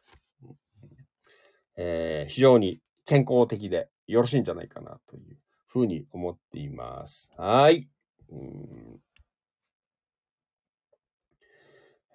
[1.76, 5.36] えー非常に健康的でよろしいんじゃないかなという
[5.66, 7.32] ふうに思っています。
[7.36, 7.88] はい。
[8.30, 9.00] うん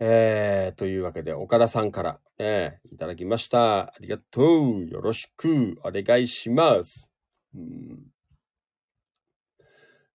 [0.04, 3.82] えー、というわけで、岡田さんから、ね、いただきました。
[3.82, 4.88] ありがとう。
[4.88, 7.12] よろしくお願いします。
[7.56, 8.00] うん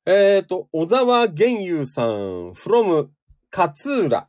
[0.09, 3.09] えっ、と、小沢玄優さん、from
[3.53, 4.29] 勝浦。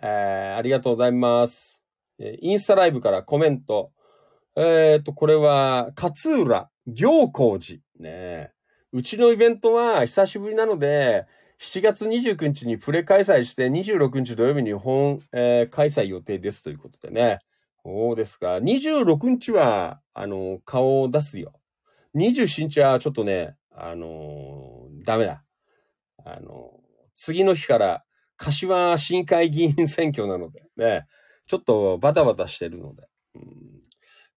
[0.00, 1.82] えーありがとうございます。
[2.18, 3.90] インスタライブからコメント。
[4.56, 7.80] えっ、と、これは、勝浦行光寺。
[7.98, 8.52] ね
[8.92, 11.26] うちのイベントは久しぶりなので、
[11.58, 17.40] 7月29日にプレ開催して、26日土曜日に本、えー開催予定ですということでね。
[17.84, 18.56] そうですか。
[18.58, 21.52] 26日は、あの、顔を出すよ。
[22.14, 25.42] 27日はちょっとね、あのーダメだ。
[26.24, 26.80] あの
[27.14, 28.04] 次の日から、
[28.36, 31.06] 柏市議会議員選挙なので、ね、
[31.46, 33.08] ちょっとバタバタしてるので。
[33.34, 33.83] うん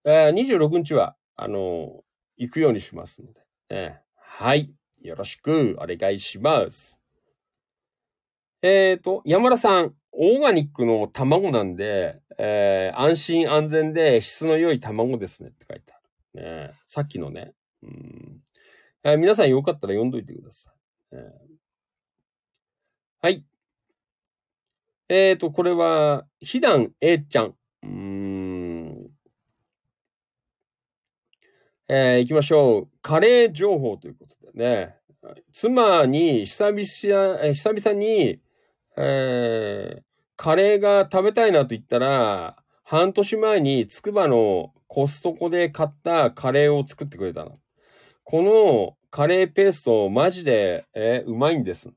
[0.06, 2.03] え26日は、あの
[2.38, 4.02] 行くようにしますので、ね。
[4.15, 4.72] はい。
[5.02, 6.99] よろしくお願いします。
[8.61, 15.99] えっ、と、山田さん、オーガニックの卵なんで、えー安心安全で質の良い卵ですねって書いてあ
[16.38, 16.44] る。
[16.44, 17.53] ね、さっきのね。
[17.84, 18.41] うん
[19.03, 20.74] えー皆さんよかったら読んどいてください。
[21.14, 21.57] えー
[23.22, 23.44] はい。
[25.10, 27.56] えっ、と、これは、ひだん A ちゃん。
[27.84, 28.16] うん。
[31.89, 32.88] えー行きましょう。
[33.01, 34.95] カレー情報ということでね。
[35.53, 38.41] 妻に久々、え久々に、
[38.97, 40.03] えー
[40.39, 47.57] カレーが食べたいなと言ったら、半年前につくばのコストコで買ったカレーを作ってくれたの。
[48.23, 51.89] このカレーペーストマジで、えーうまいんです。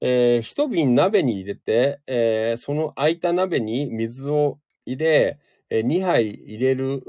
[0.00, 5.38] えー一瓶鍋に入れて、えーその空いた鍋に水を入れ、
[5.70, 7.02] えー2杯入れる、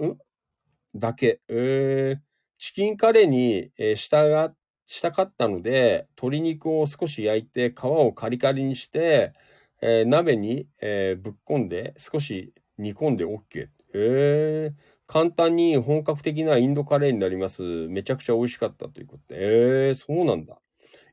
[0.95, 1.41] だけ。
[1.47, 2.19] えー
[2.61, 4.53] チキンカレーに、えーしたが、
[4.85, 9.33] したかったので、鶏肉を少し焼いて、皮をカリカリにして、
[9.81, 13.69] えー鍋に、えーぶっ込んで、少し煮込んで OK。
[13.93, 17.63] えー簡単に本格的なインドカレーになります。
[17.87, 19.87] めちゃくちゃ美味しかったということで。
[19.87, 20.59] えー、そうなんだ。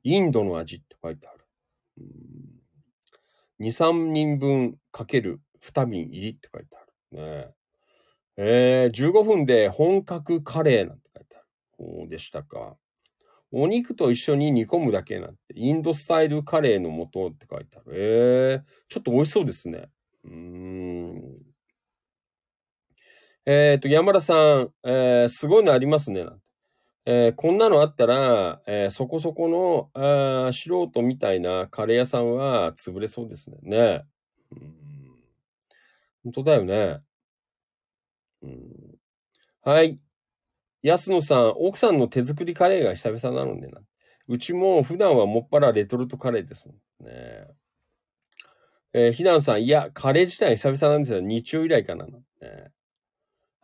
[0.02, 1.46] インドの味って書いてある。
[3.58, 6.84] 2、3人分かける2瓶入りって書いてあ
[7.16, 7.46] る。
[7.46, 7.54] ね
[8.36, 11.46] えー、15分で本格カレーなんて書いてある。
[11.78, 12.76] そうでしたか。
[13.52, 17.92] お肉と一緒に煮込むだけなんて、インドスタイルカレーの素って書いてある。
[17.94, 19.88] えー、ちょっと美味しそうですね。
[20.24, 21.22] うーん。
[23.46, 26.24] えっ、と、山田さん、えーすごいのありますね。
[26.24, 26.46] なんて
[27.06, 33.58] えーこんなのあったら、えーそこそこのあ素人みたいなカレー屋さんは潰れそうですね。
[33.62, 34.04] ね。
[34.50, 34.74] うん
[36.24, 36.98] 本当だよね。
[38.42, 38.98] うん
[39.62, 39.98] はい。
[40.82, 43.80] 安野さん、奥さんの手作りカレーが久々なのでな。
[44.28, 46.74] うちも普段はもっぱらレトルトカレーですね。
[47.00, 47.48] ね
[48.92, 51.20] えー、ひなんさん、いや、カレー自体久々なんですよ。
[51.20, 52.06] 日曜以来かな。
[52.06, 52.12] ね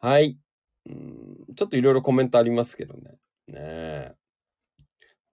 [0.01, 0.39] はい。
[0.87, 3.19] うんちょっといろいろコメントありますけどね。
[3.47, 4.15] ねえ。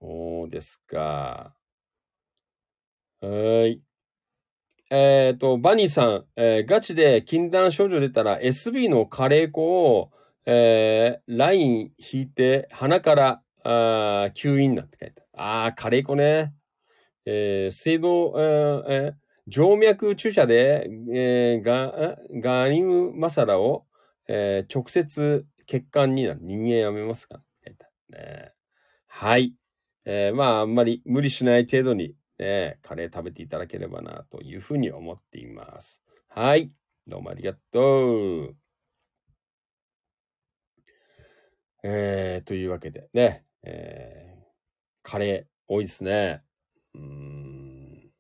[0.02, 1.56] そうですか。
[3.22, 3.82] はい。
[4.91, 9.61] えっ、と、バニーさん、えーガチで禁断症状出たら SB のカレー粉
[9.95, 10.11] を、
[10.45, 15.28] えーライン引いて鼻から、あ吸引なんて書いてある。
[15.36, 16.53] ああ、カレー粉ね。
[17.26, 19.14] えー、水道、えーえ
[19.52, 23.86] 静脈注射で、えーガ、ガニムマサラを、
[24.28, 27.44] えー直接血管になる人間やめますか？
[28.10, 28.53] ね。
[29.07, 29.53] はい。
[30.06, 36.02] えーまあ、あんまり無理しない程度に、ね、カレー食べていただければな、というふうに思っています。
[36.30, 36.70] はい。
[37.06, 38.56] どうもありがとう。
[41.84, 46.41] えー、というわけでね、えー、カレー多いですね。
[46.95, 48.11] うーん。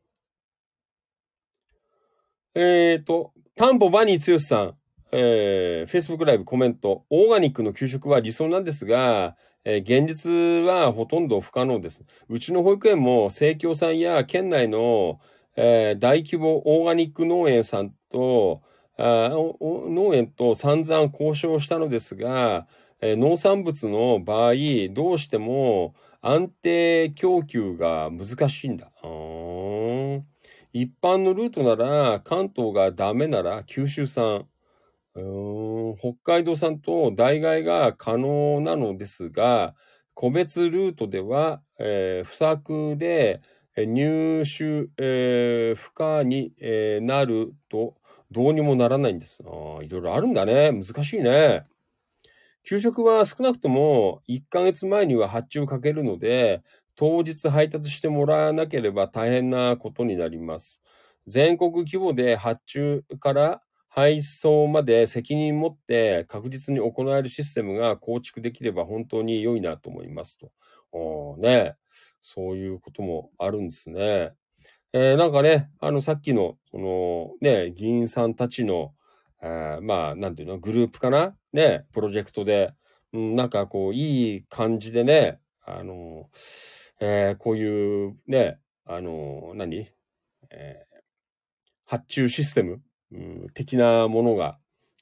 [2.55, 4.75] えーと、タンポバニー剛さん、
[5.11, 10.29] えー、Facebook ライブコメント、オーガニックの給食は理想なんですが、え現実
[10.65, 12.03] はほとんど不可能です。
[12.29, 15.19] うちの保育園も、生協さんや県内の、
[15.55, 18.61] え大規模オーガニック農園さんと、
[18.97, 22.67] あ農園と散々交渉したのですが、
[23.01, 24.53] え農産物の場合、
[24.91, 28.91] どうしても安定供給が難しいんだ。
[30.73, 34.47] 一般のルートなら、関東がダメなら九州産、
[35.15, 39.75] 北海道産と代替が可能なのですが、
[40.13, 43.41] 個別ルートでは、えー不作で
[43.77, 46.53] 入手、えー不可に、
[47.01, 47.95] なると
[48.31, 49.41] どうにもならないんです。
[49.43, 50.71] いろいろあるんだね。
[50.71, 51.65] 難しいね。
[52.63, 56.61] 給食は少なくとも1ヶ月前には発注かけるので、
[56.95, 60.81] 当日配達してもらわなければ大変なことになります。
[61.27, 70.51] 全国規模で発注から配送まで責任持って確実に行えるシステムが構築できれば本当に良いなと思いますと。
[70.91, 71.75] おね、
[72.21, 74.31] そういうこともあるんですね。
[74.93, 78.93] えーなんかね、あの、さっきの、その、ね、議員さんたちの、
[79.41, 81.35] えーまあ、なんていうの、グループかな？
[81.53, 82.73] ね、プロジェクトで、
[83.13, 86.29] うん、なんかこう、いい感じでね、あの、
[86.99, 89.87] えーこういう、ね、あの、何？
[90.51, 90.89] えー
[91.85, 94.57] 発注システム、うん、的なものが、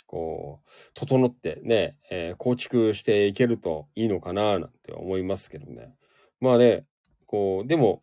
[0.05, 5.93] こう、整ってね、えー構築していけるといいのかな、なんて思いますけどね。
[6.39, 6.85] まあね、
[7.25, 8.01] こう、でも、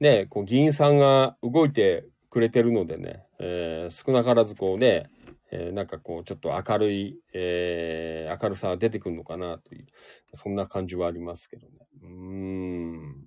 [0.00, 5.10] ね、こう、議員さんが動いてくれてるのでね、えー少なからずこうね、
[5.52, 9.86] えーなんかこう、ちょっと明るい、えー明るさが出てくるのかなという、
[10.34, 11.74] そんな感じはありますけどね。
[12.02, 13.26] うーん。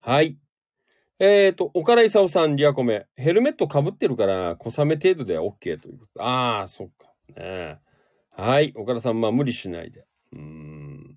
[0.00, 0.38] はい。
[1.18, 3.06] えっ、と、岡田勲さん、リアコメ。
[3.16, 6.22] ヘルメット被ってるから、小雨程度では OK ということ。
[6.22, 7.12] ああ、そっか。
[7.40, 7.78] ね
[8.34, 8.72] はい。
[8.76, 10.04] 岡田さん、まあ無理しないで。
[10.32, 11.16] うん。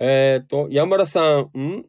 [0.00, 1.20] えっ、と、山田さ
[1.54, 1.84] ん、ん？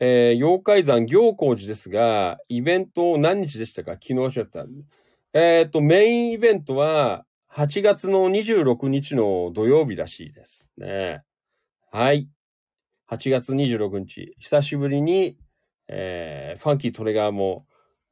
[0.00, 3.92] えー妖怪山行光寺ですが、イベント何日でしたか？
[3.92, 4.66] 昨日おっしゃった。
[5.32, 11.22] えっ、と、メインイベントは8月の26日の土曜日らしいですね。
[11.90, 12.28] はい。
[13.14, 14.34] 8月26日。
[14.38, 15.36] 久しぶりに、
[15.88, 17.66] えーファンキートレガーも、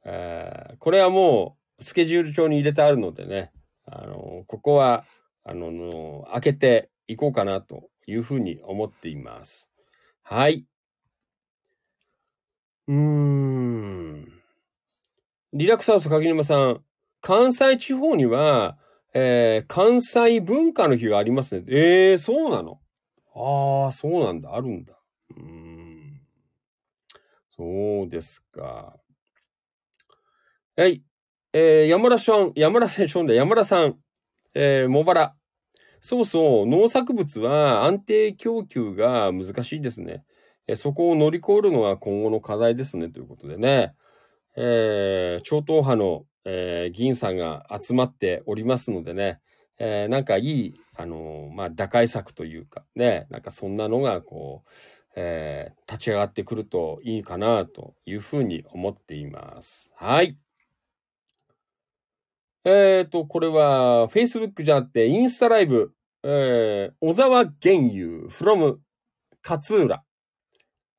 [0.05, 3.51] えーこれはもうスケジュール帳に入れてあるのでね、
[3.85, 5.05] あの、ここは、
[5.43, 9.69] あの、の開けていこうかなというふうに思っています。
[10.21, 10.65] はい。
[12.87, 14.41] うーん。
[15.53, 16.83] リラックスハウス柿沼さん。
[17.21, 18.77] 関西地方には、
[19.13, 21.65] えー、関西文化の日がありますね。
[21.67, 22.79] ええー、そうなの？
[23.35, 24.53] ああ、そうなんだ。
[24.55, 24.93] あるんだ。
[25.35, 26.21] うーん。
[27.55, 28.97] そうですか。
[30.75, 31.03] はい。
[31.53, 33.99] えー、山田さん、山田さん、ションだ、山田さん。
[34.55, 35.35] えー、茂原。
[36.01, 40.25] そうそう、農作物は安定供給が難しいですね。
[40.67, 43.95] えそこを乗り越えるのが今後の課題ですね、ということでね。
[44.57, 49.39] えー、超党派の、えー議員さんが集まっておりますのでね。
[49.79, 54.69] えーなんかいい、あのーまあ、打開策というか、ね、なんかそんなのが、こう、
[55.15, 59.91] えー立ち上がってくるといいかな、というふうに思っています。
[59.95, 60.37] はい。
[62.65, 65.93] えっ、と、これは、Facebook じゃなくて、インスタライブ、
[66.23, 68.77] えー、小沢玄優 from
[69.43, 70.03] 勝浦。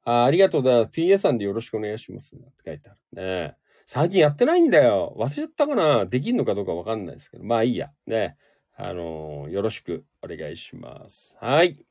[0.04, 0.84] あありがとうだ。
[0.84, 2.34] PA さんでよろしくお願いします。
[2.34, 3.56] って書いてあるね。
[3.86, 5.16] 最近やってないんだよ。
[5.18, 7.44] 忘れちゃったかなできんのかどうかわかんないですけど。
[7.44, 7.90] まあいいや。
[8.06, 8.36] ね。
[8.76, 11.36] あのーよろしくお願いします。
[11.40, 11.86] はい。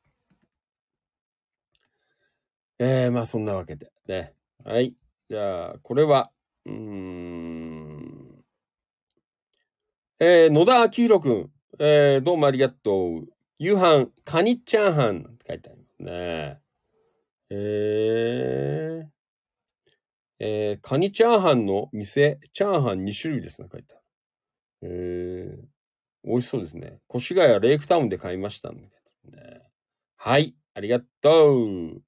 [2.80, 3.91] えー、まあそんなわけで。
[4.07, 4.34] ね。
[4.65, 4.95] はい。
[5.30, 6.31] じゃあ、これは、
[6.65, 8.43] うーん。
[10.19, 11.51] えー、野田明宏くん。
[11.80, 13.27] えー、どうもありがとう。
[13.60, 16.60] 夕飯、カニチャーハンって書いてありますね。
[17.49, 19.07] えー、
[20.39, 24.03] えー、カニチャーハンの店、チャーハン2種類ですね、書いてある。
[24.81, 25.73] えー、
[26.24, 27.00] 美味しそうですね。
[27.14, 28.90] 越谷レイクタウンで買いましたね。
[30.16, 32.02] はい、ありがとう。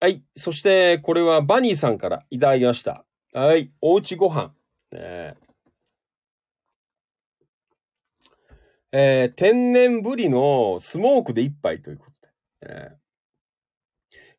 [0.00, 3.04] はい、そして、これはバニーさんからいただきました。
[3.34, 4.54] はい、おうちご飯。
[4.92, 5.36] ね
[8.90, 12.32] えー天然ブリのスモークで一杯ということで。
[12.62, 13.07] えー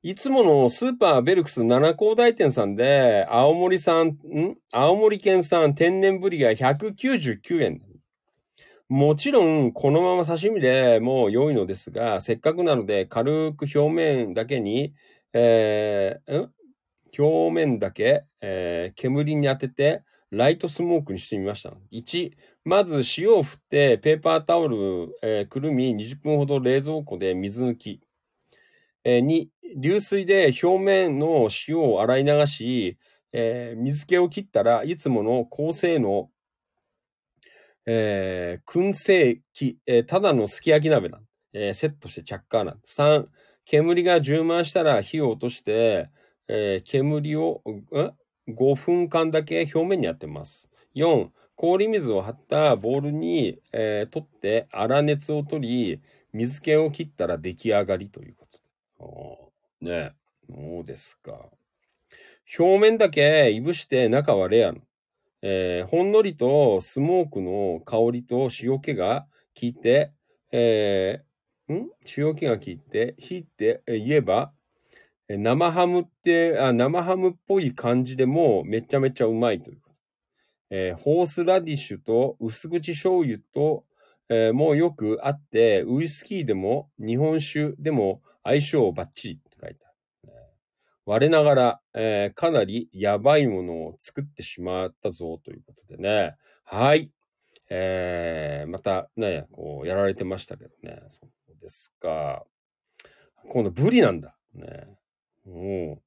[0.01, 7.81] いつものスーパーベルクス七高大店さんで、青森産、ん青森県産天然ブリが199円。
[8.87, 14.93] もちろん、このまま刺身でも良いのですが、せっかくなので軽く表面だけに、
[15.33, 16.51] えーん？
[17.17, 21.73] 表面だけ、えー煙に当てて、ライトスモークにしてみました。
[21.91, 22.31] 1、
[22.63, 27.99] まず塩を振って、ペーパータオル、えーくるみ20分ほど冷蔵庫で水抜き。
[29.03, 32.97] え2、流水で表面の塩を洗い流し、
[33.31, 36.29] えー水気を切ったらいつもの高性能、
[37.85, 41.21] えー燻製機、えーただのすき焼き鍋なん、
[41.53, 42.79] えーセットして着火なん。
[42.85, 43.29] 3、
[43.65, 46.09] 煙が充満したら火を落として、
[46.47, 47.61] えー煙を、
[48.47, 50.69] 5分間だけ表面に当てます。
[50.93, 56.01] 4、氷水を張ったボウルに、えー取って粗熱を取り、
[56.33, 58.38] 水気を切ったら出来上がりという。
[59.81, 60.11] ねえ、
[60.49, 61.49] そうですか。
[62.57, 64.79] 表面だけいぶして中はレアの。
[65.41, 69.25] えーほんのりとスモークの香りと塩気が
[69.57, 70.11] 効いて、
[70.51, 71.89] えーん？
[72.17, 74.51] 塩気が効いて、火って言えば、
[75.29, 79.95] 生ハムってあ、生ハムっぽい感じでもめちゃめちゃうまいということ。
[80.71, 83.85] えーホースラディッシュと薄口醤油と、
[84.27, 89.95] えーもうよくあって、ウイスキーでも日本酒でも相性バッチリって書いてある。
[91.05, 96.35] 我ながら、えーかなりやばいものを作ってしまったぞということでね。
[96.63, 97.11] はい。
[97.69, 100.99] えー、またね、こうやられてましたけどね。
[101.09, 102.43] そうですか。
[103.49, 104.35] 今度ブリなんだ。
[104.55, 104.87] ね。
[105.45, 106.01] うん。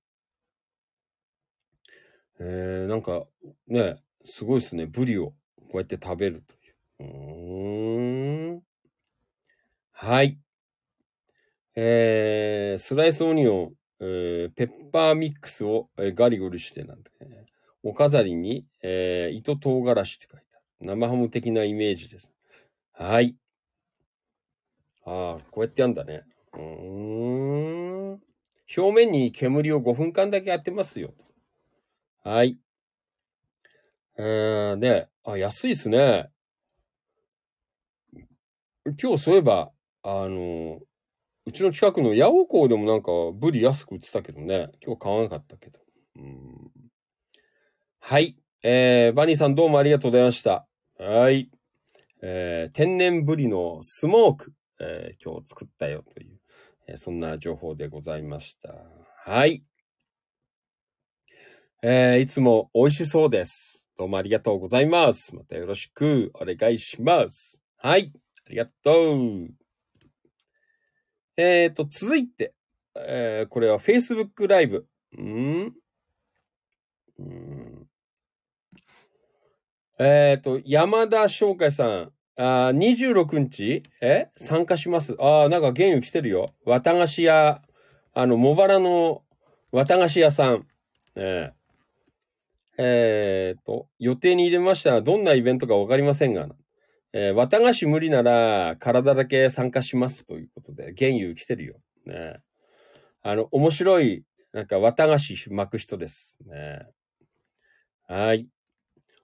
[2.40, 3.24] えー、なんか、
[3.68, 4.86] ね、すごいですね。
[4.86, 5.34] ブリをこ
[5.74, 7.04] うやって食べるという。
[7.04, 8.62] うーん。
[9.92, 10.38] はい。
[11.74, 17.46] えー、スライスオニオン、えーペッパーミックスを、えーガリゴリしてなんてね。
[17.82, 20.62] お飾りに、えー糸唐辛子って書いてある。
[20.80, 22.32] 生ハム的なイメージです。
[22.92, 23.36] はい。
[25.04, 26.22] ああ、こうやってやんだね。
[26.54, 28.20] うーん。
[28.76, 31.14] 表面に煙を5分間だけ当てますよ。
[32.24, 32.58] はい。
[34.18, 36.30] えー、で、あ、安いっすね。
[39.00, 39.70] 今日そういえば、
[40.02, 40.80] あの、
[41.44, 44.70] うちの近くの八百港でもなんかブリ安く売ってたけどね。
[44.80, 45.80] 今日買わなかったけど。
[46.16, 46.70] うん
[48.00, 48.36] はい。
[48.62, 50.66] えー、バニーさんどうもありがとうございました。
[50.98, 51.50] はい。
[52.22, 56.38] えー、天然ブリのスモーク、えー今日作ったよという、
[56.86, 58.74] えーそんな情報でございました。
[59.24, 59.64] はい。
[61.82, 63.88] えーいつも美味しそうです。
[63.98, 65.34] どうもありがとうございます。
[65.34, 67.62] またよろしくお願いします。
[67.78, 68.12] はい。
[68.46, 69.61] ありがとう。
[71.44, 72.54] えーと、続いて、
[72.94, 74.86] えーこれは Facebook ライブ。
[75.20, 75.72] ん？
[77.18, 77.88] うん
[79.98, 82.12] えっ、と、山田翔海さん。
[82.36, 83.82] あ26日？
[84.00, 84.28] え？
[84.36, 85.16] 参加します。
[85.18, 86.54] ああ、なんか原油来てるよ。
[86.64, 87.60] 綿菓子屋、
[88.14, 89.22] あの、茂原の
[89.72, 90.60] 綿菓子屋さん。
[90.60, 90.66] ね
[91.16, 91.54] え
[92.78, 96.48] えーと、予定に入れましたらどんなイベントかわかりませんが、
[97.12, 101.76] えー綿菓子無理なら体だけ参加しますということで、原油来てるよ。
[102.06, 102.38] ね
[103.22, 106.38] あの、面白い、なんか綿菓子巻く人です。
[106.46, 106.86] ね
[108.08, 108.48] はい。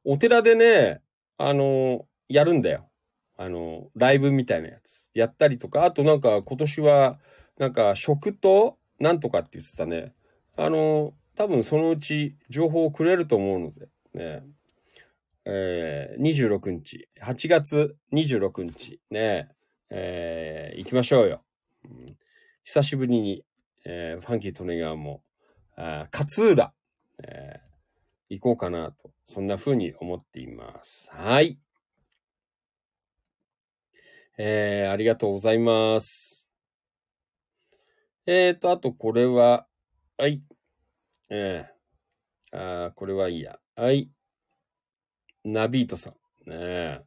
[0.04, 1.02] お寺でね、
[1.38, 2.90] あの、やるんだよ。
[3.36, 5.10] あの、ライブみたいなやつ。
[5.14, 7.18] やったりとか、あとなんか今年は、
[7.58, 10.14] なんか食となんとかって言ってたね。
[10.56, 14.42] あの、多分そのうち情報をくれると思うので、ね。
[15.50, 19.48] えー、26日、8月26日、ね、
[19.88, 21.42] えー、行きましょうよ。
[21.84, 22.16] うん
[22.64, 23.46] 久しぶりに、
[23.86, 25.22] えーファンキートネガーも、
[25.74, 26.74] あー勝浦、
[27.24, 27.68] えー
[28.30, 31.10] 行こうかなと、そんな風に思っています。
[31.10, 31.58] はい。
[34.36, 36.50] えー、ありがとうございます。
[38.26, 39.66] えーと、あとこれは、
[40.18, 40.42] はい。
[41.30, 43.58] えー、あこれはいいや。
[43.76, 44.10] はい。
[45.52, 46.12] ナビートさん。
[46.50, 47.00] ねえ。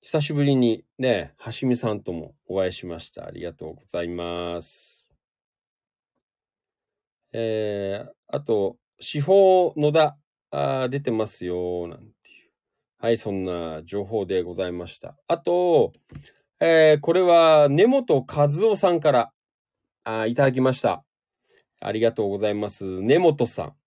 [0.00, 3.26] 久しぶりにね、はしみさんともお会いしました。
[3.26, 5.12] ありがとうございます。
[7.32, 10.16] えー、あと、司法野田、
[10.50, 12.50] あ出てますよ、なんていう。
[12.98, 15.18] はい、そんな情報でございました。
[15.26, 15.92] あと、
[16.60, 19.32] えー、これは根本和夫さんから、
[20.04, 21.04] あいただきました。
[21.80, 23.02] ありがとうございます。
[23.02, 23.77] 根本さん。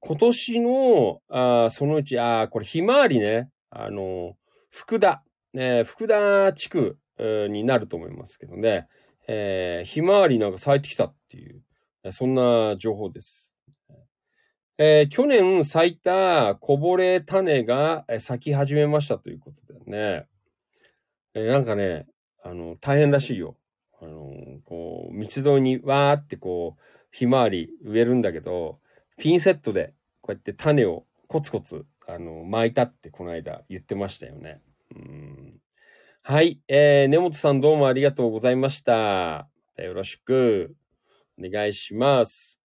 [0.00, 3.50] 今年の、あそのうち、あーこれひまわりね。
[3.70, 4.34] あの、
[4.70, 5.22] 福田、
[5.52, 6.98] ね、福田地区
[7.50, 8.88] になると思いますけどね。
[9.28, 11.62] えーひまわりなんか咲いてきたっていう、
[12.12, 13.54] そんな情報です。
[14.78, 20.26] えー去年咲いたこぼれ種が咲き始めましたということでね。
[21.34, 22.06] えーなんかね、
[22.42, 23.56] あの、大変らしいよ。
[24.00, 24.32] あの、
[24.64, 26.82] こう、道沿いにわーってこう、
[27.12, 28.80] ひまわり植えるんだけど、
[29.20, 29.92] ピンセットで
[30.22, 34.62] こうやって種をコツコツ、あの、巻いたってこの間言ってましたよね。
[34.96, 35.60] うん
[36.22, 36.60] はい。
[36.68, 39.48] えー、根本さんどうもありがとうございました。
[39.76, 40.74] よろしく
[41.38, 42.60] お願いします。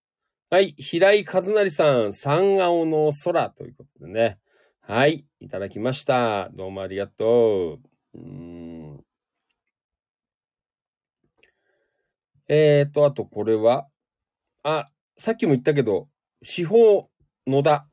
[0.50, 0.76] はい。
[0.78, 4.40] 平井和成さん、三青の空ということでね。
[4.80, 5.26] はい。
[5.42, 6.50] いただきました。
[6.54, 7.80] どうもありがと
[8.14, 8.18] う。
[8.18, 9.04] うん
[12.48, 13.88] えーと、あとこれは、
[14.64, 14.88] あ、
[15.18, 16.08] さっきも言ったけど、
[16.44, 17.10] 司法
[17.48, 17.88] 野田、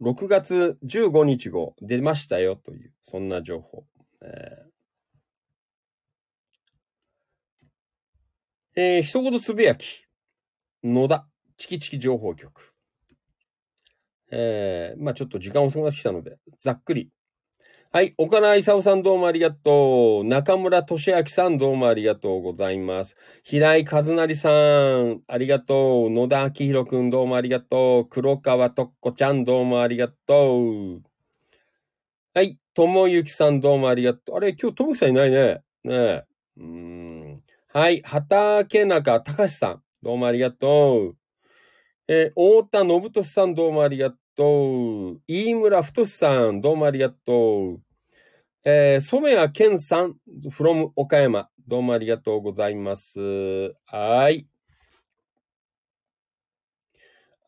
[0.00, 3.84] 6月15日号出ましたよという、そんな情報。
[4.22, 4.74] えー
[8.76, 10.04] えー一言つぶやき。
[10.82, 11.26] 野田、
[11.56, 12.72] チキチキ情報局。
[14.30, 17.10] えーまあちょっと時間遅くなってきたので、ざっくり。
[17.94, 20.24] はい、岡田勲さんどうもありがとう。
[20.24, 23.16] 中村俊明さんどうもありがとうございます。
[23.44, 26.10] 平井和成さん、ありがとう。
[26.10, 28.08] 野田明宏くんどうもありがとう。
[28.08, 30.56] 黒川とっこちゃんどうもありがと
[30.96, 31.02] う。
[32.34, 34.36] はい、友幸さんどうもありがとう。
[34.38, 35.62] あれ、今日友幸さんいないね。
[35.84, 36.24] ねえ。
[36.56, 37.42] うん。
[37.72, 41.16] はい、畑中隆さんどうもありがとう。
[42.08, 45.20] えー太田信俊さんどうもありがとう。
[45.28, 47.83] 飯村太さんどうもありがとう。
[48.66, 50.16] えー染谷健さん
[50.50, 53.18] from 岡山どうもありがとうございます。
[53.86, 54.46] はい。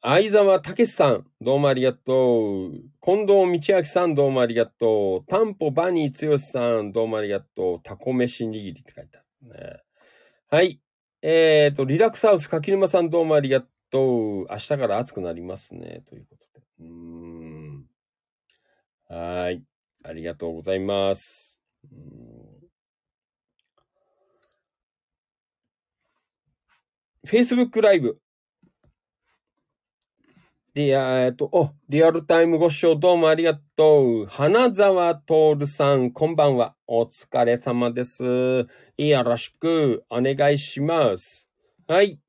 [0.02, 2.72] 相沢武さん、どうもありがとう。
[3.02, 5.30] 近藤道明さん、どうもありがとう。
[5.30, 7.80] タンポバニー剛さん、どうもありがとう。
[7.82, 9.82] タコ飯握りって書いてあるね。
[10.48, 10.80] はい。
[11.22, 14.46] えっ、と、リラックスハウス柿沼さん、どうもありがとう。
[14.50, 16.02] 明日から暑くなりますね。
[16.06, 16.64] ということで。
[16.80, 17.86] うーん。
[19.08, 19.62] はい。
[20.08, 21.60] ありがとうございます。
[27.26, 28.16] Facebook ライブ。
[30.74, 34.26] で、えっと、お、リアルタイムご視聴どうもありがとう。
[34.26, 36.76] 花沢徹さん、こんばんは。
[36.86, 38.66] お疲れ様です。
[38.98, 41.48] よろしくお願いします。
[41.88, 42.20] はい。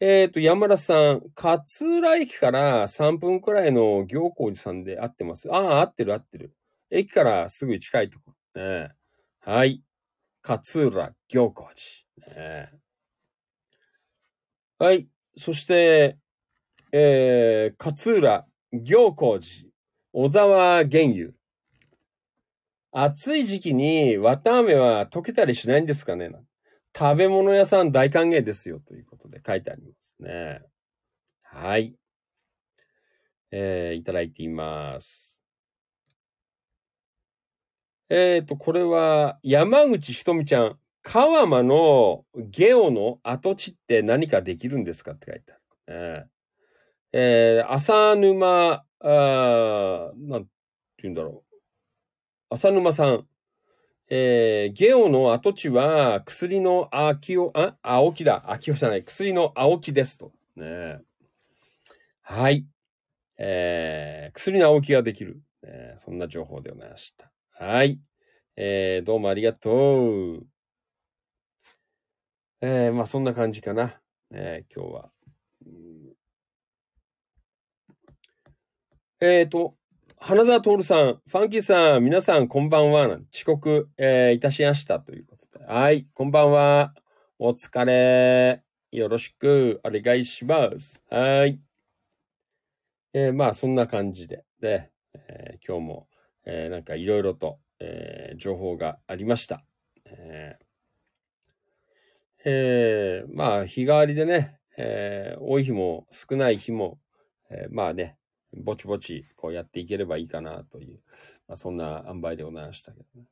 [0.00, 5.52] えっ、と、山田さん、勝浦駅から3分くらいの行幸寺さんで合ってます。
[5.52, 6.54] ああ、合ってる合ってる。
[6.90, 8.62] 駅からすぐ近いところ。
[8.62, 8.90] ね、
[9.40, 9.82] はい。
[10.42, 11.68] 勝浦行幸
[12.24, 12.34] 寺。
[12.34, 12.70] ね、
[14.78, 15.08] はい。
[15.36, 16.18] そして、
[16.92, 19.50] えー、勝浦行幸寺、
[20.12, 21.32] 小沢玄油。
[22.90, 26.30] 暑い時期に綿飴は溶けたりしないんですかね
[26.96, 30.62] 食べ物屋さん大歓迎ですよということで書いてありますね。
[31.42, 31.94] はい。
[33.50, 35.37] えー、いただいています。
[38.10, 40.78] えっ、ー、と、これは山口ひとみちゃん。
[41.02, 45.62] 川間のゲオの跡地って何かできるんですかって書いてある。
[45.86, 46.28] えー、
[47.12, 50.50] えー、浅沼、あなんて
[51.02, 51.44] 言うんだろ
[52.50, 52.54] う。
[52.54, 53.26] 浅沼さん。
[54.10, 58.44] えー、ゲオの跡地は薬の秋を、あ、青木だ。
[58.50, 59.04] 秋をじゃない。
[59.04, 60.32] 薬の青木ですと。
[60.56, 60.98] ね
[62.22, 62.66] はい。
[63.38, 65.42] えー、薬の青木ができる。
[65.62, 67.30] ね、そんな情報でございました。
[67.60, 67.98] はい。
[68.54, 69.70] えー、どうもありがと
[70.38, 70.46] う。
[72.60, 73.98] えー、まあそんな感じかな。
[74.30, 75.10] えー、今日は。
[79.20, 79.74] えっ、ー、と、
[80.18, 83.08] 花沢徹さん、ファンキーさん、皆さんこんばんは。
[83.34, 85.64] 遅刻、えー、いたしましたということで。
[85.64, 86.94] はい、こんばんは。
[87.40, 88.62] お疲れ。
[88.92, 91.02] よろしくお願いします。
[91.10, 91.60] はい。
[93.14, 96.08] えー、まあそんな感じで、で、えー、今日も、
[96.50, 99.62] えー、なんかいろいろと、えー、情報がありました。
[100.06, 100.64] えー
[102.44, 106.98] えー、まあ日替わりでね、えー、多い日も少ない日も、
[107.50, 108.16] えー、まあね、
[108.56, 111.00] ぼちぼちこうやっていければいいかなという、
[111.48, 113.26] まあ、そんな塩梅でございましたけどね。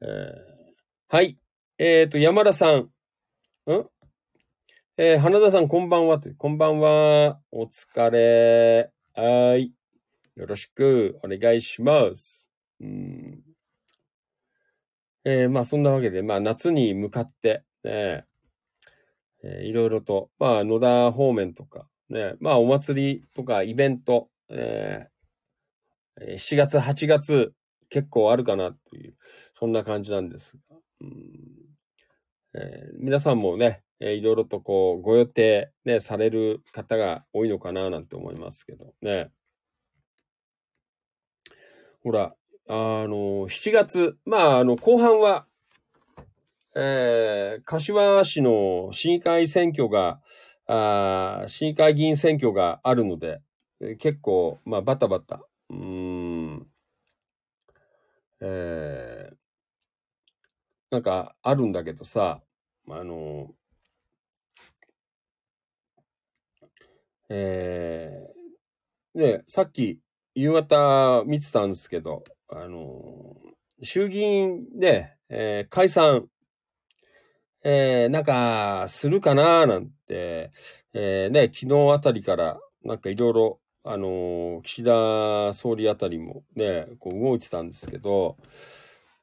[0.00, 1.38] えー、はい。
[1.78, 2.78] えっ、ー、と、山田さん。
[2.78, 2.88] ん？
[4.96, 6.34] えー、花田さん、こんばんはという。
[6.36, 7.40] こんばんは。
[7.52, 8.90] お疲れ。
[9.14, 9.72] はい。
[10.36, 12.50] よろしくお願いします。
[12.80, 13.42] うん
[15.24, 18.24] えー、まあ、そんなわけで、まあ、夏に向かって、ね、
[19.44, 27.52] えー、いろいろと、まあ、野田方面とか、ね、まあ、お祭りとかイベント、えー、7月、8月、
[27.88, 29.14] 結構あるかなという、
[29.54, 31.62] そんな感じなんですが、うん
[32.54, 39.30] えー、皆さんもね、えー、いろいろとこう、ご予定、ね、される方が多いのかななんて思いますけど、ね。
[42.02, 42.34] ほら、
[42.68, 45.46] あの、7月、まあ、あの、後半は、
[46.74, 50.20] えー、柏市の市議会選挙が、
[50.66, 53.40] あ市議会議員選挙があるので、
[53.98, 55.46] 結構、まあ、バタバタ。
[55.70, 56.66] うん。
[58.40, 59.34] えー、
[60.90, 62.42] なんか、あるんだけどさ、
[62.88, 63.54] あの、
[67.28, 70.00] えー、ね、さっき、
[70.34, 73.36] 夕方見てたんですけど、あの、
[73.82, 76.28] 衆議院で、えー、解散、
[77.64, 80.52] えー、なんか、するかななんて、
[80.94, 88.36] えー、ね、昨日あたりから、なんかいろいろ、あの、岸田総理あたりもね、こう動いてたんですけど、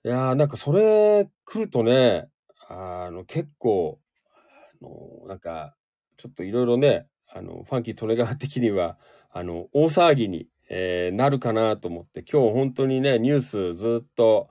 [0.06, 2.28] いやー、なんかそれ来るとね、
[2.68, 4.00] あの、結構、
[4.32, 5.76] あの、なんか、
[6.18, 8.98] ちょっといろいろね、あの、ファンキー・トネガー的には、
[9.32, 14.50] あの、大騒ぎに、えー、なるかなと思って、今日本当にね、ニュースずっと、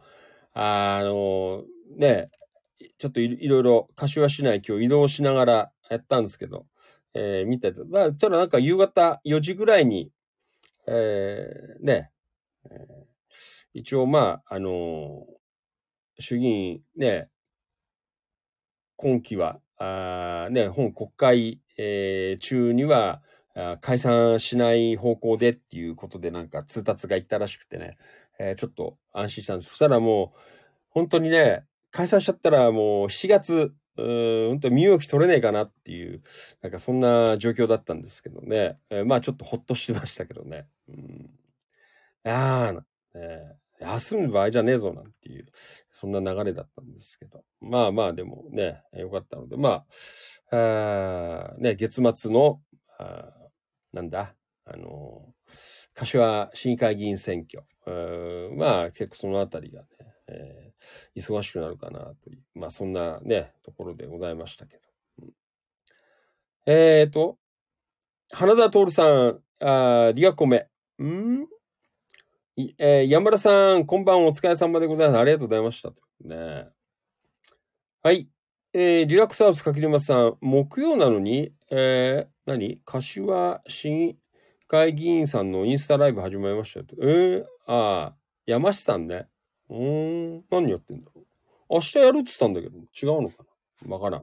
[0.53, 1.65] あの、
[1.97, 2.31] ね、
[2.99, 6.67] ちょっといろいろ柏市内今日移動しながらやったんですけど、
[7.15, 10.11] えー、見てて、まあ、ただなんか夕方4時ぐらいに、
[10.89, 12.11] えー、ね、
[12.69, 13.05] えー、
[13.75, 15.25] 一応まあ、あの
[16.19, 17.29] 衆議院ね、
[18.97, 23.23] 今期は、あね、本国会、えー、中には
[23.81, 27.97] 解散しない方向でっていうことでなんか通達がいったらしくてね、
[28.39, 29.71] えー、ちょっと安心したんです。
[29.71, 30.39] そしたらもう、
[30.91, 36.23] 本当にね、解散しちゃったらもう7月、うん、本当に身動き取れねえかなっていう、
[36.63, 38.79] なんかそんな状況だったんですけどね。
[38.91, 40.67] えー、まあちょっとほっとしてましたけどね。
[40.89, 41.31] うん、
[42.25, 42.85] ああ、
[43.15, 45.47] えー、休む場合じゃねえぞなんていう、
[45.91, 47.45] そんな流れだったんですけど。
[47.61, 49.85] まあまあでもね、よかったので、ま
[50.51, 52.61] あ、あね、月末の、
[52.99, 53.33] あ
[53.99, 55.35] なんだ、あの、
[55.95, 57.65] 柏市議会議員選挙。
[58.55, 59.87] まあ結構そのあたりがね、
[60.29, 64.83] えー、忙しくなるかなという、まあそんなね、ところでございましたけど。
[65.23, 65.31] うん、
[66.67, 67.39] えっ、ー、と、
[68.31, 70.69] 花田徹さん、あリアコメ。
[71.03, 71.47] ん？
[72.79, 75.19] えー、山田さん、こんばんお疲れ様でございます。
[75.19, 75.91] ありがとうございました。
[76.25, 76.69] ね、
[78.05, 78.29] はい。
[78.81, 82.81] えー、リラックスハウスかきりまさん、木曜なのに、えー、何？
[82.85, 84.17] 柏市議
[84.69, 86.87] 会議員さんのインスタライブ始まりましたよ。
[87.03, 89.27] えー、ああ、山下さんね。
[89.69, 91.25] うーん、何やってんだろう。
[91.71, 93.45] 明日やるって言ったんだけど、違うのか
[93.85, 93.97] な？
[93.97, 94.21] わからん。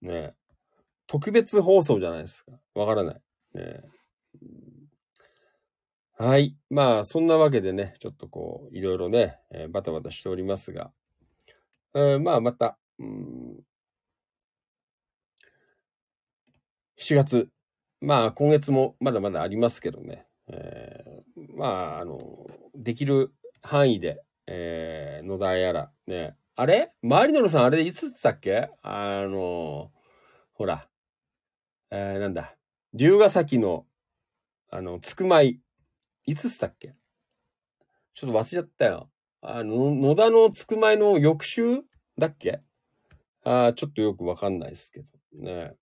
[0.00, 0.34] ねえ。
[1.06, 2.52] 特別放送じゃないですか。
[2.74, 3.20] わからない。
[3.52, 3.82] ね。
[6.16, 6.56] はい。
[6.70, 10.92] まあ、そんなわけでね、ちょっとこう、いろいろね、えー、バタバタしておりますが、
[11.94, 13.64] えー、まあ、また、うん、
[16.96, 17.48] 7月。
[18.00, 20.26] まあ、今月もまだまだありますけどね。
[20.48, 21.66] えーま
[21.96, 22.18] あ、あの、
[22.74, 26.36] できる範囲で、えー野田やら、ね。
[26.54, 26.92] あれ？
[27.02, 28.70] マリノルさん、あれいつってたっけ？
[28.82, 29.90] あの、
[30.52, 30.88] ほら、
[31.90, 32.56] えーなんだ。
[32.92, 33.86] 龍ヶ崎の、
[34.70, 35.60] あの、つくまい。
[36.26, 36.94] いつったっけ？
[38.14, 39.10] ちょっと忘れちゃったよ。
[39.40, 41.82] あの、野田のつくまいの翌週
[42.18, 42.60] だっけ？
[43.44, 45.74] あちょっとよくわかんないですけどね。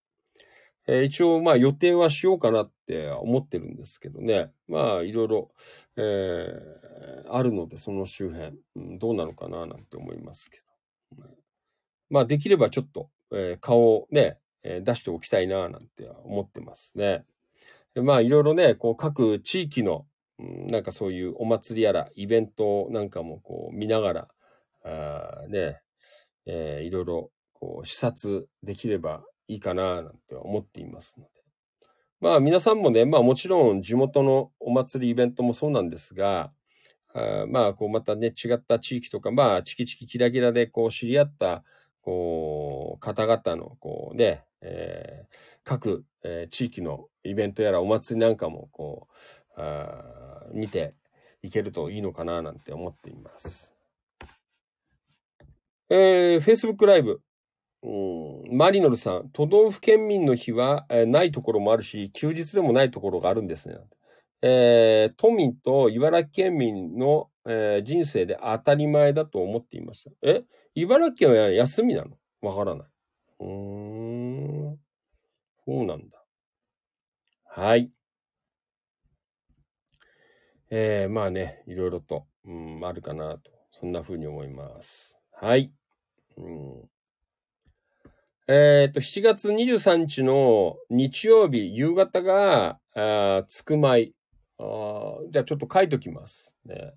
[0.89, 4.51] えー一応、まあ予定はしようかなって思ってるんですけどね。
[4.67, 5.51] まあいろいろ、
[5.97, 11.25] えーあるので、その周辺、うんどうなのかななんて思いますけど。
[12.11, 17.25] まあできればちょっと、えー顔をね、え出しておきたいななんて思ってますね。
[17.95, 20.07] まあいろいろね、こう各地域の、
[20.39, 24.29] うんなんかそういうお祭りやらイベントなんかもこう見ながら、
[24.85, 25.81] あね、
[26.47, 27.31] えーいろいろ
[27.63, 31.31] こう視察できればいいかななんて思っていますので。
[32.21, 36.51] まあ皆さんもね、まあもちろん地元のお祭りイベントもそうなんですが、
[37.15, 41.63] あまあこうまたね、違った地域とか、まあチキチキキラキラでこう知り合った
[42.01, 49.07] こう方々のこうね、えー各、えー地域のイベントやらお祭りなんかもこ
[49.57, 50.97] う、あ見て
[51.45, 53.73] いけるといいのかななんて思っています。
[55.89, 57.21] えー、Facebook ライブ。
[57.83, 63.77] うん、マリノルさん、都道府県民の日は、えーないところもあるし、休日でもないところがあるんですね。
[64.43, 70.11] えー都民と茨城県民の、えー人生で当たり前だと思っていました。
[70.23, 70.45] え
[70.75, 72.17] 茨城県は休みなの？
[72.41, 72.87] わからない。
[73.41, 73.49] うー
[74.71, 74.79] ん。
[75.65, 76.25] そうなんだ。
[77.45, 77.91] はい。
[80.71, 85.19] えー、まあね、いろいろと、うん、あるかなと、そんな風に思います。
[85.33, 85.71] はい。
[86.39, 86.89] うん、
[88.49, 94.15] えっ、と、7月23日の日曜日、夕方が、あつくまい。
[94.59, 96.57] あじゃあちょっと書いときます。
[96.65, 96.93] ね、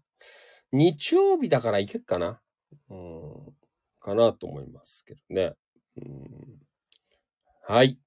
[0.71, 2.41] 日曜日だからいけっかな。
[2.89, 3.53] うん、
[3.99, 5.53] かなと思いますけどね。
[5.97, 6.59] うん、
[7.67, 7.99] はい。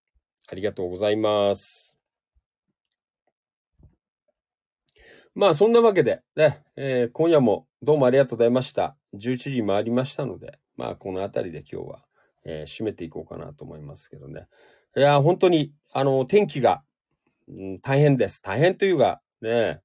[0.51, 1.97] ありがとうございます。
[5.35, 8.97] まあ、そんなわけで、ね、えー今夜もどうもありがとうございました。
[9.15, 12.07] 11時回りましたので、まあ、このあたりで今日は、
[12.49, 14.47] えー締めていこうかなと思いますけどね。
[14.97, 16.83] いや、本当に、あの、天気が、
[17.47, 18.43] うん大変です。
[18.43, 19.81] 大変というか、ね、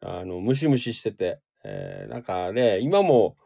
[0.00, 3.36] あの、ムシムシしてて、えーなんかね、今も、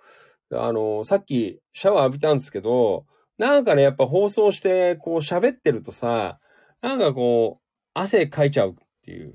[0.50, 3.06] あの、さっきシャワー浴びたんですけど、
[3.36, 6.38] なんかね、やっぱ放送して、こう喋ってるとさ、
[6.80, 9.34] なんかこう、汗かいちゃうっていう。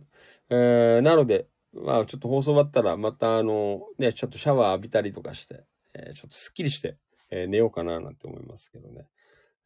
[0.50, 6.98] えーなので、まあちょっと放送終わったら、またあの、ね、ちょっとシャワー浴びたりとかして、えーちょっとスッキリして、
[7.32, 9.08] えー寝ようかななんて思いますけどね。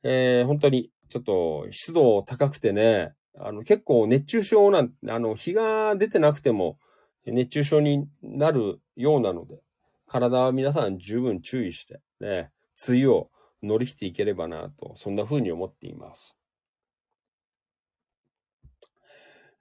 [0.03, 6.79] えー本当に、ちょっと湿度高くてね、あの、結構熱中症なん、あの、日が出てなくても、
[7.25, 9.61] 熱中症になるようなので、
[10.07, 12.51] 体は皆さん十分注意して、ね、
[12.87, 13.29] 梅雨を
[13.63, 16.37] 乗り切っていければなと、そんな風に思っています。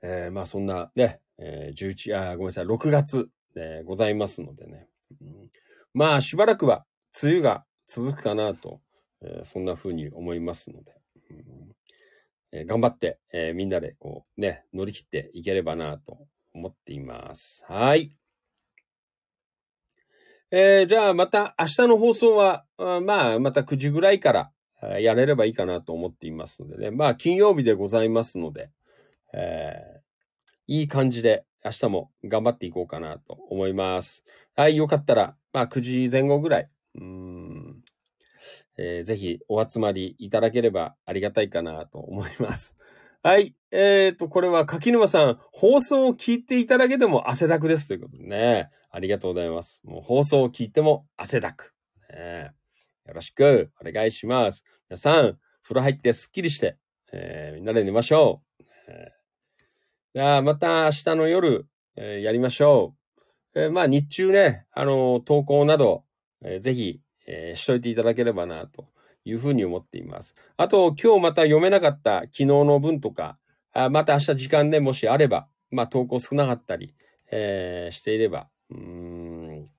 [0.03, 4.89] えーまあそんなね、えー11、あ、ごめんなさい、6月、えございますのでね。
[5.21, 5.51] うん
[5.97, 6.85] まあしばらくは
[7.23, 8.81] 梅雨が続くかなと、
[9.23, 10.93] えーそんな風に思いますので、
[11.31, 11.77] うん
[12.53, 17.65] えー頑張って、えーみんなでこうね、乗り切っていければなと思っています。
[17.69, 18.11] はい。
[20.51, 24.51] えーじゃあまた明日の放送は、あまあまた9時ぐらいか
[24.83, 26.91] らやれればいいかなと思っていますのでね。
[26.91, 28.71] まあ金曜日でございますので、
[29.33, 30.05] えー
[30.67, 34.25] いい感じで明日も頑張っていこうかなと思います。
[34.57, 37.44] はい、よかったら、まあ9時前後ぐらい、うん
[38.77, 42.77] えーぜひお集まりいただければありがたいかなと思います。
[43.23, 43.55] はい。
[43.71, 48.71] えっ、と、これは柿沼さん、放送を聞いていただけでも汗だくですということでね。
[48.91, 49.81] ありがとうございます。
[49.85, 51.73] もう放送を聞いても汗だく。
[52.11, 52.53] ね
[53.07, 54.65] よろしくお願いします。
[54.89, 56.77] 皆さん、風呂入ってスッキリして、
[57.13, 58.65] えーみんなで寝ましょう。
[58.89, 59.13] え
[60.15, 62.95] じゃあ、また明日の夜、えーやりましょ
[63.55, 63.61] う。
[63.61, 66.05] えーまあ、日中ね、あの投稿など、
[66.43, 68.87] えーぜひ、えーしといていただければな、と
[69.25, 70.35] いうふうに思っています。
[70.57, 73.39] あと、今日また読めなかった昨日の文とか、
[73.73, 76.95] あまた明日時間でもしあれば、まあ、投稿少なかったり、
[77.31, 79.71] えーしていれば、うん、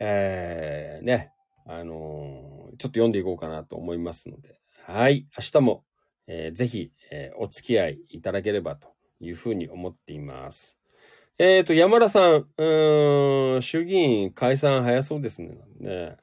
[0.00, 1.32] えーね、
[1.66, 5.84] あのーちょっと読んでいこうかなと思いますので、はい、明日も、
[6.26, 8.88] えーぜひ、えーお付き合いいただければと
[9.20, 10.78] いうふうに思っています。
[11.36, 15.58] えっ、と、山田さん、うん、衆議院解散早そうですね。
[15.80, 16.16] ね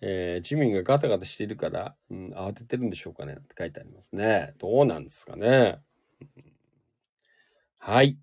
[0.00, 4.54] えー、自民がガタガタしているから、うん、慌ててるんでしょうかねって書いてありますね。
[4.58, 5.80] どうなんですかね。
[7.76, 8.18] はい。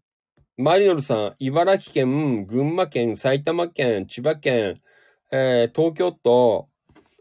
[0.58, 4.82] マリノルさん、茨城県、群馬県、埼玉県、千葉県、
[5.32, 6.70] えー東京都、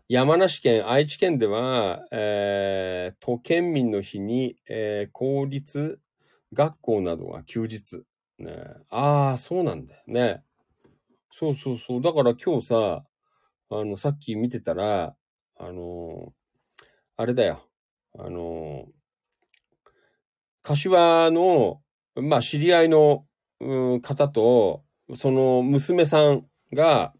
[0.08, 6.00] 山梨県、愛知県では、えー都県民の日に、えー公立
[6.54, 8.02] 学校などが休日。
[8.40, 8.52] ね、
[8.88, 10.42] ああ、そうなんだよね。
[11.32, 12.02] そうそうそう。
[12.02, 13.04] だから今日さ、
[13.70, 15.14] あの、さっき見てたら、
[15.56, 16.30] あのー
[17.16, 17.62] あれだよ。
[18.18, 18.92] あのー
[20.62, 21.82] 柏の、
[22.16, 23.26] まあ、知り合いの、
[23.60, 24.84] うん方と、
[25.14, 27.12] その娘さんが、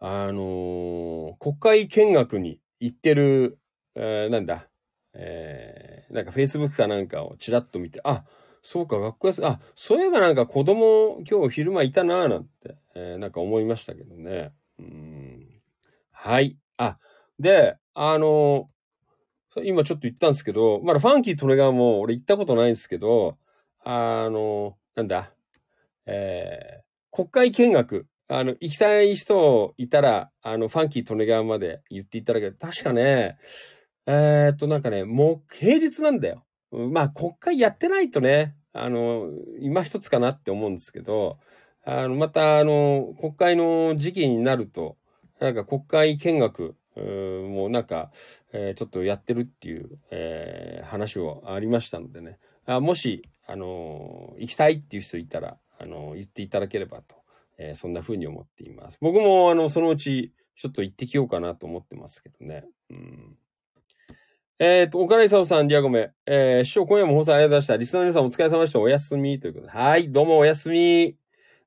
[0.00, 3.58] あのー国会見学に行ってる、
[3.94, 4.68] えーなんだ、
[5.14, 8.24] えーなんか Facebook かなんかをちらっと見て、あ、
[8.70, 14.52] そうか、学校休み、あ、そういえばなんか子供今日昼間いたなぁなんて、えーなんか思いましたけどね。
[14.78, 15.46] うん。
[16.12, 16.58] はい。
[16.76, 16.98] あ、
[17.38, 23.38] で、あのー今ちょっと言ったんですけど、まだファンキートレガーも俺行ったことないんですけど、
[23.84, 25.32] あのーなんだ、
[26.06, 32.56] えー国会見学、あの、行きたい人いたら、あの、ファンキートネガーまで言っていただける。
[32.60, 33.38] 確かね、
[34.06, 36.44] えーっと、なんかね、もう平日なんだよ。
[36.70, 38.54] まあ、国会やってないとね、
[38.84, 39.30] あの、
[39.60, 41.38] 今一つかなって思うんですけど、
[41.84, 44.96] あの、また、あの、国会の時期になると、
[45.40, 48.10] なんか国会見学、もうなんか、
[48.52, 57.16] えーちょっとやってるっていう、えー話をありましたのでね、あもし、あの行きたいっていう人いたら、あの言っていただければと、
[57.58, 58.98] えそんな風に思っています。
[59.00, 62.64] 僕も、あの、そのうち、ちょっと行ってきようかなと思ってますけどね。
[62.90, 63.38] うん。
[64.60, 66.10] えっ、と、岡田勲さん、リアゴメ。
[66.26, 67.76] えー、師匠、今夜も放送ありがとうございました。
[67.76, 68.80] リスナーの皆さんお疲れ様でした。
[68.80, 69.38] おやすみ。
[69.38, 69.72] ということで。
[69.72, 71.16] はい、どうもおやすみ。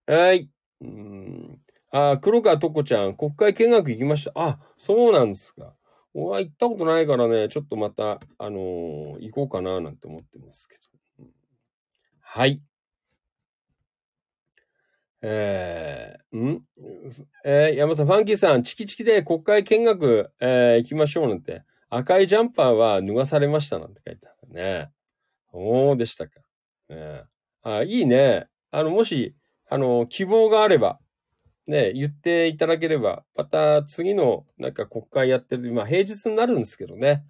[0.06, 0.50] はい。
[0.82, 1.60] うん。
[1.92, 4.34] あ、黒川とこちゃん、国会見学行きました。
[4.36, 5.74] あ、そうなんですか。
[6.14, 11.26] 俺は行ったことないからね、ちょっとまた、あのー行こうかななんて思ってますけど。
[12.20, 12.62] はい。
[15.22, 16.62] えー、ん？
[17.46, 21.64] えー山さん、ファンキーさん、チキチキで国会見学、えー行きましょうなんて。
[21.92, 24.90] 赤いジャンパーは脱がされましたなんて書いてあるね。
[25.52, 26.40] そうでしたか。
[26.90, 27.24] ね
[27.64, 28.48] あ、いいね。
[28.72, 29.36] あの、もし、
[29.70, 31.00] あの、希望があれば、
[31.68, 37.26] ね、言っていただければ、また次の、なんか国会やってる、まあ平日になるんですけどね。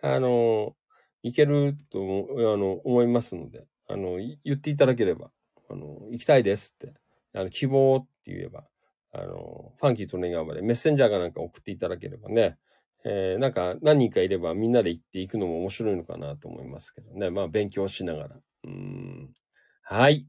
[0.00, 0.76] あの、
[1.24, 5.30] いけると思あの思いますので、あの、言っていただければ、
[5.68, 6.94] あの、行きたいですって、
[7.34, 8.64] あの、希望って言えば、
[9.12, 12.58] あの、ファンキーとネガーまでメッセンジャーかなんか送っていただければね、
[13.04, 17.30] えーなんか何人かいればみんなで行っていくのも面白いのかなと思いますけどね。
[17.30, 18.36] まあ勉強しながら。
[18.64, 19.34] うん。
[19.82, 20.26] はい。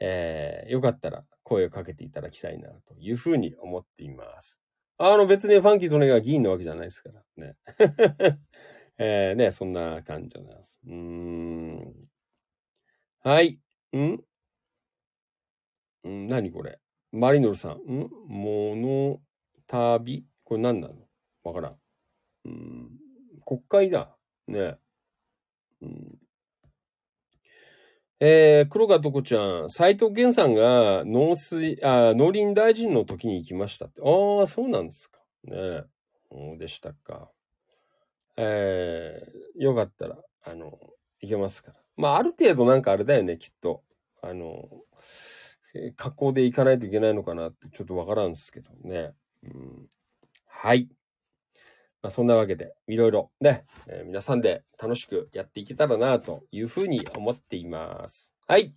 [0.00, 4.60] えーよかったら声をかけていただきたいなというふうに思っています。
[4.98, 7.56] あの別にファンキーとネガー議員なわけじゃないですからね。
[8.98, 10.80] えーね、そんな感じでございます。
[10.86, 11.94] うーん。
[13.20, 13.60] はい。
[13.96, 14.18] ん？
[16.08, 16.78] ん何これ？
[17.12, 17.72] マリノルさん。
[17.72, 18.08] ん？
[18.28, 19.20] モノ
[19.66, 20.94] 旅これ何なの？
[21.46, 21.76] わからん。
[22.46, 22.90] うん。
[23.44, 24.16] 国会だ。
[24.48, 24.78] ね。
[25.82, 26.18] うん。
[28.18, 34.00] えー、黒川とこちゃん、斎藤源さんが農水、あ、農林大臣の時に行きましたって。
[34.02, 35.20] ああ、そうなんですか。
[35.44, 35.84] ね
[36.30, 37.30] そうでしたか。
[38.36, 40.78] えー、よかったら、あの、
[41.20, 41.80] 行けますから。
[41.96, 43.82] まあ、ある程度なんかあれだよね、きっと。
[44.22, 44.68] あの、
[45.74, 49.12] えー格好で行かないといけないのかなってちょっとわからんですけどね。
[49.42, 49.86] うん、
[50.46, 50.88] はい。
[52.06, 58.32] まあ、そんなわけで、いろいろね、えー皆さんで楽しくやっていけたらなというふうに思っています。
[58.46, 58.72] はい。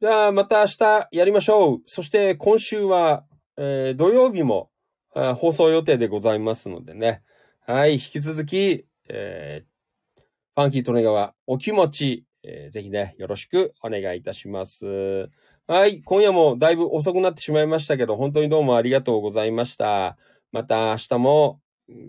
[0.00, 1.82] じゃあ、また明日やりましょう。
[1.84, 3.26] そして今週は、
[3.58, 4.70] えー土曜日も
[5.12, 7.22] 放送予定でございますのでね。
[7.66, 7.94] はい。
[7.94, 10.22] 引き続き、えー
[10.54, 15.28] ファンキートネガワ、お気持ち、えーぜひね、よろしくお願いいたします。
[15.66, 16.00] はい。
[16.00, 20.16] 今夜もだいぶ遅くなってしまいましたけど、本当にどうもありがとうございました。
[20.50, 21.60] また明日も、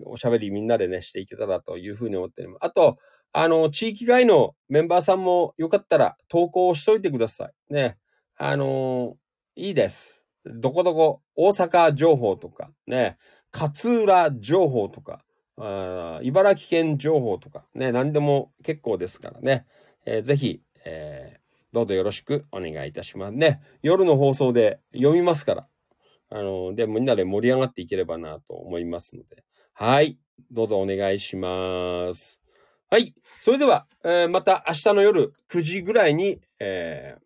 [0.04, 2.58] おしゃべりみんなでね、していけたらというふうに思っております。
[2.62, 2.98] あと、
[3.32, 7.74] あの、地域外のメンバーさんもよかったら投稿しといてください。
[7.74, 7.98] ね。
[8.38, 9.16] あの
[9.56, 10.24] いいです。
[10.44, 13.18] どこどこ、大阪情報とか、ね。
[13.52, 15.24] 勝浦情報とか、
[15.58, 17.92] あ茨城県情報とか、ね。
[17.92, 19.66] 何でも結構ですからね。
[20.04, 23.60] えーぜひ、えーどうぞよろしくお願いいたしますね。
[23.82, 25.68] 夜の放送で読みますから。
[26.30, 29.44] あの、で、みんなで盛り上がっていければなと思いますので。
[29.78, 30.18] はい。
[30.50, 32.40] どうぞお願いします。
[32.88, 33.14] はい。
[33.40, 37.22] それでは、えーまた明日の夜9時ぐらいに、えー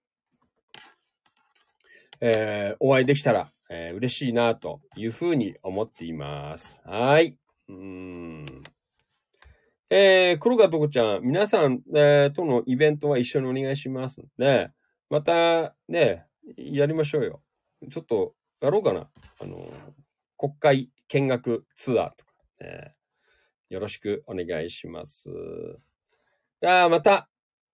[2.21, 6.81] えーお会いできたら、えー嬉しいなというふうに思っています。
[6.85, 7.37] はい。
[7.69, 8.45] うん。
[9.89, 14.23] えー、黒川とこちゃん、皆さん、えーとのイベントは一緒にお願いします。
[14.39, 14.73] ね。
[15.09, 17.43] また、ね、やりましょうよ。
[17.93, 19.09] ちょっと、やろうかな。
[19.39, 19.71] あの、
[20.37, 22.30] 国会見学ツアーとか、
[22.61, 22.95] ね。
[23.69, 25.29] よろしくお願いします。
[26.61, 27.29] じゃあ、また、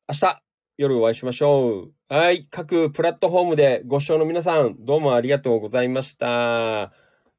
[0.09, 0.43] 明日、
[0.79, 1.93] 夜お会いしましょう。
[2.09, 2.47] はい。
[2.51, 6.27] 各プラットフォームでご視聴の皆さん、どうもありがとうございました。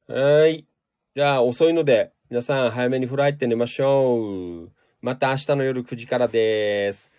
[0.07, 0.65] はい。
[1.15, 4.71] じゃあ、遅いので、皆さん早めに風呂入って寝ましょう。
[5.01, 7.11] また明日の夜9時からです。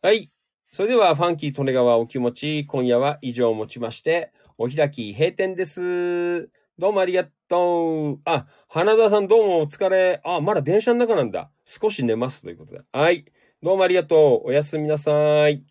[0.00, 0.30] はい。
[0.70, 6.48] それでは、ファンキー利根川お気持ち、今夜は以上をもちまして、お開き閉店です。
[6.78, 8.20] どうもありがとう。
[8.24, 10.20] あ、花田さんどうもお疲れ。
[10.24, 11.48] あ、まだ電車の中なんだ。
[11.64, 12.80] 少し寝ますということで。
[12.90, 13.24] はい。
[13.62, 14.48] どうもありがとう。
[14.48, 15.64] おやすみなさい。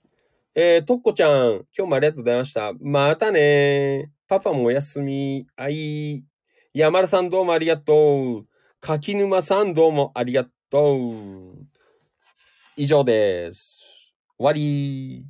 [0.56, 2.72] えー、とっこちゃん、今日もありがとうございました。
[2.80, 5.46] またねパパもおやすみ。
[5.58, 6.24] はい。
[6.74, 8.46] 山田さんどうもありがとう。
[8.80, 11.66] 柿沼さんどうもありがとう。
[12.78, 13.84] 以上です。
[14.38, 15.26] 終わり。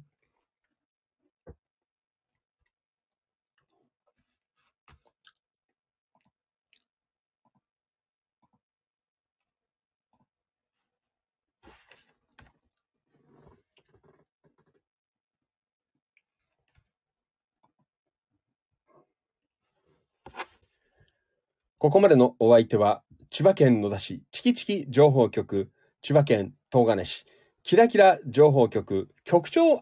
[21.84, 25.70] ここまでのお相手は、千葉県野田市チキチキ情報局、
[26.02, 27.26] 千葉県東金市、
[27.62, 29.82] キラキラ情報局、局長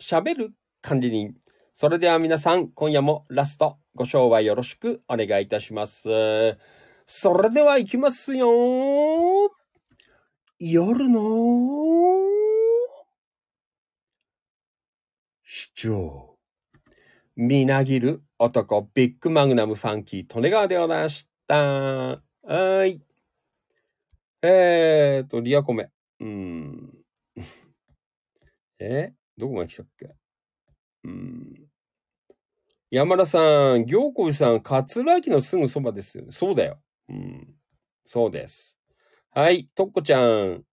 [0.00, 1.34] 喋る管理人。
[1.74, 6.04] それでは皆さん、今夜もラストご賞はよろしくお願いいたします。
[7.04, 8.46] それでは行きますよ。
[10.60, 11.20] 夜の
[15.42, 16.36] 市長。
[17.34, 21.56] みなぎる男、ビッグマグナムファンキー、利根川でございました。
[21.56, 23.02] はーい。
[24.42, 25.90] えーと、リアコメ。
[26.20, 27.04] うん。
[28.78, 29.12] え？
[29.36, 30.14] どこまで来たっけ？
[31.04, 31.68] うん。
[32.90, 36.32] 山田さん、行子さん、桂駅のすぐそばですよね。
[36.32, 36.80] そうだよ。
[37.08, 37.54] うん。
[38.04, 38.78] そうです。
[39.30, 40.64] はい、とっこちゃん。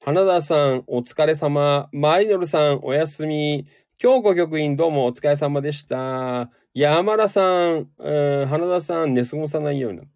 [0.00, 1.88] 花田さん、お疲れ様。
[1.92, 3.66] マリノルさん、おやすみ。
[3.98, 6.50] 京子局員、どうもお疲れ様でした。
[6.74, 10.08] 山田さん、花田さん、寝過ごさないように。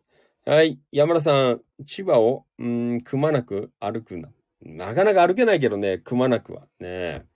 [0.47, 0.81] はい。
[0.91, 4.31] 山田さん、千葉を、うん、くまなく歩くな。
[4.63, 6.63] なかなか歩けないけどね、くまなくは。
[6.81, 7.27] ね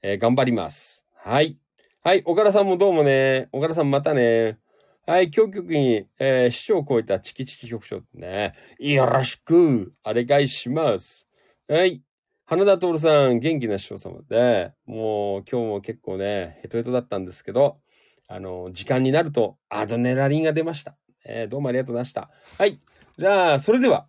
[0.00, 1.04] えー頑張ります。
[1.14, 1.58] はい。
[2.02, 2.22] はい。
[2.24, 3.50] 岡田さんもどうもね。
[3.52, 4.58] 岡田さんまたね。
[5.06, 5.30] はい。
[5.30, 8.54] 今日局員、えー、市長を超えたチキチキ局長ね。
[8.78, 11.28] よろしく、お願いします。
[11.68, 12.02] はい。
[12.46, 17.78] 花田徹さん、元気な市長様で、もう今日も結構ね、ヘトヘトだったんですけど、
[18.26, 20.96] あの、時間になるとアドネラリンが出ました。
[21.26, 22.30] えーどうもありがとうございました。
[22.58, 22.80] はい。
[23.18, 24.06] じゃあ、それでは、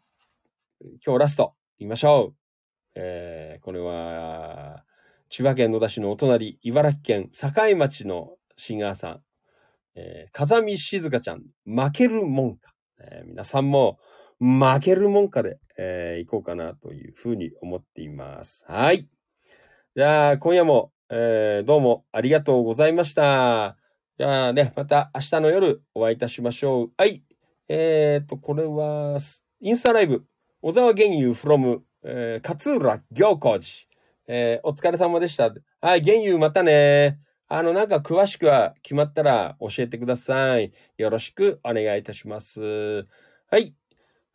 [1.06, 2.36] 今日ラスト、行きましょう。
[2.96, 4.84] えーこれは、
[5.30, 9.22] 千葉県野田市のお隣、茨城県境町のシンガーさん、
[9.96, 12.74] えー風見静香ちゃん、負けるもんか。
[13.00, 14.00] えー皆さんも、
[14.40, 18.64] 負けるもんかで、えー行こうかなというふうに思っています。
[18.68, 19.08] はい。
[19.96, 23.78] じゃあ、今夜も、えーどうもありがとうございました。
[24.18, 26.92] じゃあね、また明日の夜お会いいたしましょう。
[26.98, 27.24] はい。
[27.68, 29.20] えっ、と、これは、
[29.60, 30.24] インスタライブ、
[30.62, 33.66] 小沢玄友 from、えー勝浦行幸寺。
[34.28, 35.54] えーお疲れ様でした。
[35.82, 37.20] はい、玄友またね。
[37.50, 40.72] あの、なんか詳しくは決まったら教えてください。
[40.98, 43.06] よろしくお願いいたします。
[43.52, 43.76] はい。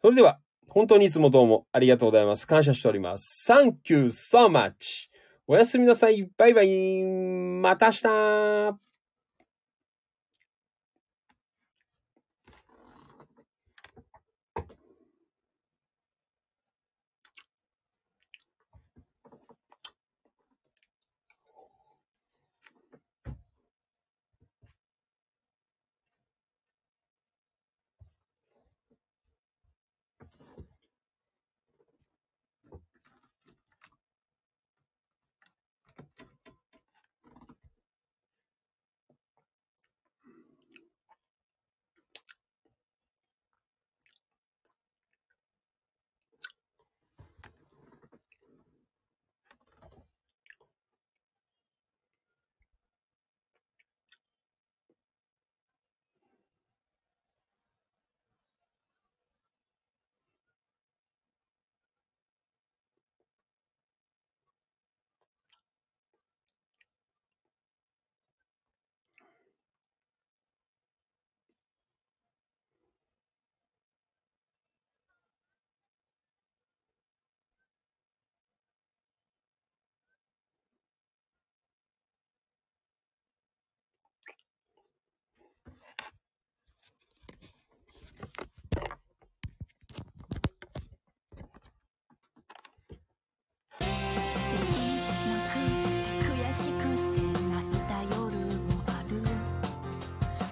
[0.03, 2.47] それでは、本当にいつもどうもありがとうございます。
[2.47, 3.51] 感謝しております。
[3.51, 5.09] Thank you so much.
[5.49, 6.31] おやすみなさい。
[6.37, 7.03] バイバイ。
[7.63, 8.90] また明日。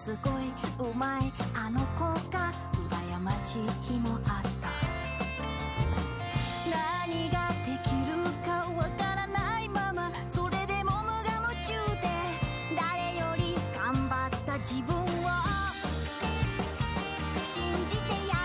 [0.09, 0.32] すごい。
[0.90, 2.51] うまいあの子が
[2.89, 4.70] 羨ましい日もあった。
[6.70, 12.09] 何ができるかわからないままそれでも無我夢中で。
[12.74, 15.05] 誰より頑張った自分を
[17.44, 18.38] 信じてや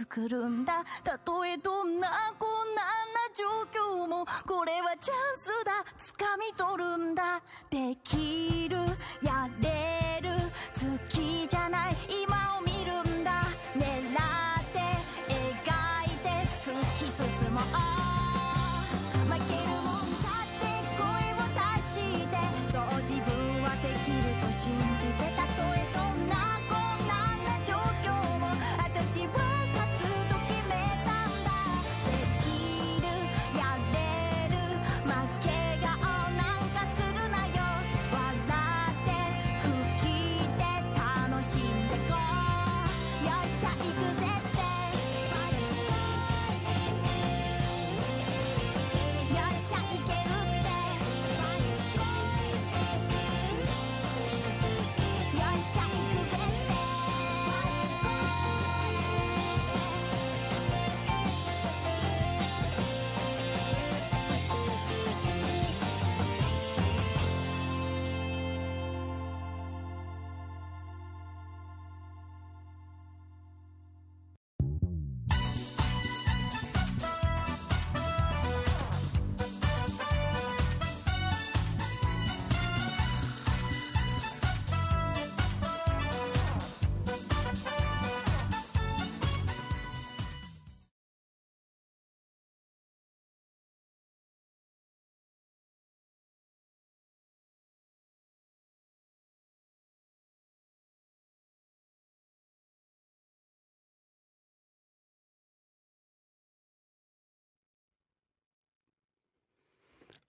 [0.00, 0.82] 作るんだ。
[1.04, 2.08] たとえどんな
[2.38, 5.84] 困難な状況もこれはチャンスだ。
[5.98, 7.42] 掴み取るんだ。
[7.68, 8.78] できる。
[9.22, 9.68] やれ。
[9.68, 9.99] る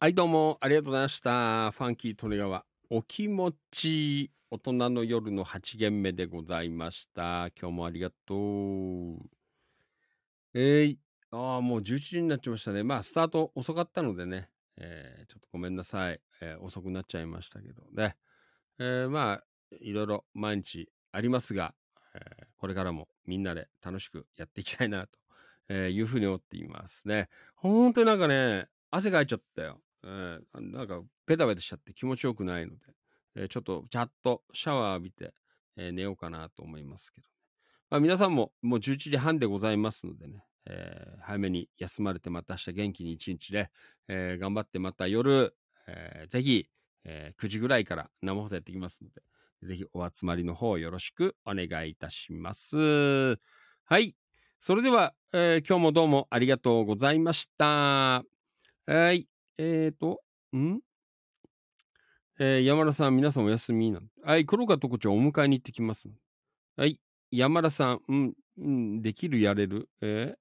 [0.04, 1.70] はい、どうもありがとうございました。
[1.70, 2.66] ファンキー利根川。
[2.90, 7.50] お気持ち、大人の夜の8限目でございました。
[7.56, 9.30] 今日もありがとう。
[10.56, 11.00] えい、
[11.30, 12.82] ああ、もう11時になっちゃいましたね。
[12.82, 16.20] まあ、スタート遅かったのでね、えーちょっとごめんなさい。
[16.42, 18.16] えー遅くなっちゃいましたけどね。
[18.80, 19.44] えまあ、
[19.82, 21.76] いろいろ毎日ありますが、
[22.16, 25.20] えこれからもみんなで楽しくやっていきたいなと、
[25.70, 27.30] えいうふうに思っていますね。
[27.54, 29.80] 本当になんかね、汗かいちゃったよ。
[30.04, 32.86] えーなんか、ペタペタしちゃって気持ちよくないので、
[33.36, 35.34] えーちょっとちゃっとシャワー浴びて、
[35.78, 37.30] えー寝ようかなと思いますけどね。
[37.90, 43.70] まあ、皆さんももう11時半でございますのでね、えー早めに休まれてまた明日元気に一日で、
[44.08, 45.56] えー頑張ってまた夜、
[45.88, 46.68] えーぜひ、
[47.04, 49.22] えー9時ぐらいから生放送やっていきますので、
[49.64, 53.38] ぜひお集まりの方よろしくお願いいたします。
[53.86, 54.16] はい。
[54.60, 58.24] それでは、えー今日もどうもありがとうございました。
[58.88, 59.31] はい。
[59.64, 60.24] えーと、
[60.58, 60.80] ん？
[62.40, 64.10] えー山田さん、皆さんお休みなん？
[64.24, 66.10] はい、黒川特長お迎えに行ってきます。
[66.78, 67.00] はい。
[67.30, 69.88] 山田さん、うん、うん、できる、やれる？
[70.02, 70.38] えー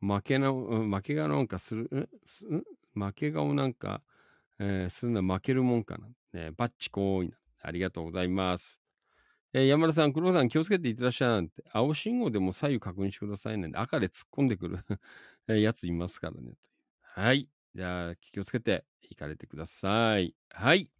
[0.00, 2.46] 負けな、うん負けがなんかする、んす
[2.94, 4.00] 負け顔なんか、
[4.58, 5.98] えーするのは負けるもんか
[6.32, 6.40] な？
[6.46, 7.36] ね、バッチコーイな。
[7.60, 8.80] ありがとうございます。
[9.52, 11.62] えー山田さん、黒川さん気をつけていってらっしゃいなんて。
[11.72, 13.70] 青信号でも左右確認してくださいね。
[13.74, 14.78] 赤で突っ込んでくる
[15.46, 16.54] えーやついますからね。
[17.02, 17.50] はい。
[17.74, 20.34] じゃあ、気をつけて行かれてください。
[20.50, 20.90] はい。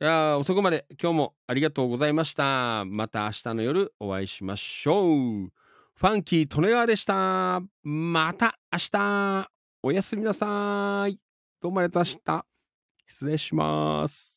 [0.00, 2.84] じゃあ、遅くまで今日もありがとうございました。
[2.86, 5.52] また明日の夜お会いしましょう。
[5.94, 7.60] ファンキー・利根川でした。
[7.82, 9.50] また明日。
[9.82, 11.18] おやすみなさい。
[11.60, 12.46] どうもありがとうございました。
[13.06, 14.29] 失礼します。